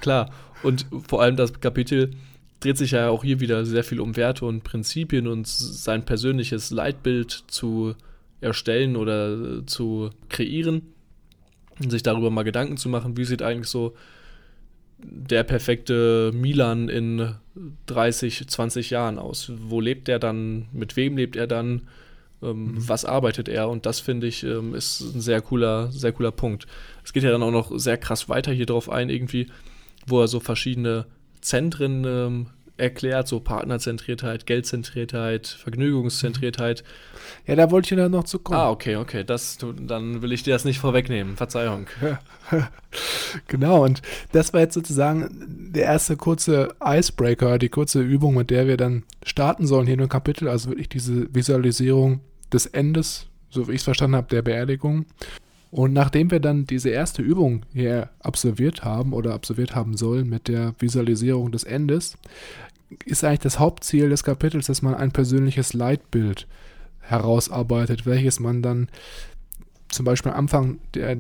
klar, 0.01 0.31
und 0.63 0.87
vor 1.07 1.23
allem 1.23 1.37
das 1.37 1.61
Kapitel 1.61 2.11
dreht 2.59 2.77
sich 2.77 2.91
ja 2.91 3.09
auch 3.09 3.23
hier 3.23 3.41
wieder 3.41 3.65
sehr 3.65 3.85
viel 3.85 4.01
um 4.01 4.17
Werte 4.17 4.45
und 4.45 4.65
Prinzipien 4.65 5.29
und 5.29 5.47
sein 5.47 6.05
persönliches 6.05 6.71
Leitbild 6.71 7.45
zu 7.47 7.95
erstellen 8.41 8.97
oder 8.97 9.65
zu 9.67 10.11
kreieren 10.29 10.93
sich 11.89 12.03
darüber 12.03 12.31
mal 12.31 12.43
Gedanken 12.43 12.77
zu 12.77 12.89
machen, 12.89 13.17
wie 13.17 13.25
sieht 13.25 13.43
eigentlich 13.43 13.69
so 13.69 13.95
der 15.03 15.45
perfekte 15.45 16.31
Milan 16.35 16.89
in 16.89 17.35
30, 17.87 18.47
20 18.49 18.91
Jahren 18.91 19.19
aus? 19.19 19.51
Wo 19.57 19.81
lebt 19.81 20.09
er 20.09 20.19
dann? 20.19 20.67
Mit 20.73 20.97
wem 20.97 21.17
lebt 21.17 21.37
er 21.37 21.47
dann? 21.47 21.89
Ähm, 22.43 22.73
mhm. 22.73 22.89
Was 22.89 23.05
arbeitet 23.05 23.49
er? 23.49 23.69
Und 23.69 23.87
das 23.87 24.01
finde 24.01 24.27
ich 24.27 24.45
ähm, 24.45 24.75
ist 24.75 25.01
ein 25.01 25.21
sehr 25.21 25.41
cooler, 25.41 25.91
sehr 25.93 26.13
cooler 26.13 26.33
Punkt. 26.33 26.67
Es 27.05 27.13
geht 27.13 27.23
ja 27.23 27.31
dann 27.31 27.43
auch 27.43 27.51
noch 27.51 27.79
sehr 27.79 27.99
krass 27.99 28.29
weiter 28.29 28.53
hier 28.53 28.67
drauf 28.67 28.91
ein, 28.91 29.11
irgendwie, 29.11 29.47
wo 30.07 30.21
er 30.21 30.29
so 30.29 30.41
verschiedene 30.41 31.07
Zentren 31.41 32.05
ähm, 32.05 32.47
erklärt, 32.81 33.29
so 33.29 33.41
Partnerzentriertheit, 33.41 34.47
Geldzentriertheit, 34.47 35.47
Vergnügungszentriertheit. 35.47 36.85
Ja, 37.47 37.55
da 37.55 37.71
wollte 37.71 37.95
ich 37.95 38.01
dann 38.01 38.11
noch 38.11 38.25
zu 38.25 38.39
kommen. 38.39 38.59
Ah, 38.59 38.71
okay, 38.71 38.97
okay, 38.97 39.25
das, 39.25 39.59
dann 39.59 40.23
will 40.23 40.33
ich 40.33 40.43
dir 40.43 40.53
das 40.53 40.65
nicht 40.65 40.79
vorwegnehmen, 40.79 41.37
Verzeihung. 41.37 41.87
genau, 43.47 43.85
und 43.85 44.03
das 44.33 44.53
war 44.53 44.61
jetzt 44.61 44.75
sozusagen 44.75 45.71
der 45.73 45.85
erste 45.85 46.17
kurze 46.17 46.75
Icebreaker, 46.85 47.59
die 47.59 47.69
kurze 47.69 48.01
Übung, 48.01 48.35
mit 48.35 48.51
der 48.51 48.67
wir 48.67 48.77
dann 48.77 49.05
starten 49.23 49.67
sollen 49.67 49.87
hier 49.87 49.95
in 49.95 50.01
dem 50.01 50.09
Kapitel, 50.09 50.49
also 50.49 50.71
wirklich 50.71 50.89
diese 50.89 51.33
Visualisierung 51.35 52.21
des 52.53 52.67
Endes, 52.67 53.27
so 53.49 53.69
wie 53.69 53.73
ich 53.73 53.79
es 53.79 53.85
verstanden 53.85 54.17
habe, 54.17 54.29
der 54.29 54.43
Beerdigung. 54.43 55.07
Und 55.71 55.93
nachdem 55.93 56.31
wir 56.31 56.41
dann 56.41 56.67
diese 56.67 56.91
erste 56.91 57.23
Übung 57.23 57.65
hier 57.73 58.11
absolviert 58.21 58.83
haben 58.83 59.13
oder 59.13 59.35
absolviert 59.35 59.75
haben 59.75 59.97
sollen 59.97 60.29
mit 60.29 60.49
der 60.49 60.75
Visualisierung 60.81 61.53
des 61.53 61.63
Endes, 61.63 62.19
ist 63.05 63.25
eigentlich 63.25 63.41
das 63.41 63.59
Hauptziel 63.59 64.09
des 64.09 64.25
Kapitels, 64.25 64.67
dass 64.67 64.83
man 64.83 64.95
ein 64.95 65.13
persönliches 65.13 65.73
Leitbild 65.73 66.47
herausarbeitet, 67.01 68.07
welches 68.07 68.41
man 68.41 68.63
dann 68.63 68.89
zum 69.89 70.05
Beispiel 70.05 70.33
am 70.33 70.39
Anfang 70.39 70.79
der, 70.95 71.17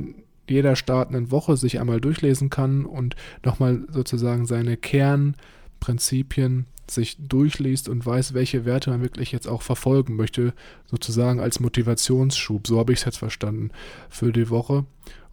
jeder 0.48 0.76
startenden 0.76 1.30
Woche 1.30 1.56
sich 1.56 1.80
einmal 1.80 2.00
durchlesen 2.00 2.50
kann 2.50 2.85
und 2.85 3.16
nochmal 3.44 3.83
sozusagen 3.88 4.46
seine 4.46 4.76
Kernprinzipien 4.76 6.66
sich 6.88 7.16
durchliest 7.20 7.88
und 7.88 8.04
weiß, 8.04 8.35
welche 8.35 8.64
Werte 8.64 8.90
man 8.90 9.02
wirklich 9.02 9.30
jetzt 9.30 9.46
auch 9.46 9.62
verfolgen 9.62 10.16
möchte, 10.16 10.54
sozusagen 10.87 11.38
als 11.38 11.61
Motivationsschub, 11.61 12.66
so 12.66 12.78
habe 12.80 12.92
ich 12.92 12.98
es 13.00 13.04
jetzt 13.04 13.18
verstanden, 13.18 13.70
für 14.09 14.33
die 14.33 14.50
Woche. 14.50 14.85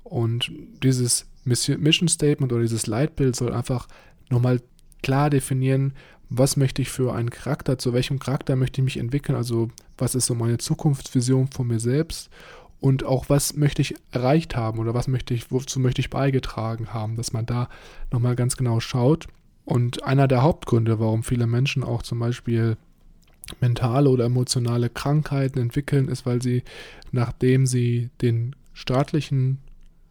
Und 0.04 0.52
dieses 0.84 1.26
Mission 1.46 2.08
Statement 2.08 2.54
oder 2.54 2.62
dieses 2.62 2.86
Leitbild 2.86 3.36
soll 3.36 3.54
einfach 3.54 3.88
nochmal 4.30 4.62
klar 5.02 5.30
definieren, 5.30 5.94
was 6.30 6.58
möchte 6.58 6.82
ich 6.82 6.90
für 6.90 7.14
einen 7.14 7.30
Charakter, 7.30 7.78
zu 7.78 7.94
welchem 7.94 8.20
Charakter 8.20 8.56
möchte 8.56 8.82
ich 8.82 8.86
mich 8.86 8.98
entwickeln, 8.98 9.36
also 9.36 9.70
was 9.98 10.16
ist 10.16 10.26
so 10.26 10.36
meine 10.36 10.58
Zukunftsvision 10.58 11.48
von 11.48 11.68
mir 11.68 11.80
selbst 11.80 12.30
und 12.80 13.04
auch 13.04 13.30
was 13.30 13.56
möchte 13.56 13.82
ich 13.82 13.96
erreicht 14.12 14.56
haben 14.56 14.80
oder 14.80 14.94
was 14.94 15.08
möchte 15.08 15.34
ich, 15.34 15.52
wozu 15.52 15.80
möchte 15.80 16.02
ich 16.02 16.10
beigetragen 16.10 16.94
haben, 16.94 17.16
dass 17.16 17.34
man 17.34 17.46
da 17.46 17.70
nochmal 18.12 18.36
ganz 18.36 18.58
genau 18.58 18.80
schaut. 18.80 19.28
Und 19.66 20.04
einer 20.04 20.28
der 20.28 20.44
Hauptgründe, 20.44 21.00
warum 21.00 21.24
viele 21.24 21.48
Menschen 21.48 21.84
auch 21.84 22.04
zum 22.04 22.20
Beispiel 22.20 22.78
mentale 23.60 24.10
oder 24.10 24.26
emotionale 24.26 24.90
Krankheiten 24.90 25.60
entwickeln, 25.60 26.08
ist, 26.08 26.26
weil 26.26 26.42
sie, 26.42 26.64
nachdem 27.12 27.66
sie 27.66 28.10
den 28.22 28.56
staatlichen 28.74 29.60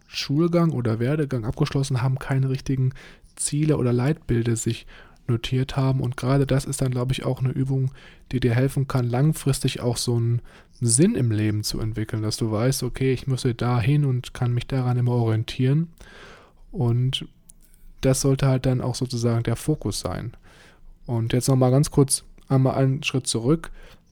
Schulgang 0.09 0.73
oder 0.73 0.99
Werdegang 0.99 1.45
abgeschlossen 1.45 2.03
haben, 2.03 2.19
keine 2.19 2.51
richtigen 2.51 2.93
Ziele 3.37 3.77
oder 3.77 3.93
Leitbilder 3.93 4.57
sich 4.57 4.87
notiert 5.29 5.77
haben. 5.77 6.01
Und 6.01 6.17
gerade 6.17 6.47
das 6.47 6.65
ist 6.65 6.81
dann, 6.81 6.91
glaube 6.91 7.13
ich, 7.13 7.25
auch 7.25 7.41
eine 7.41 7.51
Übung, 7.51 7.91
die 8.33 8.41
dir 8.41 8.55
helfen 8.55 8.89
kann, 8.89 9.09
langfristig 9.09 9.81
auch 9.81 9.97
so 9.97 10.17
einen 10.17 10.43
Sinn 10.81 11.15
im 11.15 11.31
Leben 11.31 11.63
zu 11.63 11.81
entwickeln, 11.81 12.23
dass 12.23 12.37
du 12.37 12.51
weißt, 12.51 12.83
okay, 12.83 13.13
ich 13.13 13.27
müsse 13.27 13.55
dahin 13.55 14.05
und 14.05 14.35
kann 14.35 14.53
mich 14.53 14.67
daran 14.67 14.99
immer 14.99 15.13
orientieren. 15.13 15.89
Und 16.73 17.27
das 18.01 18.21
sollte 18.21 18.47
halt 18.47 18.67
dann 18.67 18.81
auch 18.81 18.95
sozusagen 18.95 19.43
der 19.43 19.57
Fokus 19.57 20.01
sein. 20.01 20.33
Und 21.07 21.33
jetzt 21.33 21.49
nochmal 21.49 21.71
ganz 21.71 21.91
kurz 21.91 22.25
einmal 22.49 22.75
einen 22.75 23.03
Schritt 23.03 23.27
zurück. 23.27 23.71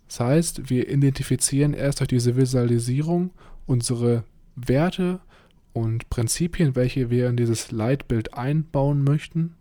Das 0.09 0.21
heißt, 0.21 0.71
wir 0.71 0.89
identifizieren 0.89 1.75
erst 1.75 2.01
durch 2.01 2.09
diese 2.09 2.37
Visualisierung 2.37 3.31
unsere 3.67 4.25
Werte 4.57 5.21
und 5.73 6.09
Prinzipien, 6.09 6.77
welche 6.77 7.11
wir 7.11 7.29
in 7.29 7.37
dieses 7.37 7.73
Leitbild 7.73 8.35
einbauen 8.35 9.03
möchten. 9.03 9.55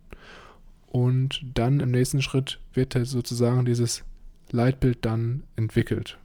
Und 0.94 1.40
dann 1.54 1.80
im 1.80 1.90
nächsten 1.90 2.22
Schritt 2.22 2.60
wird 2.72 2.96
sozusagen 3.02 3.64
dieses 3.64 4.04
Leitbild 4.52 4.98
dann 5.04 5.42
entwickelt. 5.56 6.18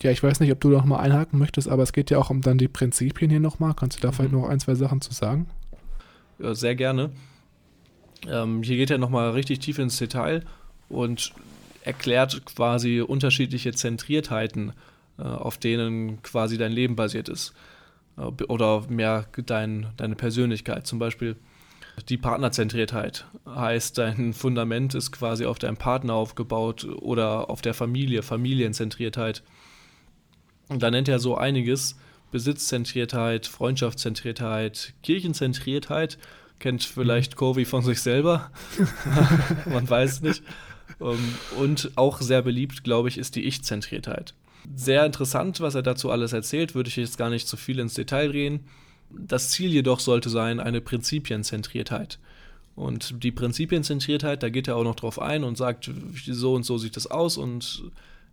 Ja, 0.00 0.12
ich 0.12 0.22
weiß 0.22 0.38
nicht, 0.38 0.52
ob 0.52 0.60
du 0.60 0.68
noch 0.68 0.84
mal 0.84 1.00
einhaken 1.00 1.40
möchtest, 1.40 1.66
aber 1.68 1.82
es 1.82 1.92
geht 1.92 2.08
ja 2.12 2.18
auch 2.18 2.30
um 2.30 2.40
dann 2.40 2.56
die 2.56 2.68
Prinzipien 2.68 3.32
hier 3.32 3.40
nochmal. 3.40 3.74
Kannst 3.74 3.96
du 3.96 4.00
da 4.00 4.10
mhm. 4.10 4.12
vielleicht 4.12 4.32
noch 4.32 4.48
ein, 4.48 4.60
zwei 4.60 4.76
Sachen 4.76 5.00
zu 5.00 5.12
sagen? 5.12 5.48
Ja, 6.38 6.54
sehr 6.54 6.76
gerne. 6.76 7.10
Ähm, 8.28 8.62
hier 8.62 8.76
geht 8.76 8.92
er 8.92 8.98
nochmal 8.98 9.30
richtig 9.30 9.58
tief 9.58 9.80
ins 9.80 9.96
Detail 9.96 10.44
und 10.88 11.32
erklärt 11.82 12.44
quasi 12.44 13.00
unterschiedliche 13.00 13.72
Zentriertheiten, 13.72 14.72
äh, 15.18 15.22
auf 15.22 15.58
denen 15.58 16.22
quasi 16.22 16.58
dein 16.58 16.70
Leben 16.70 16.94
basiert 16.94 17.28
ist. 17.28 17.54
Äh, 18.16 18.44
oder 18.44 18.84
mehr 18.88 19.26
dein, 19.46 19.88
deine 19.96 20.14
Persönlichkeit. 20.14 20.86
Zum 20.86 21.00
Beispiel 21.00 21.34
die 22.08 22.16
Partnerzentriertheit 22.16 23.26
heißt, 23.46 23.98
dein 23.98 24.32
Fundament 24.32 24.94
ist 24.94 25.12
quasi 25.12 25.44
auf 25.44 25.58
deinem 25.58 25.76
Partner 25.76 26.14
aufgebaut 26.14 26.84
oder 26.84 27.50
auf 27.50 27.62
der 27.62 27.74
Familie, 27.74 28.22
Familienzentriertheit. 28.22 29.42
Und 30.68 30.82
da 30.82 30.90
nennt 30.90 31.08
er 31.08 31.18
so 31.18 31.36
einiges: 31.36 31.98
Besitzzentriertheit, 32.30 33.46
Freundschaftszentriertheit, 33.46 34.94
Kirchenzentriertheit. 35.02 36.18
Kennt 36.58 36.84
vielleicht 36.84 37.36
Covey 37.36 37.64
von 37.64 37.82
sich 37.82 38.00
selber. 38.00 38.50
Man 39.66 39.88
weiß 39.88 40.22
nicht. 40.22 40.42
Ähm, 41.00 41.34
und 41.58 41.90
auch 41.96 42.20
sehr 42.20 42.42
beliebt, 42.42 42.84
glaube 42.84 43.08
ich, 43.08 43.18
ist 43.18 43.36
die 43.36 43.44
Ich-Zentriertheit. 43.44 44.34
Sehr 44.74 45.04
interessant, 45.04 45.60
was 45.60 45.74
er 45.74 45.82
dazu 45.82 46.10
alles 46.10 46.32
erzählt, 46.32 46.74
würde 46.74 46.88
ich 46.88 46.96
jetzt 46.96 47.18
gar 47.18 47.30
nicht 47.30 47.48
zu 47.48 47.56
viel 47.56 47.80
ins 47.80 47.94
Detail 47.94 48.30
gehen. 48.30 48.60
Das 49.18 49.50
Ziel 49.50 49.70
jedoch 49.70 50.00
sollte 50.00 50.30
sein, 50.30 50.60
eine 50.60 50.80
Prinzipienzentriertheit. 50.80 52.18
Und 52.74 53.22
die 53.22 53.32
Prinzipienzentriertheit, 53.32 54.42
da 54.42 54.48
geht 54.48 54.68
er 54.68 54.76
auch 54.76 54.84
noch 54.84 54.94
drauf 54.94 55.20
ein 55.20 55.44
und 55.44 55.56
sagt, 55.56 55.90
so 56.26 56.54
und 56.54 56.64
so 56.64 56.78
sieht 56.78 56.96
es 56.96 57.10
aus 57.10 57.36
und 57.36 57.84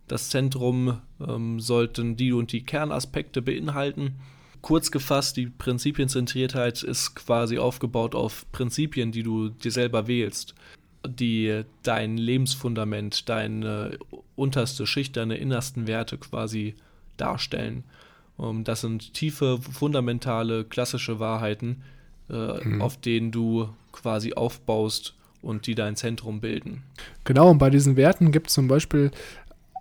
das 0.08 0.28
Zentrum 0.30 1.00
ähm, 1.26 1.60
sollten 1.60 2.16
die 2.16 2.32
und 2.32 2.52
die 2.52 2.64
Kernaspekte 2.64 3.42
beinhalten. 3.42 4.16
Kurz 4.62 4.90
gefasst, 4.90 5.36
die 5.36 5.46
Prinzipienzentriertheit 5.46 6.82
ist 6.82 7.14
quasi 7.14 7.58
aufgebaut 7.58 8.14
auf 8.14 8.50
Prinzipien, 8.50 9.12
die 9.12 9.22
du 9.22 9.50
dir 9.50 9.70
selber 9.70 10.06
wählst, 10.06 10.54
die 11.06 11.62
dein 11.82 12.16
Lebensfundament, 12.16 13.28
deine 13.28 13.98
unterste 14.36 14.86
Schicht, 14.86 15.16
deine 15.16 15.36
innersten 15.36 15.86
Werte 15.86 16.18
quasi 16.18 16.74
darstellen. 17.16 17.84
Ähm, 18.40 18.64
das 18.64 18.80
sind 18.80 19.14
tiefe, 19.14 19.58
fundamentale, 19.60 20.64
klassische 20.64 21.20
Wahrheiten, 21.20 21.82
äh, 22.28 22.64
mhm. 22.64 22.82
auf 22.82 22.96
denen 22.96 23.30
du 23.30 23.68
quasi 23.92 24.34
aufbaust 24.34 25.14
und 25.42 25.66
die 25.66 25.74
dein 25.74 25.96
Zentrum 25.96 26.40
bilden. 26.40 26.82
Genau, 27.24 27.50
und 27.50 27.58
bei 27.58 27.70
diesen 27.70 27.96
Werten 27.96 28.32
gibt 28.32 28.48
es 28.48 28.54
zum 28.54 28.68
Beispiel 28.68 29.10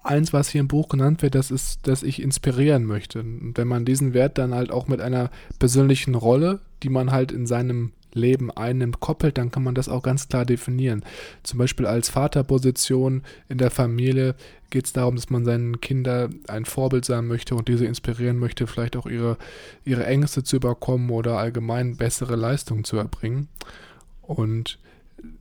eins, 0.03 0.33
was 0.33 0.49
hier 0.49 0.61
im 0.61 0.67
Buch 0.67 0.89
genannt 0.89 1.21
wird, 1.21 1.35
das 1.35 1.51
ist, 1.51 1.87
dass 1.87 2.03
ich 2.03 2.21
inspirieren 2.21 2.85
möchte. 2.85 3.19
Und 3.19 3.57
wenn 3.57 3.67
man 3.67 3.85
diesen 3.85 4.13
Wert 4.13 4.37
dann 4.37 4.53
halt 4.53 4.71
auch 4.71 4.87
mit 4.87 5.01
einer 5.01 5.29
persönlichen 5.59 6.15
Rolle, 6.15 6.59
die 6.83 6.89
man 6.89 7.11
halt 7.11 7.31
in 7.31 7.45
seinem 7.45 7.91
Leben 8.13 8.49
einnimmt, 8.49 8.99
koppelt, 8.99 9.37
dann 9.37 9.51
kann 9.51 9.63
man 9.63 9.75
das 9.75 9.89
auch 9.89 10.01
ganz 10.01 10.27
klar 10.27 10.45
definieren. 10.45 11.03
Zum 11.43 11.59
Beispiel 11.59 11.85
als 11.85 12.09
Vaterposition 12.09 13.23
in 13.49 13.57
der 13.57 13.69
Familie 13.69 14.35
geht 14.69 14.85
es 14.85 14.93
darum, 14.93 15.15
dass 15.15 15.29
man 15.29 15.45
seinen 15.45 15.81
Kindern 15.81 16.39
ein 16.47 16.65
Vorbild 16.65 17.05
sein 17.05 17.27
möchte 17.27 17.55
und 17.55 17.67
diese 17.67 17.85
inspirieren 17.85 18.37
möchte, 18.37 18.67
vielleicht 18.67 18.95
auch 18.95 19.05
ihre, 19.05 19.37
ihre 19.85 20.05
Ängste 20.05 20.43
zu 20.43 20.57
überkommen 20.57 21.09
oder 21.09 21.37
allgemein 21.37 21.97
bessere 21.97 22.35
Leistungen 22.35 22.83
zu 22.83 22.97
erbringen. 22.97 23.47
Und 24.21 24.79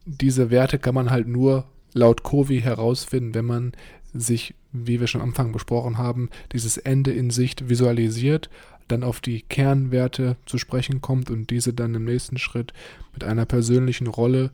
diese 0.05 0.51
Werte 0.51 0.79
kann 0.79 0.95
man 0.95 1.11
halt 1.11 1.29
nur 1.29 1.67
laut 1.93 2.23
Covey 2.23 2.61
herausfinden, 2.61 3.35
wenn 3.35 3.45
man 3.45 3.73
sich, 4.15 4.55
wie 4.73 5.01
wir 5.01 5.07
schon 5.07 5.21
am 5.21 5.29
Anfang 5.29 5.53
besprochen 5.53 5.99
haben, 5.99 6.31
dieses 6.53 6.79
Ende 6.79 7.13
in 7.13 7.31
Sicht 7.31 7.69
visualisiert, 7.69 8.49
dann 8.89 9.05
auf 9.05 9.21
die 9.21 9.43
Kernwerte 9.43 10.37
zu 10.47 10.57
sprechen 10.57 11.01
kommt 11.03 11.31
und 11.31 11.51
diese 11.51 11.75
dann 11.75 11.95
im 11.95 12.05
nächsten 12.05 12.39
Schritt 12.39 12.73
mit 13.13 13.23
einer 13.23 13.45
persönlichen 13.45 14.07
Rolle 14.07 14.51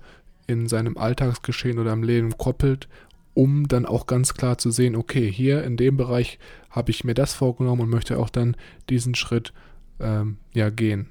in 0.47 0.69
seinem 0.69 0.97
Alltagsgeschehen 0.97 1.79
oder 1.79 1.93
im 1.93 2.03
Leben 2.03 2.37
koppelt 2.37 2.89
um 3.35 3.69
dann 3.69 3.85
auch 3.85 4.07
ganz 4.07 4.35
klar 4.35 4.59
zu 4.59 4.71
sehen, 4.71 4.97
okay, 4.97 5.31
hier 5.31 5.65
in 5.65 5.77
dem 5.77 5.97
Bereich 5.97 6.39
habe 6.71 6.91
ich 6.91 7.05
mir 7.05 7.15
das 7.15 7.35
vorgenommen 7.35 7.83
und 7.83 7.91
möchte 7.91 8.19
auch 8.19 8.31
dann 8.31 8.57
diesen 8.89 9.15
Schritt 9.15 9.53
ähm, 10.01 10.39
ja 10.53 10.71
gehen. 10.71 11.11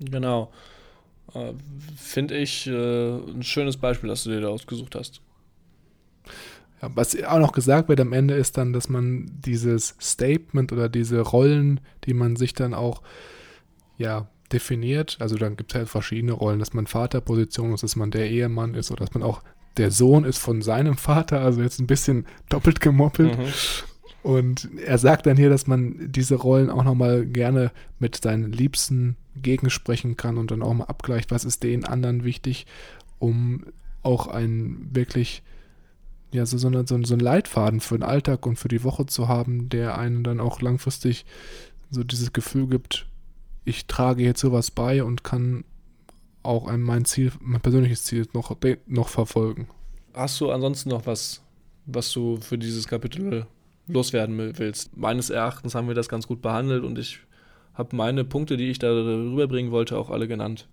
Genau. 0.00 0.52
Äh, 1.34 1.52
Finde 1.96 2.36
ich 2.36 2.66
äh, 2.66 3.16
ein 3.16 3.42
schönes 3.42 3.76
Beispiel, 3.76 4.08
das 4.08 4.24
du 4.24 4.30
dir 4.30 4.40
da 4.40 4.48
ausgesucht 4.48 4.94
hast. 4.94 5.20
Ja, 6.80 6.90
was 6.94 7.20
auch 7.22 7.38
noch 7.38 7.52
gesagt 7.52 7.88
wird 7.88 8.00
am 8.00 8.12
Ende 8.12 8.34
ist 8.34 8.56
dann, 8.56 8.72
dass 8.72 8.88
man 8.88 9.30
dieses 9.44 9.96
Statement 10.00 10.72
oder 10.72 10.88
diese 10.88 11.20
Rollen, 11.20 11.80
die 12.04 12.14
man 12.14 12.36
sich 12.36 12.54
dann 12.54 12.74
auch 12.74 13.02
ja 13.96 14.28
definiert, 14.52 15.16
also 15.20 15.36
dann 15.36 15.56
gibt 15.56 15.72
es 15.72 15.76
halt 15.76 15.88
verschiedene 15.88 16.32
Rollen, 16.32 16.58
dass 16.58 16.74
man 16.74 16.86
Vaterposition 16.86 17.72
ist, 17.72 17.82
dass 17.82 17.96
man 17.96 18.10
der 18.10 18.30
Ehemann 18.30 18.74
ist 18.74 18.90
oder 18.90 19.04
dass 19.04 19.14
man 19.14 19.22
auch 19.22 19.42
der 19.76 19.90
Sohn 19.90 20.24
ist 20.24 20.38
von 20.38 20.62
seinem 20.62 20.96
Vater, 20.96 21.40
also 21.40 21.62
jetzt 21.62 21.80
ein 21.80 21.86
bisschen 21.86 22.26
doppelt 22.48 22.80
gemoppelt. 22.80 23.38
Mhm. 23.38 23.44
Und 24.22 24.70
er 24.84 24.96
sagt 24.96 25.26
dann 25.26 25.36
hier, 25.36 25.50
dass 25.50 25.66
man 25.66 26.10
diese 26.10 26.36
Rollen 26.36 26.70
auch 26.70 26.84
nochmal 26.84 27.26
gerne 27.26 27.72
mit 27.98 28.22
seinen 28.22 28.52
Liebsten 28.52 29.16
gegensprechen 29.36 30.16
kann 30.16 30.38
und 30.38 30.50
dann 30.50 30.62
auch 30.62 30.72
mal 30.72 30.84
abgleicht, 30.84 31.30
was 31.30 31.44
ist 31.44 31.62
den 31.62 31.84
anderen 31.84 32.24
wichtig, 32.24 32.66
um 33.18 33.66
auch 34.02 34.26
ein 34.28 34.88
wirklich, 34.92 35.42
ja, 36.32 36.46
so, 36.46 36.56
so, 36.56 36.70
so, 36.70 37.02
so 37.02 37.14
einen 37.14 37.20
Leitfaden 37.20 37.80
für 37.80 37.98
den 37.98 38.02
Alltag 38.02 38.46
und 38.46 38.58
für 38.58 38.68
die 38.68 38.82
Woche 38.82 39.04
zu 39.04 39.28
haben, 39.28 39.68
der 39.68 39.98
einen 39.98 40.24
dann 40.24 40.40
auch 40.40 40.62
langfristig 40.62 41.26
so 41.90 42.02
dieses 42.02 42.32
Gefühl 42.32 42.66
gibt, 42.66 43.06
ich 43.64 43.86
trage 43.86 44.22
jetzt 44.22 44.40
sowas 44.40 44.70
bei 44.70 45.02
und 45.04 45.24
kann 45.24 45.64
auch 46.44 46.70
mein 46.76 47.04
Ziel, 47.04 47.32
mein 47.40 47.60
persönliches 47.60 48.04
Ziel 48.04 48.26
noch, 48.32 48.56
noch 48.86 49.08
verfolgen. 49.08 49.68
Hast 50.14 50.40
du 50.40 50.50
ansonsten 50.50 50.90
noch 50.90 51.06
was, 51.06 51.42
was 51.86 52.12
du 52.12 52.38
für 52.40 52.58
dieses 52.58 52.86
Kapitel 52.86 53.46
loswerden 53.86 54.38
willst? 54.58 54.96
Meines 54.96 55.30
Erachtens 55.30 55.74
haben 55.74 55.88
wir 55.88 55.94
das 55.94 56.08
ganz 56.08 56.26
gut 56.26 56.42
behandelt 56.42 56.84
und 56.84 56.98
ich 56.98 57.20
habe 57.74 57.96
meine 57.96 58.24
Punkte, 58.24 58.56
die 58.56 58.70
ich 58.70 58.78
da 58.78 58.92
rüberbringen 58.92 59.72
wollte, 59.72 59.98
auch 59.98 60.10
alle 60.10 60.28
genannt. 60.28 60.68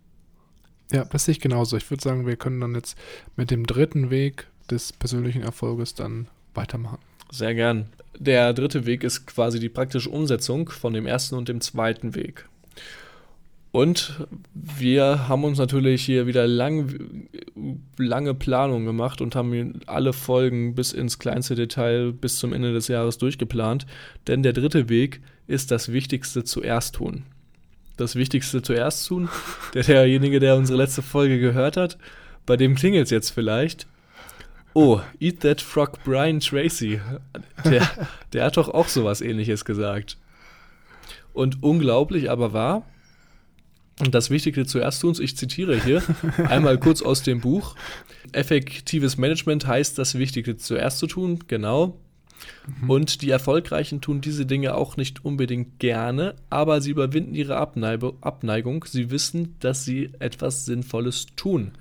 Ja, 0.91 1.05
das 1.05 1.25
sehe 1.25 1.31
ich 1.31 1.39
genauso. 1.39 1.77
Ich 1.77 1.89
würde 1.89 2.03
sagen, 2.03 2.27
wir 2.27 2.35
können 2.35 2.59
dann 2.59 2.75
jetzt 2.75 2.97
mit 3.35 3.49
dem 3.49 3.65
dritten 3.65 4.09
Weg 4.09 4.47
des 4.69 4.93
persönlichen 4.93 5.41
Erfolges 5.41 5.95
dann 5.95 6.27
weitermachen. 6.53 6.99
Sehr 7.31 7.55
gern. 7.55 7.87
Der 8.19 8.53
dritte 8.53 8.85
Weg 8.85 9.03
ist 9.03 9.25
quasi 9.25 9.59
die 9.59 9.69
praktische 9.69 10.09
Umsetzung 10.09 10.69
von 10.69 10.93
dem 10.93 11.07
ersten 11.07 11.35
und 11.35 11.47
dem 11.47 11.61
zweiten 11.61 12.13
Weg. 12.13 12.47
Und 13.71 14.27
wir 14.53 15.29
haben 15.29 15.45
uns 15.45 15.57
natürlich 15.57 16.03
hier 16.03 16.27
wieder 16.27 16.45
lang, 16.45 17.27
lange 17.97 18.33
Planung 18.33 18.85
gemacht 18.85 19.21
und 19.21 19.33
haben 19.33 19.79
alle 19.85 20.11
Folgen 20.11 20.75
bis 20.75 20.91
ins 20.91 21.19
kleinste 21.19 21.55
Detail 21.55 22.11
bis 22.11 22.37
zum 22.37 22.51
Ende 22.51 22.73
des 22.73 22.89
Jahres 22.89 23.17
durchgeplant. 23.17 23.85
Denn 24.27 24.43
der 24.43 24.51
dritte 24.51 24.89
Weg 24.89 25.21
ist 25.47 25.71
das 25.71 25.93
Wichtigste 25.93 26.43
zuerst 26.43 26.95
tun. 26.95 27.23
Das 27.95 28.15
Wichtigste 28.15 28.61
zuerst 28.61 29.07
tun. 29.07 29.29
Der, 29.73 29.83
derjenige, 29.83 30.39
der 30.39 30.57
unsere 30.57 30.77
letzte 30.77 31.01
Folge 31.01 31.39
gehört 31.39 31.77
hat, 31.77 31.97
bei 32.45 32.57
dem 32.57 32.75
klingelt 32.75 33.05
es 33.05 33.11
jetzt 33.11 33.29
vielleicht. 33.29 33.87
Oh, 34.73 34.99
Eat 35.19 35.41
That 35.41 35.61
Frog 35.61 36.03
Brian 36.03 36.39
Tracy. 36.39 36.99
Der, 37.63 37.89
der 38.33 38.45
hat 38.45 38.57
doch 38.57 38.69
auch 38.69 38.87
sowas 38.87 39.21
ähnliches 39.21 39.63
gesagt. 39.63 40.17
Und 41.33 41.63
unglaublich 41.63 42.29
aber 42.29 42.51
wahr, 42.51 42.85
und 44.01 44.15
das 44.15 44.29
Wichtige 44.29 44.65
zuerst 44.65 45.01
tun, 45.01 45.15
ich 45.19 45.37
zitiere 45.37 45.81
hier 45.81 46.01
einmal 46.49 46.77
kurz 46.77 47.01
aus 47.01 47.23
dem 47.23 47.39
Buch. 47.39 47.75
Effektives 48.31 49.17
Management 49.17 49.67
heißt, 49.67 49.97
das 49.97 50.17
Wichtige 50.17 50.57
zuerst 50.57 50.99
zu 50.99 51.07
tun, 51.07 51.39
genau. 51.47 51.99
Mhm. 52.81 52.89
Und 52.89 53.21
die 53.21 53.29
Erfolgreichen 53.29 54.01
tun 54.01 54.21
diese 54.21 54.45
Dinge 54.45 54.75
auch 54.75 54.97
nicht 54.97 55.23
unbedingt 55.23 55.79
gerne, 55.79 56.35
aber 56.49 56.81
sie 56.81 56.91
überwinden 56.91 57.35
ihre 57.35 57.57
Abneigung. 57.57 58.85
Sie 58.85 59.11
wissen, 59.11 59.55
dass 59.59 59.85
sie 59.85 60.09
etwas 60.19 60.65
Sinnvolles 60.65 61.27
tun. 61.35 61.71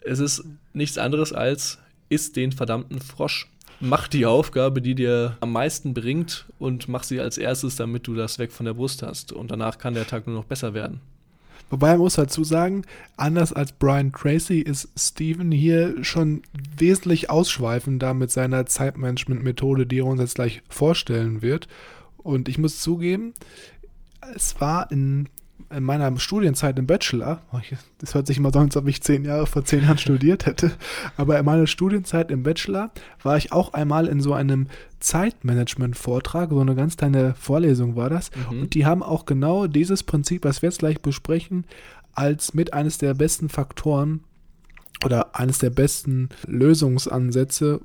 Es 0.00 0.20
ist 0.20 0.44
nichts 0.72 0.96
anderes 0.96 1.32
als, 1.32 1.78
isst 2.08 2.36
den 2.36 2.52
verdammten 2.52 3.00
Frosch. 3.00 3.48
Mach 3.80 4.08
die 4.08 4.26
Aufgabe, 4.26 4.82
die 4.82 4.94
dir 4.94 5.36
am 5.40 5.52
meisten 5.52 5.94
bringt 5.94 6.46
und 6.58 6.88
mach 6.88 7.04
sie 7.04 7.20
als 7.20 7.38
erstes, 7.38 7.76
damit 7.76 8.06
du 8.06 8.14
das 8.14 8.38
weg 8.38 8.50
von 8.50 8.66
der 8.66 8.74
Brust 8.74 9.02
hast. 9.02 9.32
Und 9.32 9.50
danach 9.50 9.78
kann 9.78 9.94
der 9.94 10.06
Tag 10.06 10.26
nur 10.26 10.34
noch 10.36 10.44
besser 10.44 10.74
werden. 10.74 11.00
Wobei 11.70 11.90
man 11.90 11.98
muss 11.98 12.14
dazu 12.14 12.44
sagen, 12.44 12.82
anders 13.16 13.52
als 13.52 13.72
Brian 13.72 14.12
Tracy 14.12 14.60
ist 14.60 14.88
Steven 14.96 15.52
hier 15.52 16.02
schon 16.02 16.42
wesentlich 16.76 17.30
ausschweifender 17.30 18.14
mit 18.14 18.30
seiner 18.30 18.66
Zeitmanagement-Methode, 18.66 19.86
die 19.86 19.98
er 19.98 20.06
uns 20.06 20.20
jetzt 20.20 20.36
gleich 20.36 20.62
vorstellen 20.68 21.42
wird. 21.42 21.68
Und 22.16 22.48
ich 22.48 22.58
muss 22.58 22.80
zugeben, 22.80 23.34
es 24.34 24.60
war 24.60 24.90
in 24.90 25.28
in 25.70 25.84
meiner 25.84 26.18
Studienzeit 26.18 26.78
im 26.78 26.86
Bachelor, 26.86 27.42
das 27.98 28.14
hört 28.14 28.26
sich 28.26 28.38
immer 28.38 28.52
so 28.52 28.58
an, 28.58 28.66
als 28.66 28.76
ob 28.76 28.88
ich 28.88 29.02
zehn 29.02 29.24
Jahre 29.24 29.46
vor 29.46 29.64
zehn 29.64 29.82
Jahren 29.82 29.98
studiert 29.98 30.46
hätte, 30.46 30.72
aber 31.16 31.38
in 31.38 31.44
meiner 31.44 31.66
Studienzeit 31.66 32.30
im 32.30 32.42
Bachelor 32.42 32.90
war 33.22 33.36
ich 33.36 33.52
auch 33.52 33.74
einmal 33.74 34.06
in 34.06 34.20
so 34.20 34.32
einem 34.32 34.68
Zeitmanagement-Vortrag, 35.00 36.50
so 36.50 36.60
eine 36.60 36.74
ganz 36.74 36.96
kleine 36.96 37.34
Vorlesung 37.34 37.96
war 37.96 38.10
das, 38.10 38.30
mhm. 38.50 38.62
und 38.62 38.74
die 38.74 38.86
haben 38.86 39.02
auch 39.02 39.26
genau 39.26 39.66
dieses 39.66 40.02
Prinzip, 40.02 40.44
was 40.44 40.62
wir 40.62 40.68
jetzt 40.70 40.78
gleich 40.78 41.00
besprechen, 41.00 41.64
als 42.14 42.54
mit 42.54 42.72
eines 42.72 42.98
der 42.98 43.14
besten 43.14 43.48
Faktoren 43.48 44.20
oder 45.04 45.36
eines 45.36 45.58
der 45.58 45.70
besten 45.70 46.28
Lösungsansätze 46.46 47.80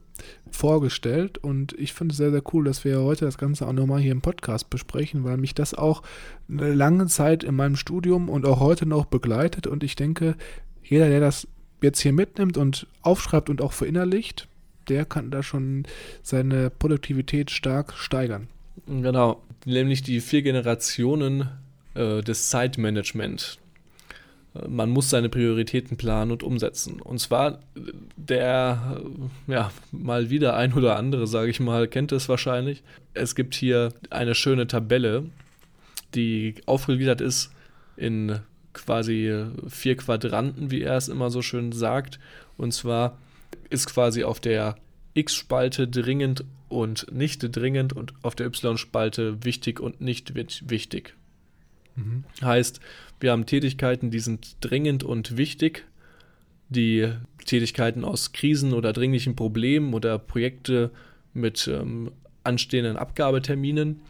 vorgestellt 0.49 1.37
und 1.39 1.73
ich 1.73 1.93
finde 1.93 2.13
es 2.13 2.17
sehr, 2.17 2.31
sehr 2.31 2.43
cool, 2.53 2.65
dass 2.65 2.83
wir 2.83 3.01
heute 3.01 3.25
das 3.25 3.37
Ganze 3.37 3.67
auch 3.67 3.73
nochmal 3.73 4.01
hier 4.01 4.11
im 4.11 4.21
Podcast 4.21 4.69
besprechen, 4.69 5.23
weil 5.23 5.37
mich 5.37 5.55
das 5.55 5.73
auch 5.73 6.03
eine 6.49 6.73
lange 6.73 7.07
Zeit 7.07 7.43
in 7.43 7.55
meinem 7.55 7.75
Studium 7.75 8.29
und 8.29 8.45
auch 8.45 8.59
heute 8.59 8.85
noch 8.85 9.05
begleitet 9.05 9.67
und 9.67 9.83
ich 9.83 9.95
denke, 9.95 10.35
jeder, 10.83 11.09
der 11.09 11.19
das 11.19 11.47
jetzt 11.81 11.99
hier 11.99 12.13
mitnimmt 12.13 12.57
und 12.57 12.87
aufschreibt 13.01 13.49
und 13.49 13.61
auch 13.61 13.73
verinnerlicht, 13.73 14.47
der 14.89 15.05
kann 15.05 15.31
da 15.31 15.43
schon 15.43 15.85
seine 16.21 16.69
Produktivität 16.69 17.51
stark 17.51 17.93
steigern. 17.93 18.47
Genau, 18.87 19.41
nämlich 19.65 20.03
die 20.03 20.19
vier 20.19 20.41
Generationen 20.41 21.49
äh, 21.95 22.21
des 22.21 22.49
Zeitmanagement. 22.49 23.59
Man 24.67 24.91
muss 24.91 25.09
seine 25.09 25.29
Prioritäten 25.29 25.97
planen 25.97 26.31
und 26.31 26.43
umsetzen. 26.43 27.01
Und 27.01 27.19
zwar 27.19 27.59
der, 28.15 29.01
ja, 29.47 29.71
mal 29.91 30.29
wieder 30.29 30.55
ein 30.55 30.73
oder 30.73 30.95
andere, 30.95 31.25
sage 31.25 31.49
ich 31.49 31.59
mal, 31.59 31.87
kennt 31.87 32.11
es 32.11 32.29
wahrscheinlich. 32.29 32.83
Es 33.13 33.33
gibt 33.33 33.55
hier 33.55 33.93
eine 34.11 34.35
schöne 34.35 34.67
Tabelle, 34.67 35.25
die 36.13 36.55
aufgegliedert 36.67 37.21
ist 37.21 37.51
in 37.97 38.39
quasi 38.73 39.45
vier 39.67 39.97
Quadranten, 39.97 40.71
wie 40.71 40.81
er 40.81 40.97
es 40.97 41.07
immer 41.07 41.29
so 41.29 41.41
schön 41.41 41.71
sagt. 41.71 42.19
Und 42.57 42.73
zwar 42.73 43.17
ist 43.69 43.87
quasi 43.87 44.23
auf 44.23 44.39
der 44.39 44.75
X-Spalte 45.15 45.87
dringend 45.87 46.43
und 46.69 47.11
nicht 47.11 47.39
dringend 47.55 47.93
und 47.93 48.13
auf 48.23 48.35
der 48.35 48.47
Y-Spalte 48.47 49.43
wichtig 49.43 49.79
und 49.79 50.01
nicht 50.01 50.33
wichtig. 50.35 51.15
Mhm. 51.95 52.23
Heißt, 52.41 52.79
wir 53.19 53.31
haben 53.31 53.45
Tätigkeiten, 53.45 54.11
die 54.11 54.19
sind 54.19 54.57
dringend 54.61 55.03
und 55.03 55.37
wichtig. 55.37 55.85
Die 56.69 57.11
Tätigkeiten 57.45 58.03
aus 58.03 58.31
Krisen 58.31 58.73
oder 58.73 58.93
dringlichen 58.93 59.35
Problemen 59.35 59.93
oder 59.93 60.17
Projekte 60.17 60.91
mit 61.33 61.67
ähm, 61.67 62.11
anstehenden 62.43 62.97
Abgabeterminen. 62.97 64.01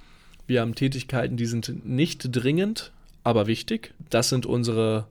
Wir 0.48 0.62
haben 0.62 0.76
Tätigkeiten, 0.76 1.38
die 1.38 1.46
sind 1.46 1.86
nicht 1.86 2.30
dringend, 2.32 2.92
aber 3.24 3.48
wichtig. 3.48 3.94
Das 4.10 4.30
sind 4.30 4.46
unsere 4.46 5.08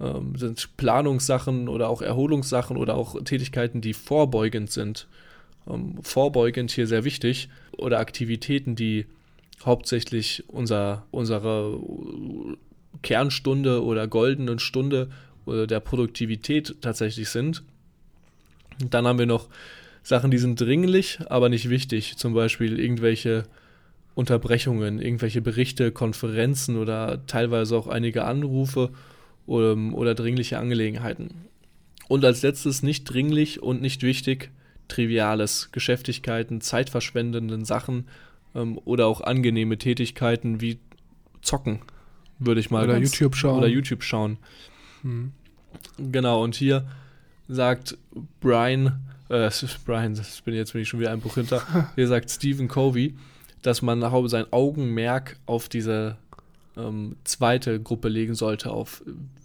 ähm, 0.00 0.34
sind 0.36 0.76
Planungssachen 0.76 1.68
oder 1.68 1.88
auch 1.88 2.02
Erholungssachen 2.02 2.76
oder 2.76 2.96
auch 2.96 3.22
Tätigkeiten, 3.22 3.80
die 3.80 3.94
vorbeugend 3.94 4.70
sind. 4.70 5.06
Ähm, 5.68 5.98
vorbeugend 6.02 6.70
hier 6.70 6.86
sehr 6.86 7.04
wichtig. 7.04 7.48
Oder 7.76 7.98
Aktivitäten, 7.98 8.76
die 8.76 9.06
hauptsächlich 9.64 10.44
unser, 10.48 11.06
unsere 11.10 11.78
Kernstunde 13.02 13.82
oder 13.84 14.06
goldenen 14.06 14.58
Stunde 14.58 15.10
der 15.46 15.80
Produktivität 15.80 16.76
tatsächlich 16.80 17.28
sind. 17.28 17.62
Dann 18.90 19.06
haben 19.06 19.18
wir 19.18 19.26
noch 19.26 19.48
Sachen, 20.02 20.30
die 20.30 20.38
sind 20.38 20.60
dringlich, 20.60 21.18
aber 21.28 21.48
nicht 21.48 21.70
wichtig. 21.70 22.16
Zum 22.16 22.34
Beispiel 22.34 22.78
irgendwelche 22.78 23.44
Unterbrechungen, 24.14 25.00
irgendwelche 25.00 25.40
Berichte, 25.40 25.92
Konferenzen 25.92 26.76
oder 26.76 27.26
teilweise 27.26 27.76
auch 27.76 27.88
einige 27.88 28.24
Anrufe 28.24 28.90
oder, 29.46 29.76
oder 29.94 30.14
dringliche 30.14 30.58
Angelegenheiten. 30.58 31.30
Und 32.08 32.24
als 32.24 32.42
letztes 32.42 32.82
nicht 32.82 33.04
dringlich 33.04 33.62
und 33.62 33.80
nicht 33.80 34.02
wichtig, 34.02 34.50
Triviales, 34.88 35.70
Geschäftigkeiten, 35.72 36.60
zeitverschwendenden 36.60 37.64
Sachen 37.64 38.04
ähm, 38.54 38.78
oder 38.84 39.06
auch 39.06 39.20
angenehme 39.20 39.78
Tätigkeiten 39.78 40.60
wie 40.60 40.78
Zocken, 41.42 41.80
würde 42.38 42.60
ich 42.60 42.70
mal. 42.70 42.84
Oder 42.84 42.98
YouTube 42.98 43.36
schauen. 43.36 43.58
Oder 43.58 43.68
YouTube 43.68 44.02
schauen. 44.02 44.38
Hm. 45.02 45.32
Genau, 45.98 46.42
und 46.42 46.54
hier 46.54 46.86
sagt 47.48 47.96
Brian, 48.40 49.00
äh, 49.28 49.50
Brian, 49.84 50.14
das 50.14 50.40
bin 50.40 50.54
jetzt 50.54 50.72
bin 50.72 50.82
ich 50.82 50.88
schon 50.88 51.00
wieder 51.00 51.12
ein 51.12 51.20
Buch 51.20 51.34
hinter, 51.34 51.62
hier 51.94 52.08
sagt 52.08 52.30
Stephen 52.30 52.68
Covey, 52.68 53.14
dass 53.62 53.82
man 53.82 54.00
sein 54.28 54.46
Augenmerk 54.50 55.36
auf 55.46 55.68
diese 55.68 56.16
ähm, 56.76 57.16
zweite 57.24 57.80
Gruppe 57.80 58.08
legen 58.08 58.34
sollte, 58.34 58.70
auf 58.70 59.02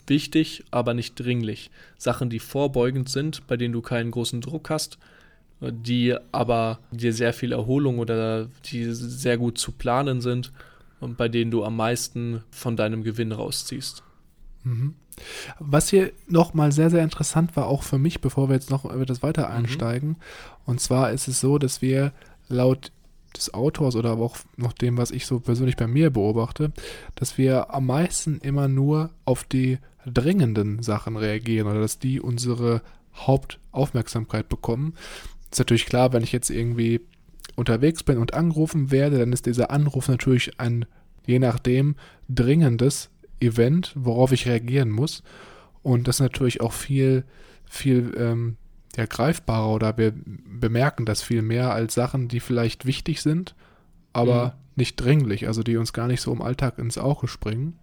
wichtig, 0.08 0.64
aber 0.72 0.94
nicht 0.94 1.16
dringlich. 1.16 1.72
Sachen, 1.98 2.30
die 2.30 2.40
vorbeugend 2.40 3.10
sind, 3.10 3.46
bei 3.48 3.58
denen 3.58 3.74
du 3.74 3.82
keinen 3.82 4.12
großen 4.12 4.42
Druck 4.42 4.70
hast, 4.70 4.98
die 5.62 6.16
aber 6.32 6.80
dir 6.92 7.14
sehr 7.14 7.34
viel 7.34 7.52
Erholung 7.52 8.00
oder 8.00 8.48
die 8.66 8.86
sehr 8.94 9.38
gut 9.38 9.58
zu 9.58 9.72
planen 9.72 10.22
sind 10.22 10.52
und 11.00 11.18
bei 11.18 11.28
denen 11.28 11.52
du 11.52 11.64
am 11.64 11.76
meisten 11.76 12.44
von 12.50 12.78
deinem 12.78 13.04
Gewinn 13.04 13.32
rausziehst. 13.32 14.04
Mhm. 14.64 14.96
Was 15.60 15.90
hier 15.90 16.12
nochmal 16.28 16.72
sehr, 16.72 16.90
sehr 16.90 17.04
interessant 17.04 17.56
war, 17.58 17.68
auch 17.68 17.84
für 17.84 17.98
mich, 17.98 18.22
bevor 18.22 18.48
wir 18.48 18.56
jetzt 18.56 18.70
noch 18.70 18.86
über 18.86 19.06
das 19.06 19.22
weiter 19.22 19.50
mhm. 19.50 19.56
einsteigen. 19.56 20.10
Mhm. 20.10 20.16
Und 20.66 20.80
zwar 20.80 21.12
ist 21.12 21.28
es 21.28 21.40
so, 21.42 21.58
dass 21.58 21.82
wir 21.82 22.14
laut 22.48 22.92
des 23.36 23.54
Autors 23.54 23.96
oder 23.96 24.12
aber 24.12 24.26
auch 24.26 24.38
noch 24.58 24.74
dem, 24.74 24.98
was 24.98 25.12
ich 25.12 25.26
so 25.26 25.40
persönlich 25.40 25.78
bei 25.78 25.88
mir 25.88 26.10
beobachte, 26.10 26.72
dass 27.16 27.38
wir 27.38 27.74
am 27.74 27.86
meisten 27.86 28.40
immer 28.40 28.68
nur 28.68 29.12
auf 29.26 29.44
die 29.44 29.78
dringenden 30.06 30.82
Sachen 30.82 31.18
reagieren 31.18 31.68
oder 31.68 31.82
dass 31.82 32.00
die 32.00 32.20
unsere 32.20 32.82
Hauptaufmerksamkeit 33.16 34.50
bekommen. 34.50 34.94
Ist 35.52 35.60
natürlich 35.60 35.86
klar, 35.86 36.14
wenn 36.14 36.24
ich 36.24 36.32
jetzt 36.32 36.50
irgendwie 36.50 37.02
unterwegs 37.56 38.04
bin 38.04 38.18
und 38.18 38.34
angerufen 38.34 38.92
werde, 38.92 39.20
dann 39.20 39.34
ist 39.34 39.46
dieser 39.46 39.72
Anruf 39.72 40.08
natürlich 40.08 40.60
ein, 40.60 40.86
je 41.26 41.40
nachdem, 41.40 41.96
dringendes 42.28 43.10
Event, 43.40 43.94
worauf 43.96 44.32
ich 44.32 44.48
reagieren 44.48 44.90
muss. 44.90 45.24
Und 45.82 46.08
das 46.08 46.18
ist 46.18 46.22
natürlich 46.22 46.62
auch 46.62 46.74
viel, 46.74 47.24
viel 47.66 48.14
ähm, 48.18 48.58
ja, 48.96 49.06
greifbarer 49.06 49.70
oder 49.70 49.98
wir 49.98 50.14
bemerken 50.16 51.06
das 51.06 51.22
viel 51.22 51.42
mehr 51.42 51.74
als 51.74 51.94
Sachen, 51.94 52.28
die 52.28 52.40
vielleicht 52.40 52.86
wichtig 52.86 53.22
sind, 53.22 53.56
aber 54.14 54.46
mhm. 54.46 54.52
nicht 54.76 54.96
dringlich, 54.98 55.48
also 55.48 55.64
die 55.64 55.78
uns 55.78 55.94
gar 55.94 56.08
nicht 56.08 56.22
so 56.22 56.32
im 56.32 56.42
Alltag 56.42 56.78
ins 56.78 56.98
Auge 56.98 57.28
springen. 57.28 57.78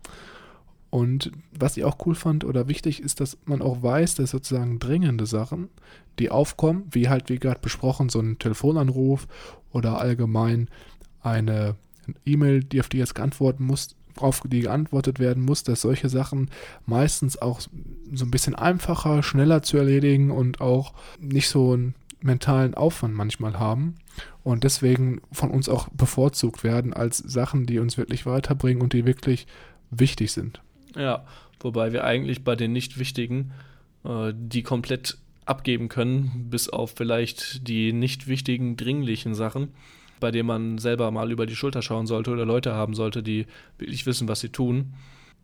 Und 0.91 1.33
was 1.59 1.77
ich 1.77 1.85
auch 1.85 1.99
cool 2.07 2.15
fand 2.15 2.45
oder 2.45 2.69
wichtig 2.69 3.03
ist, 3.03 3.21
dass 3.21 3.37
man 3.45 3.61
auch 3.61 3.83
weiß, 3.83 4.15
dass 4.15 4.31
sozusagen 4.31 4.79
dringende 4.79 5.27
Sachen, 5.27 5.69
die 6.19 6.31
aufkommen, 6.31 6.85
wie 6.91 7.09
halt 7.09 7.29
wie 7.29 7.39
gerade 7.39 7.61
besprochen, 7.61 8.09
so 8.09 8.21
ein 8.21 8.39
Telefonanruf 8.39 9.27
oder 9.73 10.01
allgemein 10.01 10.69
eine 11.23 11.77
E-Mail, 12.25 12.63
die 12.63 12.81
auf 12.81 12.89
die 12.89 12.99
jetzt 12.99 13.15
geantwortet 13.15 13.61
muss, 13.61 13.97
auf 14.17 14.43
die 14.47 14.61
geantwortet 14.61 15.19
werden 15.19 15.45
muss, 15.45 15.65
dass 15.65 15.83
solche 15.83 16.09
Sachen 16.09 16.51
meistens 16.87 17.41
auch 17.41 17.61
so 17.61 18.25
ein 18.25 18.31
bisschen 18.31 18.55
einfacher, 18.55 19.23
schneller 19.23 19.63
zu 19.63 19.77
erledigen 19.77 20.31
und 20.31 20.61
auch 20.61 20.95
nicht 21.21 21.49
so 21.49 21.73
einen 21.73 21.95
mentalen 22.23 22.75
Aufwand 22.75 23.15
manchmal 23.15 23.59
haben 23.59 23.97
und 24.43 24.65
deswegen 24.65 25.21
von 25.33 25.51
uns 25.51 25.69
auch 25.69 25.89
bevorzugt 25.91 26.65
werden 26.65 26.95
als 26.95 27.19
Sachen, 27.19 27.67
die 27.67 27.79
uns 27.79 27.99
wirklich 27.99 28.25
weiterbringen 28.25 28.83
und 28.83 28.93
die 28.93 29.05
wirklich 29.05 29.47
wichtig 29.91 30.33
sind. 30.33 30.63
Ja, 30.97 31.25
wobei 31.61 31.93
wir 31.93 32.05
eigentlich 32.05 32.45
bei 32.45 32.57
den 32.57 32.73
nicht 32.73 32.99
wichtigen 32.99 33.53
äh, 34.05 34.33
die 34.35 34.63
komplett 34.63 35.19
abgeben 35.45 35.89
können, 35.89 36.49
bis 36.51 36.69
auf 36.69 36.95
vielleicht 36.97 37.69
die 37.69 37.93
nicht 37.93 38.27
wichtigen, 38.27 38.77
dringlichen 38.77 39.35
Sachen 39.35 39.69
bei 40.21 40.31
dem 40.31 40.47
man 40.47 40.79
selber 40.79 41.11
mal 41.11 41.31
über 41.31 41.47
die 41.47 41.57
Schulter 41.57 41.83
schauen 41.83 42.07
sollte 42.07 42.31
oder 42.31 42.45
Leute 42.45 42.75
haben 42.75 42.95
sollte, 42.95 43.23
die 43.23 43.47
wirklich 43.79 44.07
wissen, 44.07 44.29
was 44.29 44.41
sie 44.41 44.49
tun. 44.49 44.95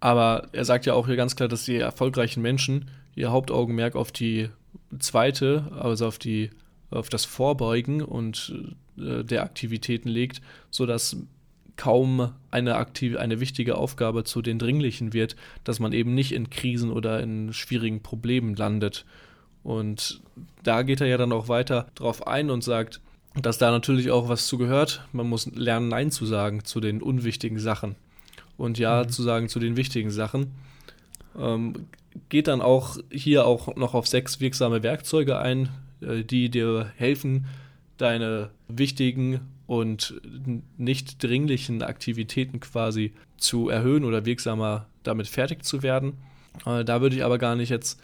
Aber 0.00 0.48
er 0.53 0.64
sagt 0.64 0.86
ja 0.86 0.94
auch 0.94 1.07
hier 1.07 1.16
ganz 1.16 1.36
klar, 1.36 1.48
dass 1.48 1.64
die 1.64 1.76
erfolgreichen 1.76 2.42
Menschen 2.42 2.90
ihr 3.14 3.30
Hauptaugenmerk 3.30 3.94
auf 3.94 4.11
die 4.11 4.48
zweite, 4.98 5.70
also 5.78 6.07
auf 6.07 6.18
die 6.18 6.50
auf 6.90 7.09
das 7.09 7.24
Vorbeugen 7.24 8.03
und 8.03 8.55
äh, 8.98 9.24
der 9.24 9.44
Aktivitäten 9.44 10.09
legt, 10.09 10.42
sodass 10.70 11.16
kaum 11.83 12.30
eine 12.53 12.76
aktive, 12.76 13.18
eine 13.18 13.41
wichtige 13.41 13.76
Aufgabe 13.76 14.22
zu 14.22 14.41
den 14.41 14.61
dringlichen 14.61 15.12
wird, 15.12 15.35
dass 15.64 15.80
man 15.80 15.93
eben 15.93 16.14
nicht 16.14 16.30
in 16.30 16.49
Krisen 16.49 16.93
oder 16.93 17.20
in 17.20 17.53
schwierigen 17.53 18.05
Problemen 18.05 18.55
landet. 18.55 19.05
Und 19.64 20.20
da 20.62 20.83
geht 20.83 21.01
er 21.01 21.09
ja 21.09 21.16
dann 21.16 21.33
auch 21.33 21.49
weiter 21.49 21.89
drauf 21.97 22.24
ein 22.28 22.51
und 22.51 22.62
sagt, 22.62 23.01
dass 23.35 23.59
da 23.59 23.72
natürlich 23.72 24.12
auch 24.12 24.28
was 24.28 24.47
zu 24.47 24.59
gehört. 24.59 25.09
Man 25.11 25.28
muss 25.28 25.47
lernen, 25.47 25.89
Nein 25.89 26.12
zu 26.12 26.24
sagen 26.24 26.64
zu 26.64 26.78
den 26.78 27.03
unwichtigen 27.03 27.59
Sachen 27.59 27.97
und 28.57 28.78
Ja 28.78 29.03
mhm. 29.03 29.09
zu 29.09 29.24
sagen 29.24 29.49
zu 29.49 29.59
den 29.59 29.76
wichtigen 29.76 30.12
Sachen. 30.12 30.53
Ähm, 31.37 31.87
geht 32.28 32.47
dann 32.47 32.61
auch 32.61 32.97
hier 33.11 33.45
auch 33.45 33.74
noch 33.74 33.95
auf 33.95 34.07
sechs 34.07 34.39
wirksame 34.39 34.85
Werkzeuge 34.85 35.37
ein, 35.37 35.68
äh, 36.01 36.22
die 36.22 36.49
dir 36.49 36.93
helfen, 36.95 37.47
deine 37.97 38.51
wichtigen 38.68 39.41
und 39.73 40.20
nicht 40.77 41.23
dringlichen 41.23 41.83
Aktivitäten 41.83 42.61
quasi 42.61 43.14
zu 43.39 43.70
erhöhen 43.70 44.05
oder 44.05 44.27
wirksamer 44.27 44.85
damit 45.03 45.29
fertig 45.29 45.64
zu 45.64 45.83
werden. 45.83 46.18
Äh, 46.66 46.85
da 46.85 47.01
würde 47.01 47.16
ich 47.16 47.25
aber 47.25 47.39
gar 47.39 47.57
nicht 47.57 47.70
jetzt 47.70 47.99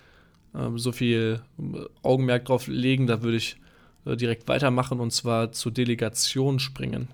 äh, 0.54 0.70
so 0.76 0.92
viel 0.92 1.42
Augenmerk 2.02 2.46
drauf 2.46 2.68
legen. 2.68 3.06
Da 3.06 3.22
würde 3.22 3.36
ich 3.36 3.56
äh, 4.06 4.16
direkt 4.16 4.48
weitermachen 4.48 4.98
und 4.98 5.12
zwar 5.12 5.52
zur 5.52 5.70
Delegation 5.70 6.58
springen. 6.58 7.08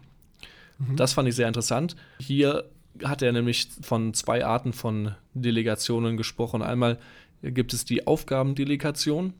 Mhm. 0.78 0.94
Das 0.94 1.14
fand 1.14 1.28
ich 1.28 1.34
sehr 1.34 1.48
interessant. 1.48 1.96
Hier 2.20 2.64
hat 3.02 3.22
er 3.22 3.32
nämlich 3.32 3.66
von 3.82 4.14
zwei 4.14 4.44
Arten 4.44 4.72
von 4.72 5.16
Delegationen 5.34 6.16
gesprochen. 6.16 6.62
Einmal 6.62 7.00
gibt 7.42 7.72
es 7.72 7.84
die 7.84 8.06
Aufgabendelegation. 8.06 9.34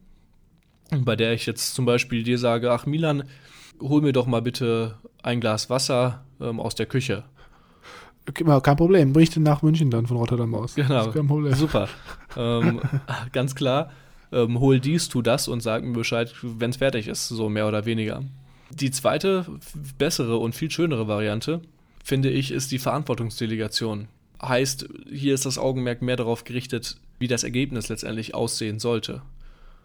bei 0.91 1.15
der 1.15 1.35
ich 1.35 1.47
jetzt 1.47 1.77
zum 1.77 1.87
Beispiel 1.87 2.25
dir 2.25 2.37
sage, 2.37 2.73
ach 2.73 2.85
Milan, 2.85 3.23
hol 3.81 4.01
mir 4.01 4.13
doch 4.13 4.27
mal 4.27 4.43
bitte 4.43 4.97
ein 5.23 5.41
Glas 5.41 5.71
Wasser 5.71 6.25
ähm, 6.41 6.61
aus 6.61 6.75
der 6.75 6.87
Küche. 6.87 7.25
Okay, 8.29 8.45
kein 8.63 8.77
Problem, 8.77 9.13
bring 9.13 9.25
ich 9.25 9.31
den 9.31 9.43
nach 9.43 9.63
München 9.63 9.91
dann 9.91 10.07
von 10.07 10.17
Rotterdam 10.17 10.55
aus. 10.55 10.75
Genau, 10.75 11.11
kein 11.11 11.27
Problem. 11.27 11.55
super. 11.55 11.89
ähm, 12.37 12.81
ganz 13.33 13.55
klar, 13.55 13.91
ähm, 14.33 14.61
hol 14.61 14.81
dies, 14.81 15.09
tu 15.09 15.21
das 15.21 15.47
und 15.47 15.63
sag 15.63 15.85
mir 15.85 15.93
Bescheid, 15.93 16.33
wenn 16.43 16.71
es 16.71 16.79
fertig 16.79 17.07
ist, 17.07 17.29
so 17.29 17.49
mehr 17.51 17.69
oder 17.69 17.85
weniger. 17.85 18.23
Die 18.71 18.91
zweite, 18.91 19.47
bessere 19.99 20.39
und 20.39 20.55
viel 20.55 20.71
schönere 20.71 21.07
Variante, 21.07 21.61
finde 22.03 22.31
ich, 22.31 22.51
ist 22.51 22.73
die 22.73 22.79
Verantwortungsdelegation. 22.79 24.09
Heißt, 24.41 24.89
hier 25.11 25.35
ist 25.35 25.45
das 25.45 25.59
Augenmerk 25.59 26.01
mehr 26.03 26.17
darauf 26.17 26.45
gerichtet, 26.45 26.97
wie 27.19 27.29
das 27.29 27.45
Ergebnis 27.45 27.89
letztendlich 27.89 28.35
aussehen 28.35 28.79
sollte. 28.79 29.23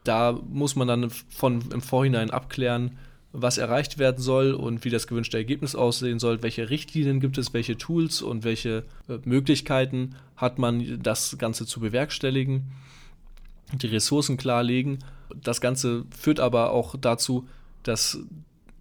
Da 0.06 0.40
muss 0.50 0.76
man 0.76 0.88
dann 0.88 1.10
von 1.10 1.62
im 1.72 1.82
Vorhinein 1.82 2.32
abklären, 2.32 2.98
was 3.32 3.58
erreicht 3.58 4.00
werden 4.00 4.22
soll 4.22 4.54
und 4.54 4.84
wie 4.84 4.90
das 4.90 5.08
gewünschte 5.08 5.38
Ergebnis 5.38 5.76
aussehen 5.76 6.20
soll, 6.20 6.42
welche 6.42 6.70
Richtlinien 6.70 7.20
gibt 7.20 7.38
es, 7.38 7.54
welche 7.54 7.78
Tools 7.78 8.22
und 8.22 8.44
welche 8.44 8.84
äh, 9.08 9.20
Möglichkeiten 9.24 10.16
hat 10.36 10.58
man, 10.58 11.02
das 11.02 11.38
Ganze 11.38 11.66
zu 11.66 11.80
bewerkstelligen, 11.80 12.72
die 13.74 13.88
Ressourcen 13.88 14.38
klarlegen. 14.38 15.00
Das 15.44 15.62
Ganze 15.62 16.06
führt 16.10 16.40
aber 16.40 16.72
auch 16.72 16.96
dazu, 17.00 17.48
dass 17.84 18.20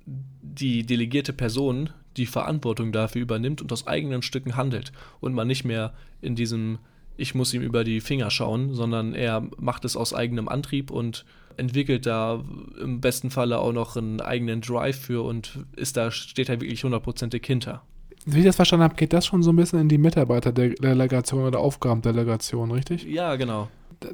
die 0.07 0.85
delegierte 0.85 1.35
Person 1.35 1.91
die 2.17 2.27
Verantwortung 2.27 2.91
dafür 2.91 3.21
übernimmt 3.23 3.61
und 3.61 3.71
aus 3.71 3.87
eigenen 3.87 4.23
Stücken 4.23 4.57
handelt 4.57 4.93
und 5.21 5.35
man 5.35 5.47
nicht 5.47 5.65
mehr 5.65 5.93
in 6.23 6.35
diesem 6.35 6.79
ich 7.19 7.35
muss 7.35 7.53
ihm 7.53 7.63
über 7.63 7.83
die 7.83 8.01
Finger 8.01 8.31
schauen, 8.31 8.75
sondern 8.75 9.13
er 9.13 9.47
macht 9.59 9.85
es 9.85 9.97
aus 9.97 10.15
eigenem 10.15 10.49
Antrieb 10.49 10.91
und 10.91 11.25
entwickelt 11.59 12.07
da 12.07 12.43
im 12.81 13.01
besten 13.01 13.31
Falle 13.31 13.59
auch 13.59 13.73
noch 13.73 13.97
einen 13.97 14.21
eigenen 14.21 14.61
Drive 14.61 14.99
für 14.99 15.25
und 15.25 15.65
ist 15.77 15.97
da, 15.97 16.11
steht 16.11 16.49
da 16.49 16.61
wirklich 16.61 16.85
hundertprozentig 16.85 17.45
hinter. 17.45 17.83
Wie 18.25 18.41
ich 18.41 18.45
das 18.45 18.57
verstanden 18.57 18.85
habe, 18.85 18.95
geht 18.95 19.13
das 19.13 19.27
schon 19.27 19.43
so 19.43 19.51
ein 19.51 19.57
bisschen 19.57 19.81
in 19.81 19.89
die 19.89 19.99
Mitarbeiterdelegation 19.99 21.45
oder 21.45 21.61
Aufgabendelegation, 21.61 22.71
richtig? 22.71 23.05
Ja, 23.05 23.37
genau. 23.37 23.69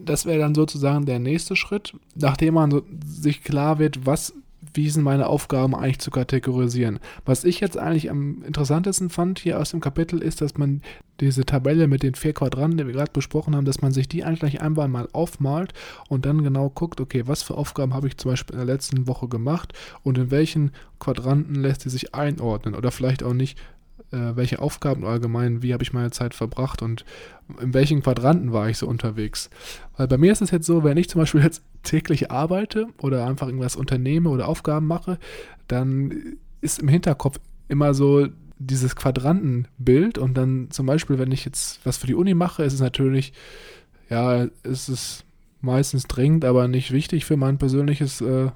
Das 0.04 0.24
wäre 0.24 0.38
dann 0.38 0.54
sozusagen 0.54 1.04
der 1.04 1.18
nächste 1.18 1.56
Schritt, 1.56 1.94
nachdem 2.14 2.54
man 2.54 2.82
sich 3.04 3.42
klar 3.42 3.78
wird, 3.78 4.06
was 4.06 4.32
wie 4.74 4.90
sind 4.90 5.02
meine 5.04 5.28
Aufgaben 5.28 5.74
eigentlich 5.74 6.00
zu 6.00 6.10
kategorisieren. 6.10 6.98
Was 7.24 7.44
ich 7.44 7.60
jetzt 7.60 7.78
eigentlich 7.78 8.10
am 8.10 8.42
interessantesten 8.42 9.08
fand 9.08 9.38
hier 9.38 9.58
aus 9.58 9.70
dem 9.70 9.80
Kapitel 9.80 10.20
ist, 10.20 10.40
dass 10.40 10.58
man 10.58 10.82
diese 11.20 11.46
Tabelle 11.46 11.86
mit 11.86 12.02
den 12.02 12.14
vier 12.14 12.32
Quadranten, 12.32 12.78
die 12.78 12.86
wir 12.86 12.92
gerade 12.92 13.12
besprochen 13.12 13.54
haben, 13.54 13.64
dass 13.64 13.82
man 13.82 13.92
sich 13.92 14.08
die 14.08 14.24
eigentlich 14.24 14.60
einmal 14.60 14.88
mal 14.88 15.08
aufmalt 15.12 15.72
und 16.08 16.26
dann 16.26 16.42
genau 16.42 16.70
guckt, 16.70 17.00
okay, 17.00 17.22
was 17.26 17.42
für 17.42 17.56
Aufgaben 17.56 17.94
habe 17.94 18.08
ich 18.08 18.16
zum 18.16 18.32
Beispiel 18.32 18.54
in 18.54 18.66
der 18.66 18.74
letzten 18.74 19.06
Woche 19.06 19.28
gemacht 19.28 19.72
und 20.02 20.18
in 20.18 20.30
welchen 20.30 20.72
Quadranten 20.98 21.54
lässt 21.54 21.82
sie 21.82 21.90
sich 21.90 22.14
einordnen 22.14 22.74
oder 22.74 22.90
vielleicht 22.90 23.22
auch 23.22 23.34
nicht, 23.34 23.58
äh, 24.14 24.36
welche 24.36 24.60
Aufgaben 24.60 25.04
allgemein, 25.04 25.62
wie 25.62 25.72
habe 25.72 25.82
ich 25.82 25.92
meine 25.92 26.10
Zeit 26.10 26.34
verbracht 26.34 26.82
und 26.82 27.04
in 27.60 27.74
welchen 27.74 28.02
Quadranten 28.02 28.52
war 28.52 28.68
ich 28.68 28.78
so 28.78 28.86
unterwegs. 28.86 29.50
Weil 29.96 30.08
bei 30.08 30.16
mir 30.16 30.32
ist 30.32 30.40
es 30.40 30.50
jetzt 30.50 30.66
so, 30.66 30.84
wenn 30.84 30.96
ich 30.96 31.08
zum 31.08 31.20
Beispiel 31.20 31.40
jetzt 31.42 31.62
täglich 31.82 32.30
arbeite 32.30 32.86
oder 32.98 33.26
einfach 33.26 33.48
irgendwas 33.48 33.76
unternehme 33.76 34.30
oder 34.30 34.48
Aufgaben 34.48 34.86
mache, 34.86 35.18
dann 35.66 36.36
ist 36.60 36.78
im 36.78 36.88
Hinterkopf 36.88 37.40
immer 37.68 37.92
so 37.92 38.28
dieses 38.58 38.94
Quadrantenbild 38.94 40.16
und 40.16 40.34
dann 40.34 40.68
zum 40.70 40.86
Beispiel, 40.86 41.18
wenn 41.18 41.32
ich 41.32 41.44
jetzt 41.44 41.84
was 41.84 41.96
für 41.96 42.06
die 42.06 42.14
Uni 42.14 42.34
mache, 42.34 42.62
ist 42.62 42.72
es 42.72 42.80
natürlich, 42.80 43.32
ja, 44.08 44.44
ist 44.62 44.88
es 44.88 45.24
meistens 45.60 46.04
dringend, 46.04 46.44
aber 46.44 46.68
nicht 46.68 46.92
wichtig 46.92 47.24
für 47.24 47.36
mein 47.36 47.58
persönliches 47.58 48.20
äh, 48.20 48.50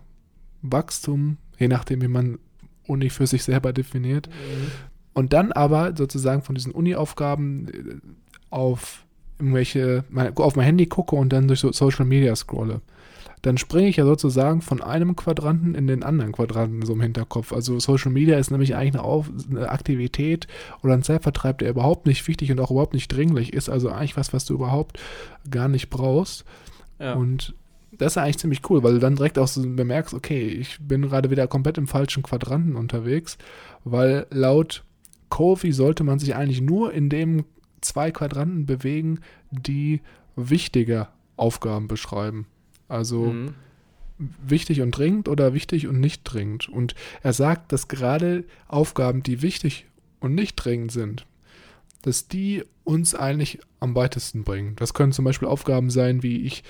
Wachstum, 0.63 1.39
je 1.59 1.69
nachdem, 1.69 2.01
wie 2.01 2.09
man 2.09 2.39
Uni 2.87 3.11
für 3.11 3.27
sich 3.27 3.43
selber 3.43 3.73
definiert. 3.73 4.29
Mhm. 4.29 4.71
Und 5.19 5.33
dann 5.33 5.51
aber 5.51 5.97
sozusagen 5.97 6.43
von 6.43 6.55
diesen 6.55 6.71
Uni-Aufgaben 6.71 7.67
äh, 7.67 7.97
auf 8.51 9.05
irgendwelche, 9.41 10.05
auf 10.37 10.55
mein 10.55 10.65
Handy 10.65 10.87
gucke 10.87 11.17
und 11.17 11.33
dann 11.33 11.49
durch 11.49 11.59
so 11.59 11.73
Social 11.73 12.05
Media 12.05 12.37
scrolle. 12.37 12.83
Dann 13.43 13.59
springe 13.59 13.89
ich 13.89 13.97
ja 13.97 14.05
sozusagen 14.05 14.63
von 14.63 14.81
einem 14.81 15.17
Quadranten 15.17 15.75
in 15.75 15.89
den 15.89 16.05
anderen 16.05 16.31
Quadranten 16.31 16.87
so 16.87 16.93
im 16.93 17.01
Hinterkopf. 17.01 17.53
Also 17.53 17.81
Social 17.81 18.13
Media 18.13 18.39
ist 18.39 18.53
nämlich 18.53 18.77
eigentlich 18.77 18.95
eine, 18.95 19.03
Auf 19.03 19.29
eine 19.51 19.69
Aktivität 19.71 20.47
oder 20.85 20.95
ein 20.95 21.03
Zeitvertreib, 21.03 21.59
der 21.59 21.71
überhaupt 21.71 22.07
nicht 22.07 22.29
wichtig 22.29 22.53
und 22.53 22.61
auch 22.61 22.71
überhaupt 22.71 22.95
nicht 22.95 23.09
dringlich 23.09 23.53
ist. 23.53 23.69
Also 23.69 23.89
eigentlich 23.91 24.17
was, 24.17 24.33
was 24.33 24.45
du 24.45 24.55
überhaupt 24.55 25.01
gar 25.51 25.67
nicht 25.67 25.91
brauchst. 25.91 26.45
Ja. 27.01 27.15
Und 27.15 27.55
das 27.91 28.13
ist 28.13 28.19
eigentlich 28.19 28.39
ziemlich 28.39 28.71
cool, 28.71 28.85
weil 28.85 28.95
du 28.95 29.01
dann 29.01 29.17
direkt 29.17 29.37
auch 29.41 29.49
so 29.49 29.63
bemerkst, 29.63 30.15
okay, 30.15 30.47
ich 30.47 30.79
bin 30.81 31.03
gerade 31.03 31.29
wieder 31.33 31.49
komplett 31.49 31.77
im 31.77 31.89
falschen 31.89 32.23
Quadranten 32.23 32.77
unterwegs, 32.77 33.37
weil 33.83 34.29
laut 34.31 34.85
Covey 35.31 35.73
sollte 35.73 36.05
man 36.05 36.19
sich 36.19 36.35
eigentlich 36.35 36.61
nur 36.61 36.93
in 36.93 37.09
dem 37.09 37.45
zwei 37.81 38.11
Quadranten 38.11 38.67
bewegen, 38.67 39.21
die 39.51 40.01
wichtige 40.37 41.09
Aufgaben 41.37 41.89
beschreiben. 41.89 42.47
Also 42.89 43.27
mhm. 43.27 43.55
wichtig 44.19 44.81
und 44.81 44.93
dringend 44.93 45.29
oder 45.29 45.55
wichtig 45.55 45.87
und 45.87 46.01
nicht 46.01 46.23
dringend. 46.25 46.69
Und 46.69 46.95
er 47.23 47.33
sagt, 47.33 47.73
dass 47.73 47.89
gerade 47.89 48.45
Aufgaben, 48.67 49.23
die 49.23 49.43
wichtig 49.43 49.87
und 50.21 50.35
nicht 50.35 50.57
dringend 50.57 50.93
sind, 50.93 51.27
dass 52.03 52.29
die 52.29 52.65
uns 52.85 53.15
eigentlich 53.15 53.61
am 53.81 53.95
weitesten 53.95 54.45
bringen. 54.45 54.75
Das 54.77 54.95
können 54.95 55.13
zum 55.13 55.25
Beispiel 55.25 55.49
Aufgaben 55.49 55.91
sein, 55.91 56.23
wie 56.23 56.47
ich 56.47 56.65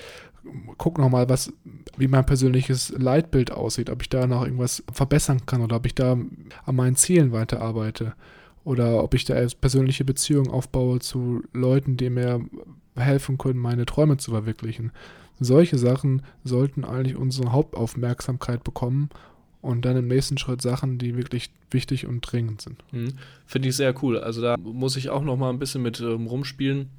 gucke 0.77 1.01
nochmal, 1.01 1.29
was, 1.29 1.53
wie 1.97 2.07
mein 2.07 2.25
persönliches 2.25 2.93
Leitbild 2.97 3.51
aussieht, 3.51 3.89
ob 3.89 4.01
ich 4.01 4.09
da 4.09 4.25
noch 4.25 4.43
irgendwas 4.43 4.83
verbessern 4.91 5.45
kann 5.45 5.61
oder 5.61 5.77
ob 5.77 5.85
ich 5.85 5.95
da 5.95 6.13
an 6.65 6.75
meinen 6.75 6.95
Zielen 6.95 7.31
weiterarbeite 7.31 8.13
oder 8.63 9.03
ob 9.03 9.13
ich 9.13 9.25
da 9.25 9.35
persönliche 9.59 10.05
Beziehungen 10.05 10.49
aufbaue 10.49 10.99
zu 10.99 11.41
Leuten, 11.53 11.97
die 11.97 12.09
mir 12.09 12.41
helfen 12.95 13.37
können, 13.37 13.59
meine 13.59 13.85
Träume 13.85 14.17
zu 14.17 14.31
verwirklichen. 14.31 14.91
Solche 15.39 15.77
Sachen 15.77 16.23
sollten 16.43 16.83
eigentlich 16.83 17.15
unsere 17.15 17.51
Hauptaufmerksamkeit 17.51 18.63
bekommen 18.63 19.09
und 19.61 19.85
dann 19.85 19.97
im 19.97 20.07
nächsten 20.07 20.37
Schritt 20.37 20.61
Sachen, 20.61 20.97
die 20.97 21.15
wirklich 21.15 21.51
wichtig 21.71 22.05
und 22.07 22.21
dringend 22.21 22.61
sind. 22.61 22.83
Mhm. 22.91 23.13
Finde 23.45 23.69
ich 23.69 23.75
sehr 23.75 23.93
cool. 24.03 24.19
Also 24.19 24.41
da 24.41 24.57
muss 24.57 24.97
ich 24.97 25.09
auch 25.09 25.23
noch 25.23 25.37
mal 25.37 25.49
ein 25.49 25.59
bisschen 25.59 25.81
mit 25.81 25.99
ähm, 26.01 26.27
rumspielen, 26.27 26.89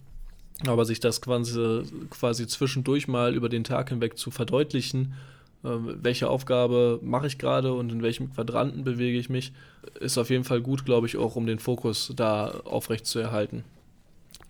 aber 0.66 0.84
sich 0.84 1.00
das 1.00 1.20
quasi, 1.20 1.82
quasi 2.10 2.46
zwischendurch 2.46 3.08
mal 3.08 3.34
über 3.34 3.48
den 3.48 3.64
Tag 3.64 3.90
hinweg 3.90 4.16
zu 4.16 4.30
verdeutlichen 4.30 5.14
welche 5.62 6.28
Aufgabe 6.28 7.00
mache 7.02 7.26
ich 7.26 7.38
gerade 7.38 7.74
und 7.74 7.92
in 7.92 8.02
welchem 8.02 8.32
Quadranten 8.32 8.84
bewege 8.84 9.18
ich 9.18 9.28
mich, 9.28 9.52
ist 10.00 10.16
auf 10.18 10.30
jeden 10.30 10.44
Fall 10.44 10.60
gut, 10.60 10.84
glaube 10.84 11.06
ich, 11.06 11.16
auch 11.16 11.36
um 11.36 11.46
den 11.46 11.58
Fokus 11.58 12.12
da 12.16 12.48
aufrecht 12.64 13.06
zu 13.06 13.18
erhalten. 13.18 13.64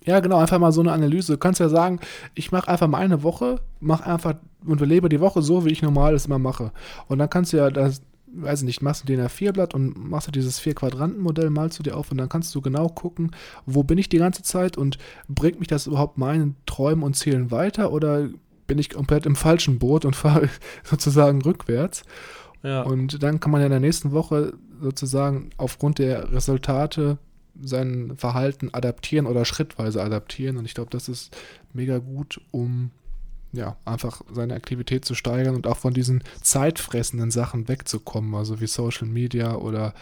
Ja, 0.04 0.20
genau, 0.20 0.38
einfach 0.38 0.58
mal 0.58 0.72
so 0.72 0.80
eine 0.80 0.92
Analyse. 0.92 1.32
Du 1.32 1.38
kannst 1.38 1.60
ja 1.60 1.68
sagen, 1.68 2.00
ich 2.34 2.52
mache 2.52 2.68
einfach 2.68 2.88
mal 2.88 2.98
eine 2.98 3.22
Woche, 3.22 3.60
mache 3.80 4.06
einfach 4.06 4.34
und 4.64 4.80
lebe 4.80 5.08
die 5.08 5.20
Woche 5.20 5.42
so, 5.42 5.64
wie 5.64 5.70
ich 5.70 5.82
normal 5.82 6.14
es 6.14 6.26
immer 6.26 6.38
mache. 6.38 6.72
Und 7.08 7.18
dann 7.18 7.28
kannst 7.28 7.52
du 7.52 7.58
ja 7.58 7.70
das, 7.70 8.00
weiß 8.32 8.60
ich 8.60 8.66
nicht, 8.66 8.82
machst 8.82 9.02
du 9.02 9.06
den 9.06 9.20
A4-Blatt 9.20 9.74
und 9.74 10.08
machst 10.08 10.28
du 10.28 10.32
dieses 10.32 10.58
Vier-Quadranten-Modell, 10.58 11.50
malst 11.50 11.78
du 11.78 11.82
dir 11.82 11.96
auf 11.96 12.10
und 12.10 12.18
dann 12.18 12.28
kannst 12.28 12.54
du 12.54 12.60
genau 12.60 12.88
gucken, 12.88 13.32
wo 13.66 13.82
bin 13.82 13.98
ich 13.98 14.08
die 14.08 14.18
ganze 14.18 14.42
Zeit 14.42 14.78
und 14.78 14.96
bringt 15.28 15.58
mich 15.58 15.68
das 15.68 15.86
überhaupt 15.86 16.16
meinen 16.16 16.56
Träumen 16.66 17.02
und 17.02 17.14
Zielen 17.14 17.50
weiter 17.50 17.92
oder 17.92 18.28
bin 18.70 18.78
ich 18.78 18.90
komplett 18.90 19.26
im 19.26 19.34
falschen 19.34 19.80
Boot 19.80 20.04
und 20.04 20.14
fahre 20.24 20.48
sozusagen 20.84 21.42
rückwärts. 21.42 22.04
Ja. 22.62 22.82
Und 22.82 23.20
dann 23.20 23.40
kann 23.40 23.50
man 23.50 23.60
ja 23.60 23.66
in 23.66 23.72
der 23.72 23.80
nächsten 23.80 24.12
Woche 24.12 24.52
sozusagen 24.80 25.50
aufgrund 25.56 25.98
der 25.98 26.32
Resultate 26.32 27.18
sein 27.60 28.12
Verhalten 28.16 28.72
adaptieren 28.72 29.26
oder 29.26 29.44
schrittweise 29.44 30.00
adaptieren. 30.04 30.56
Und 30.56 30.66
ich 30.66 30.74
glaube, 30.74 30.90
das 30.90 31.08
ist 31.08 31.36
mega 31.72 31.98
gut, 31.98 32.40
um 32.52 32.92
ja, 33.52 33.76
einfach 33.84 34.22
seine 34.32 34.54
Aktivität 34.54 35.04
zu 35.04 35.16
steigern 35.16 35.56
und 35.56 35.66
auch 35.66 35.78
von 35.78 35.92
diesen 35.92 36.22
zeitfressenden 36.40 37.32
Sachen 37.32 37.66
wegzukommen, 37.66 38.36
also 38.36 38.60
wie 38.60 38.68
Social 38.68 39.08
Media 39.08 39.56
oder 39.56 39.94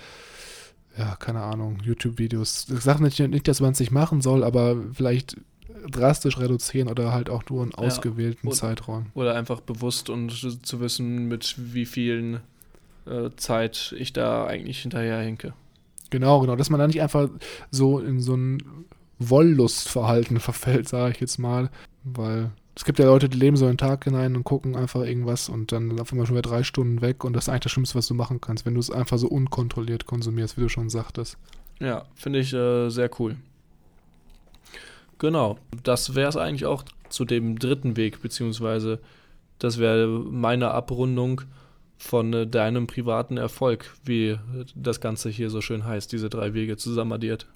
ja, 0.99 1.17
keine 1.17 1.41
Ahnung, 1.41 1.79
YouTube-Videos. 1.83 2.67
Ich 2.69 2.81
sage 2.81 3.03
nicht, 3.03 3.19
nicht, 3.19 3.49
dass 3.49 3.61
man 3.61 3.73
es 3.73 3.81
nicht 3.81 3.93
machen 3.93 4.21
soll, 4.21 4.45
aber 4.45 4.77
vielleicht 4.93 5.37
drastisch 5.89 6.39
reduzieren 6.39 6.89
oder 6.89 7.13
halt 7.13 7.31
auch 7.31 7.43
nur 7.49 7.63
einen 7.63 7.75
ausgewählten 7.75 8.47
ja, 8.47 8.51
oder, 8.51 8.57
Zeitraum. 8.57 9.07
Oder 9.15 9.35
einfach 9.35 9.61
bewusst 9.61 10.11
und 10.11 10.31
zu 10.31 10.81
wissen, 10.81 11.29
mit 11.29 11.55
wie 11.59 11.87
vielen 11.87 12.41
äh, 13.07 13.31
Zeit 13.37 13.95
ich 13.99 14.13
da 14.13 14.47
eigentlich 14.47 14.81
hinterher 14.81 15.21
hinke. 15.21 15.55
Genau, 16.11 16.41
genau, 16.41 16.57
dass 16.57 16.71
man 16.71 16.81
da 16.81 16.87
nicht 16.87 17.03
einfach 17.03 17.29
so 17.71 17.99
in 17.99 18.21
so 18.21 18.35
ein 18.35 18.63
Wollustverhalten 19.19 20.41
verfällt, 20.41 20.89
sage 20.89 21.15
ich 21.15 21.21
jetzt 21.21 21.39
mal, 21.39 21.71
weil 22.05 22.51
es 22.75 22.85
gibt 22.85 23.01
ja 23.01 23.07
Leute, 23.07 23.29
die 23.29 23.39
leben 23.39 23.57
so 23.57 23.67
einen 23.67 23.77
Tag 23.77 24.05
hinein 24.05 24.37
und 24.37 24.45
gucken 24.45 24.77
einfach 24.77 25.01
irgendwas 25.03 25.49
und 25.49 25.73
dann 25.73 25.91
laufen 25.91 26.17
wir 26.17 26.27
schon 26.27 26.37
wieder 26.37 26.49
drei 26.49 26.63
Stunden 26.63 27.03
weg 27.03 27.25
und 27.25 27.33
das 27.33 27.45
ist 27.45 27.49
eigentlich 27.49 27.63
das 27.63 27.73
Schlimmste, 27.73 27.97
was 27.97 28.07
du 28.07 28.15
machen 28.15 28.41
kannst, 28.41 28.65
wenn 28.67 28.75
du 28.75 28.81
es 28.81 28.91
einfach 28.91 29.19
so 29.19 29.29
unkontrolliert 29.29 30.07
konsumierst, 30.07 30.57
wie 30.57 30.63
du 30.63 30.69
schon 30.69 30.89
sagtest. 30.89 31.37
Ja, 31.81 32.05
finde 32.15 32.39
ich 32.39 32.53
äh, 32.55 32.89
sehr 32.89 33.11
cool. 33.19 33.37
Genau, 35.19 35.59
das 35.83 36.15
wäre 36.15 36.29
es 36.29 36.37
eigentlich 36.37 36.67
auch 36.67 36.85
zu 37.09 37.25
dem 37.25 37.59
dritten 37.59 37.97
Weg, 37.97 38.23
beziehungsweise 38.23 39.01
das 39.59 39.79
wäre 39.79 40.07
meine 40.07 40.71
Abrundung 40.71 41.43
von 41.97 42.33
äh, 42.33 42.47
deinem 42.47 42.87
privaten 42.87 43.37
Erfolg, 43.37 43.93
wie 44.05 44.39
das 44.75 45.01
Ganze 45.01 45.31
hier 45.31 45.51
so 45.51 45.61
schön 45.61 45.85
heißt, 45.85 46.13
diese 46.13 46.31
drei 46.31 46.55
Wege 46.55 46.77
zusammen 46.77 47.13
addiert. 47.13 47.47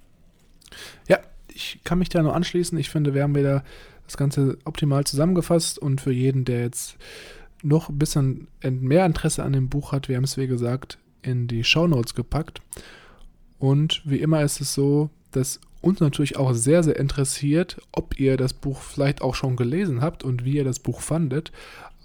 Ja, 1.09 1.19
ich 1.49 1.81
kann 1.85 1.99
mich 1.99 2.09
da 2.09 2.23
nur 2.23 2.35
anschließen. 2.35 2.77
Ich 2.79 2.91
finde, 2.91 3.15
wir 3.15 3.23
haben 3.23 3.37
wieder 3.37 3.63
das 4.07 4.17
Ganze 4.17 4.59
optimal 4.65 5.05
zusammengefasst 5.05 5.79
und 5.79 6.01
für 6.01 6.13
jeden, 6.13 6.45
der 6.45 6.63
jetzt 6.63 6.97
noch 7.63 7.89
ein 7.89 7.99
bisschen 7.99 8.49
mehr 8.63 9.07
Interesse 9.07 9.45
an 9.45 9.53
dem 9.53 9.69
Buch 9.69 9.93
hat, 9.93 10.09
wir 10.09 10.17
haben 10.17 10.25
es 10.25 10.37
wie 10.37 10.49
gesagt 10.49 10.99
in 11.23 11.47
die 11.47 11.63
Show 11.63 11.87
Notes 11.87 12.15
gepackt. 12.15 12.61
Und 13.59 14.03
wie 14.05 14.17
immer 14.17 14.43
ist 14.43 14.61
es 14.61 14.75
so, 14.75 15.11
dass 15.31 15.61
uns 15.83 16.01
natürlich 16.01 16.37
auch 16.37 16.55
sehr, 16.55 16.83
sehr 16.83 16.99
interessiert, 16.99 17.77
ob 17.93 18.19
ihr 18.19 18.39
das 18.39 18.55
Buch 18.55 18.81
vielleicht 18.81 19.21
auch 19.21 19.35
schon 19.35 19.57
gelesen 19.57 20.01
habt 20.01 20.25
und 20.25 20.45
wie 20.45 20.57
ihr 20.57 20.65
das 20.65 20.79
Buch 20.79 21.01
fandet. 21.01 21.53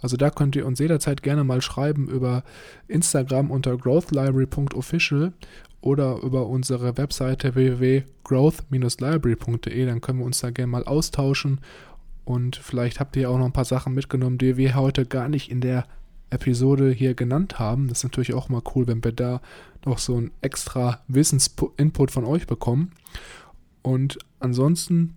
Also 0.01 0.17
da 0.17 0.29
könnt 0.29 0.55
ihr 0.55 0.65
uns 0.65 0.79
jederzeit 0.79 1.21
gerne 1.23 1.43
mal 1.43 1.61
schreiben 1.61 2.07
über 2.07 2.43
Instagram 2.87 3.51
unter 3.51 3.75
growthlibrary.official 3.77 5.33
oder 5.81 6.21
über 6.21 6.47
unsere 6.47 6.97
Webseite 6.97 7.53
www.growth-library.de. 7.55 9.85
Dann 9.85 10.01
können 10.01 10.19
wir 10.19 10.25
uns 10.25 10.39
da 10.39 10.49
gerne 10.49 10.71
mal 10.71 10.83
austauschen 10.83 11.61
und 12.25 12.57
vielleicht 12.57 12.99
habt 12.99 13.15
ihr 13.15 13.29
auch 13.29 13.37
noch 13.37 13.45
ein 13.45 13.53
paar 13.53 13.63
Sachen 13.63 13.93
mitgenommen, 13.93 14.37
die 14.37 14.57
wir 14.57 14.75
heute 14.75 15.05
gar 15.05 15.29
nicht 15.29 15.49
in 15.49 15.61
der 15.61 15.85
Episode 16.29 16.91
hier 16.91 17.13
genannt 17.13 17.57
haben. 17.57 17.87
Das 17.87 17.99
ist 17.99 18.03
natürlich 18.03 18.33
auch 18.33 18.49
mal 18.49 18.61
cool, 18.75 18.85
wenn 18.87 19.01
wir 19.01 19.13
da 19.13 19.39
noch 19.85 19.97
so 19.97 20.17
einen 20.17 20.31
extra 20.41 20.99
Wissensinput 21.07 22.11
von 22.11 22.25
euch 22.25 22.45
bekommen. 22.45 22.91
Und 23.81 24.17
ansonsten 24.39 25.15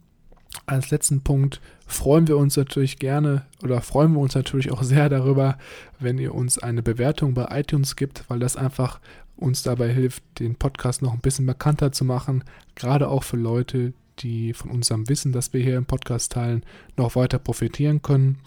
als 0.67 0.91
letzten 0.91 1.23
Punkt 1.23 1.61
freuen 1.87 2.29
wir 2.29 2.37
uns 2.37 2.57
natürlich 2.57 2.99
gerne 2.99 3.45
oder 3.63 3.81
freuen 3.83 4.13
wir 4.13 4.21
uns 4.21 4.35
natürlich 4.35 4.71
auch 4.73 4.83
sehr 4.83 5.09
darüber, 5.09 5.59
wenn 5.99 6.19
ihr 6.19 6.35
uns 6.35 6.59
eine 6.59 6.83
Bewertung 6.83 7.35
bei 7.35 7.47
iTunes 7.51 7.97
gibt, 7.97 8.25
weil 8.29 8.39
das 8.39 8.57
einfach 8.57 9.01
uns 9.37 9.63
dabei 9.63 9.93
hilft, 9.93 10.23
den 10.39 10.57
Podcast 10.57 11.03
noch 11.03 11.13
ein 11.13 11.21
bisschen 11.21 11.47
bekannter 11.47 11.93
zu 11.93 12.05
machen, 12.05 12.45
gerade 12.75 13.09
auch 13.09 13.25
für 13.25 13.37
Leute, 13.37 13.95
die 14.19 14.53
von 14.53 14.71
unserem 14.71 15.09
Wissen, 15.09 15.33
das 15.33 15.53
wir 15.53 15.63
hier 15.63 15.77
im 15.77 15.87
Podcast 15.87 16.33
teilen, 16.33 16.63
noch 16.97 17.17
weiter 17.17 17.39
profitieren 17.39 18.03
können. 18.03 18.39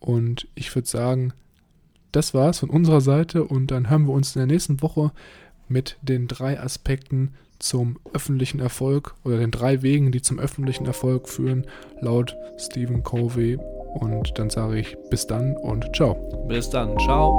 Und 0.00 0.48
ich 0.54 0.74
würde 0.74 0.88
sagen, 0.88 1.32
das 2.12 2.34
war's 2.34 2.58
von 2.58 2.70
unserer 2.70 3.00
Seite 3.00 3.44
und 3.44 3.70
dann 3.70 3.88
hören 3.88 4.06
wir 4.06 4.12
uns 4.12 4.34
in 4.34 4.40
der 4.40 4.46
nächsten 4.46 4.82
Woche 4.82 5.12
mit 5.68 5.96
den 6.02 6.28
drei 6.28 6.60
Aspekten 6.60 7.34
zum 7.58 7.98
öffentlichen 8.12 8.60
Erfolg 8.60 9.14
oder 9.24 9.38
den 9.38 9.50
drei 9.50 9.82
Wegen, 9.82 10.12
die 10.12 10.22
zum 10.22 10.38
öffentlichen 10.38 10.86
Erfolg 10.86 11.28
führen, 11.28 11.66
laut 12.00 12.36
Stephen 12.58 13.02
Covey. 13.02 13.58
Und 14.00 14.38
dann 14.38 14.50
sage 14.50 14.78
ich 14.78 14.96
bis 15.10 15.26
dann 15.26 15.56
und 15.56 15.94
ciao. 15.94 16.14
Bis 16.48 16.68
dann, 16.68 16.98
ciao. 16.98 17.36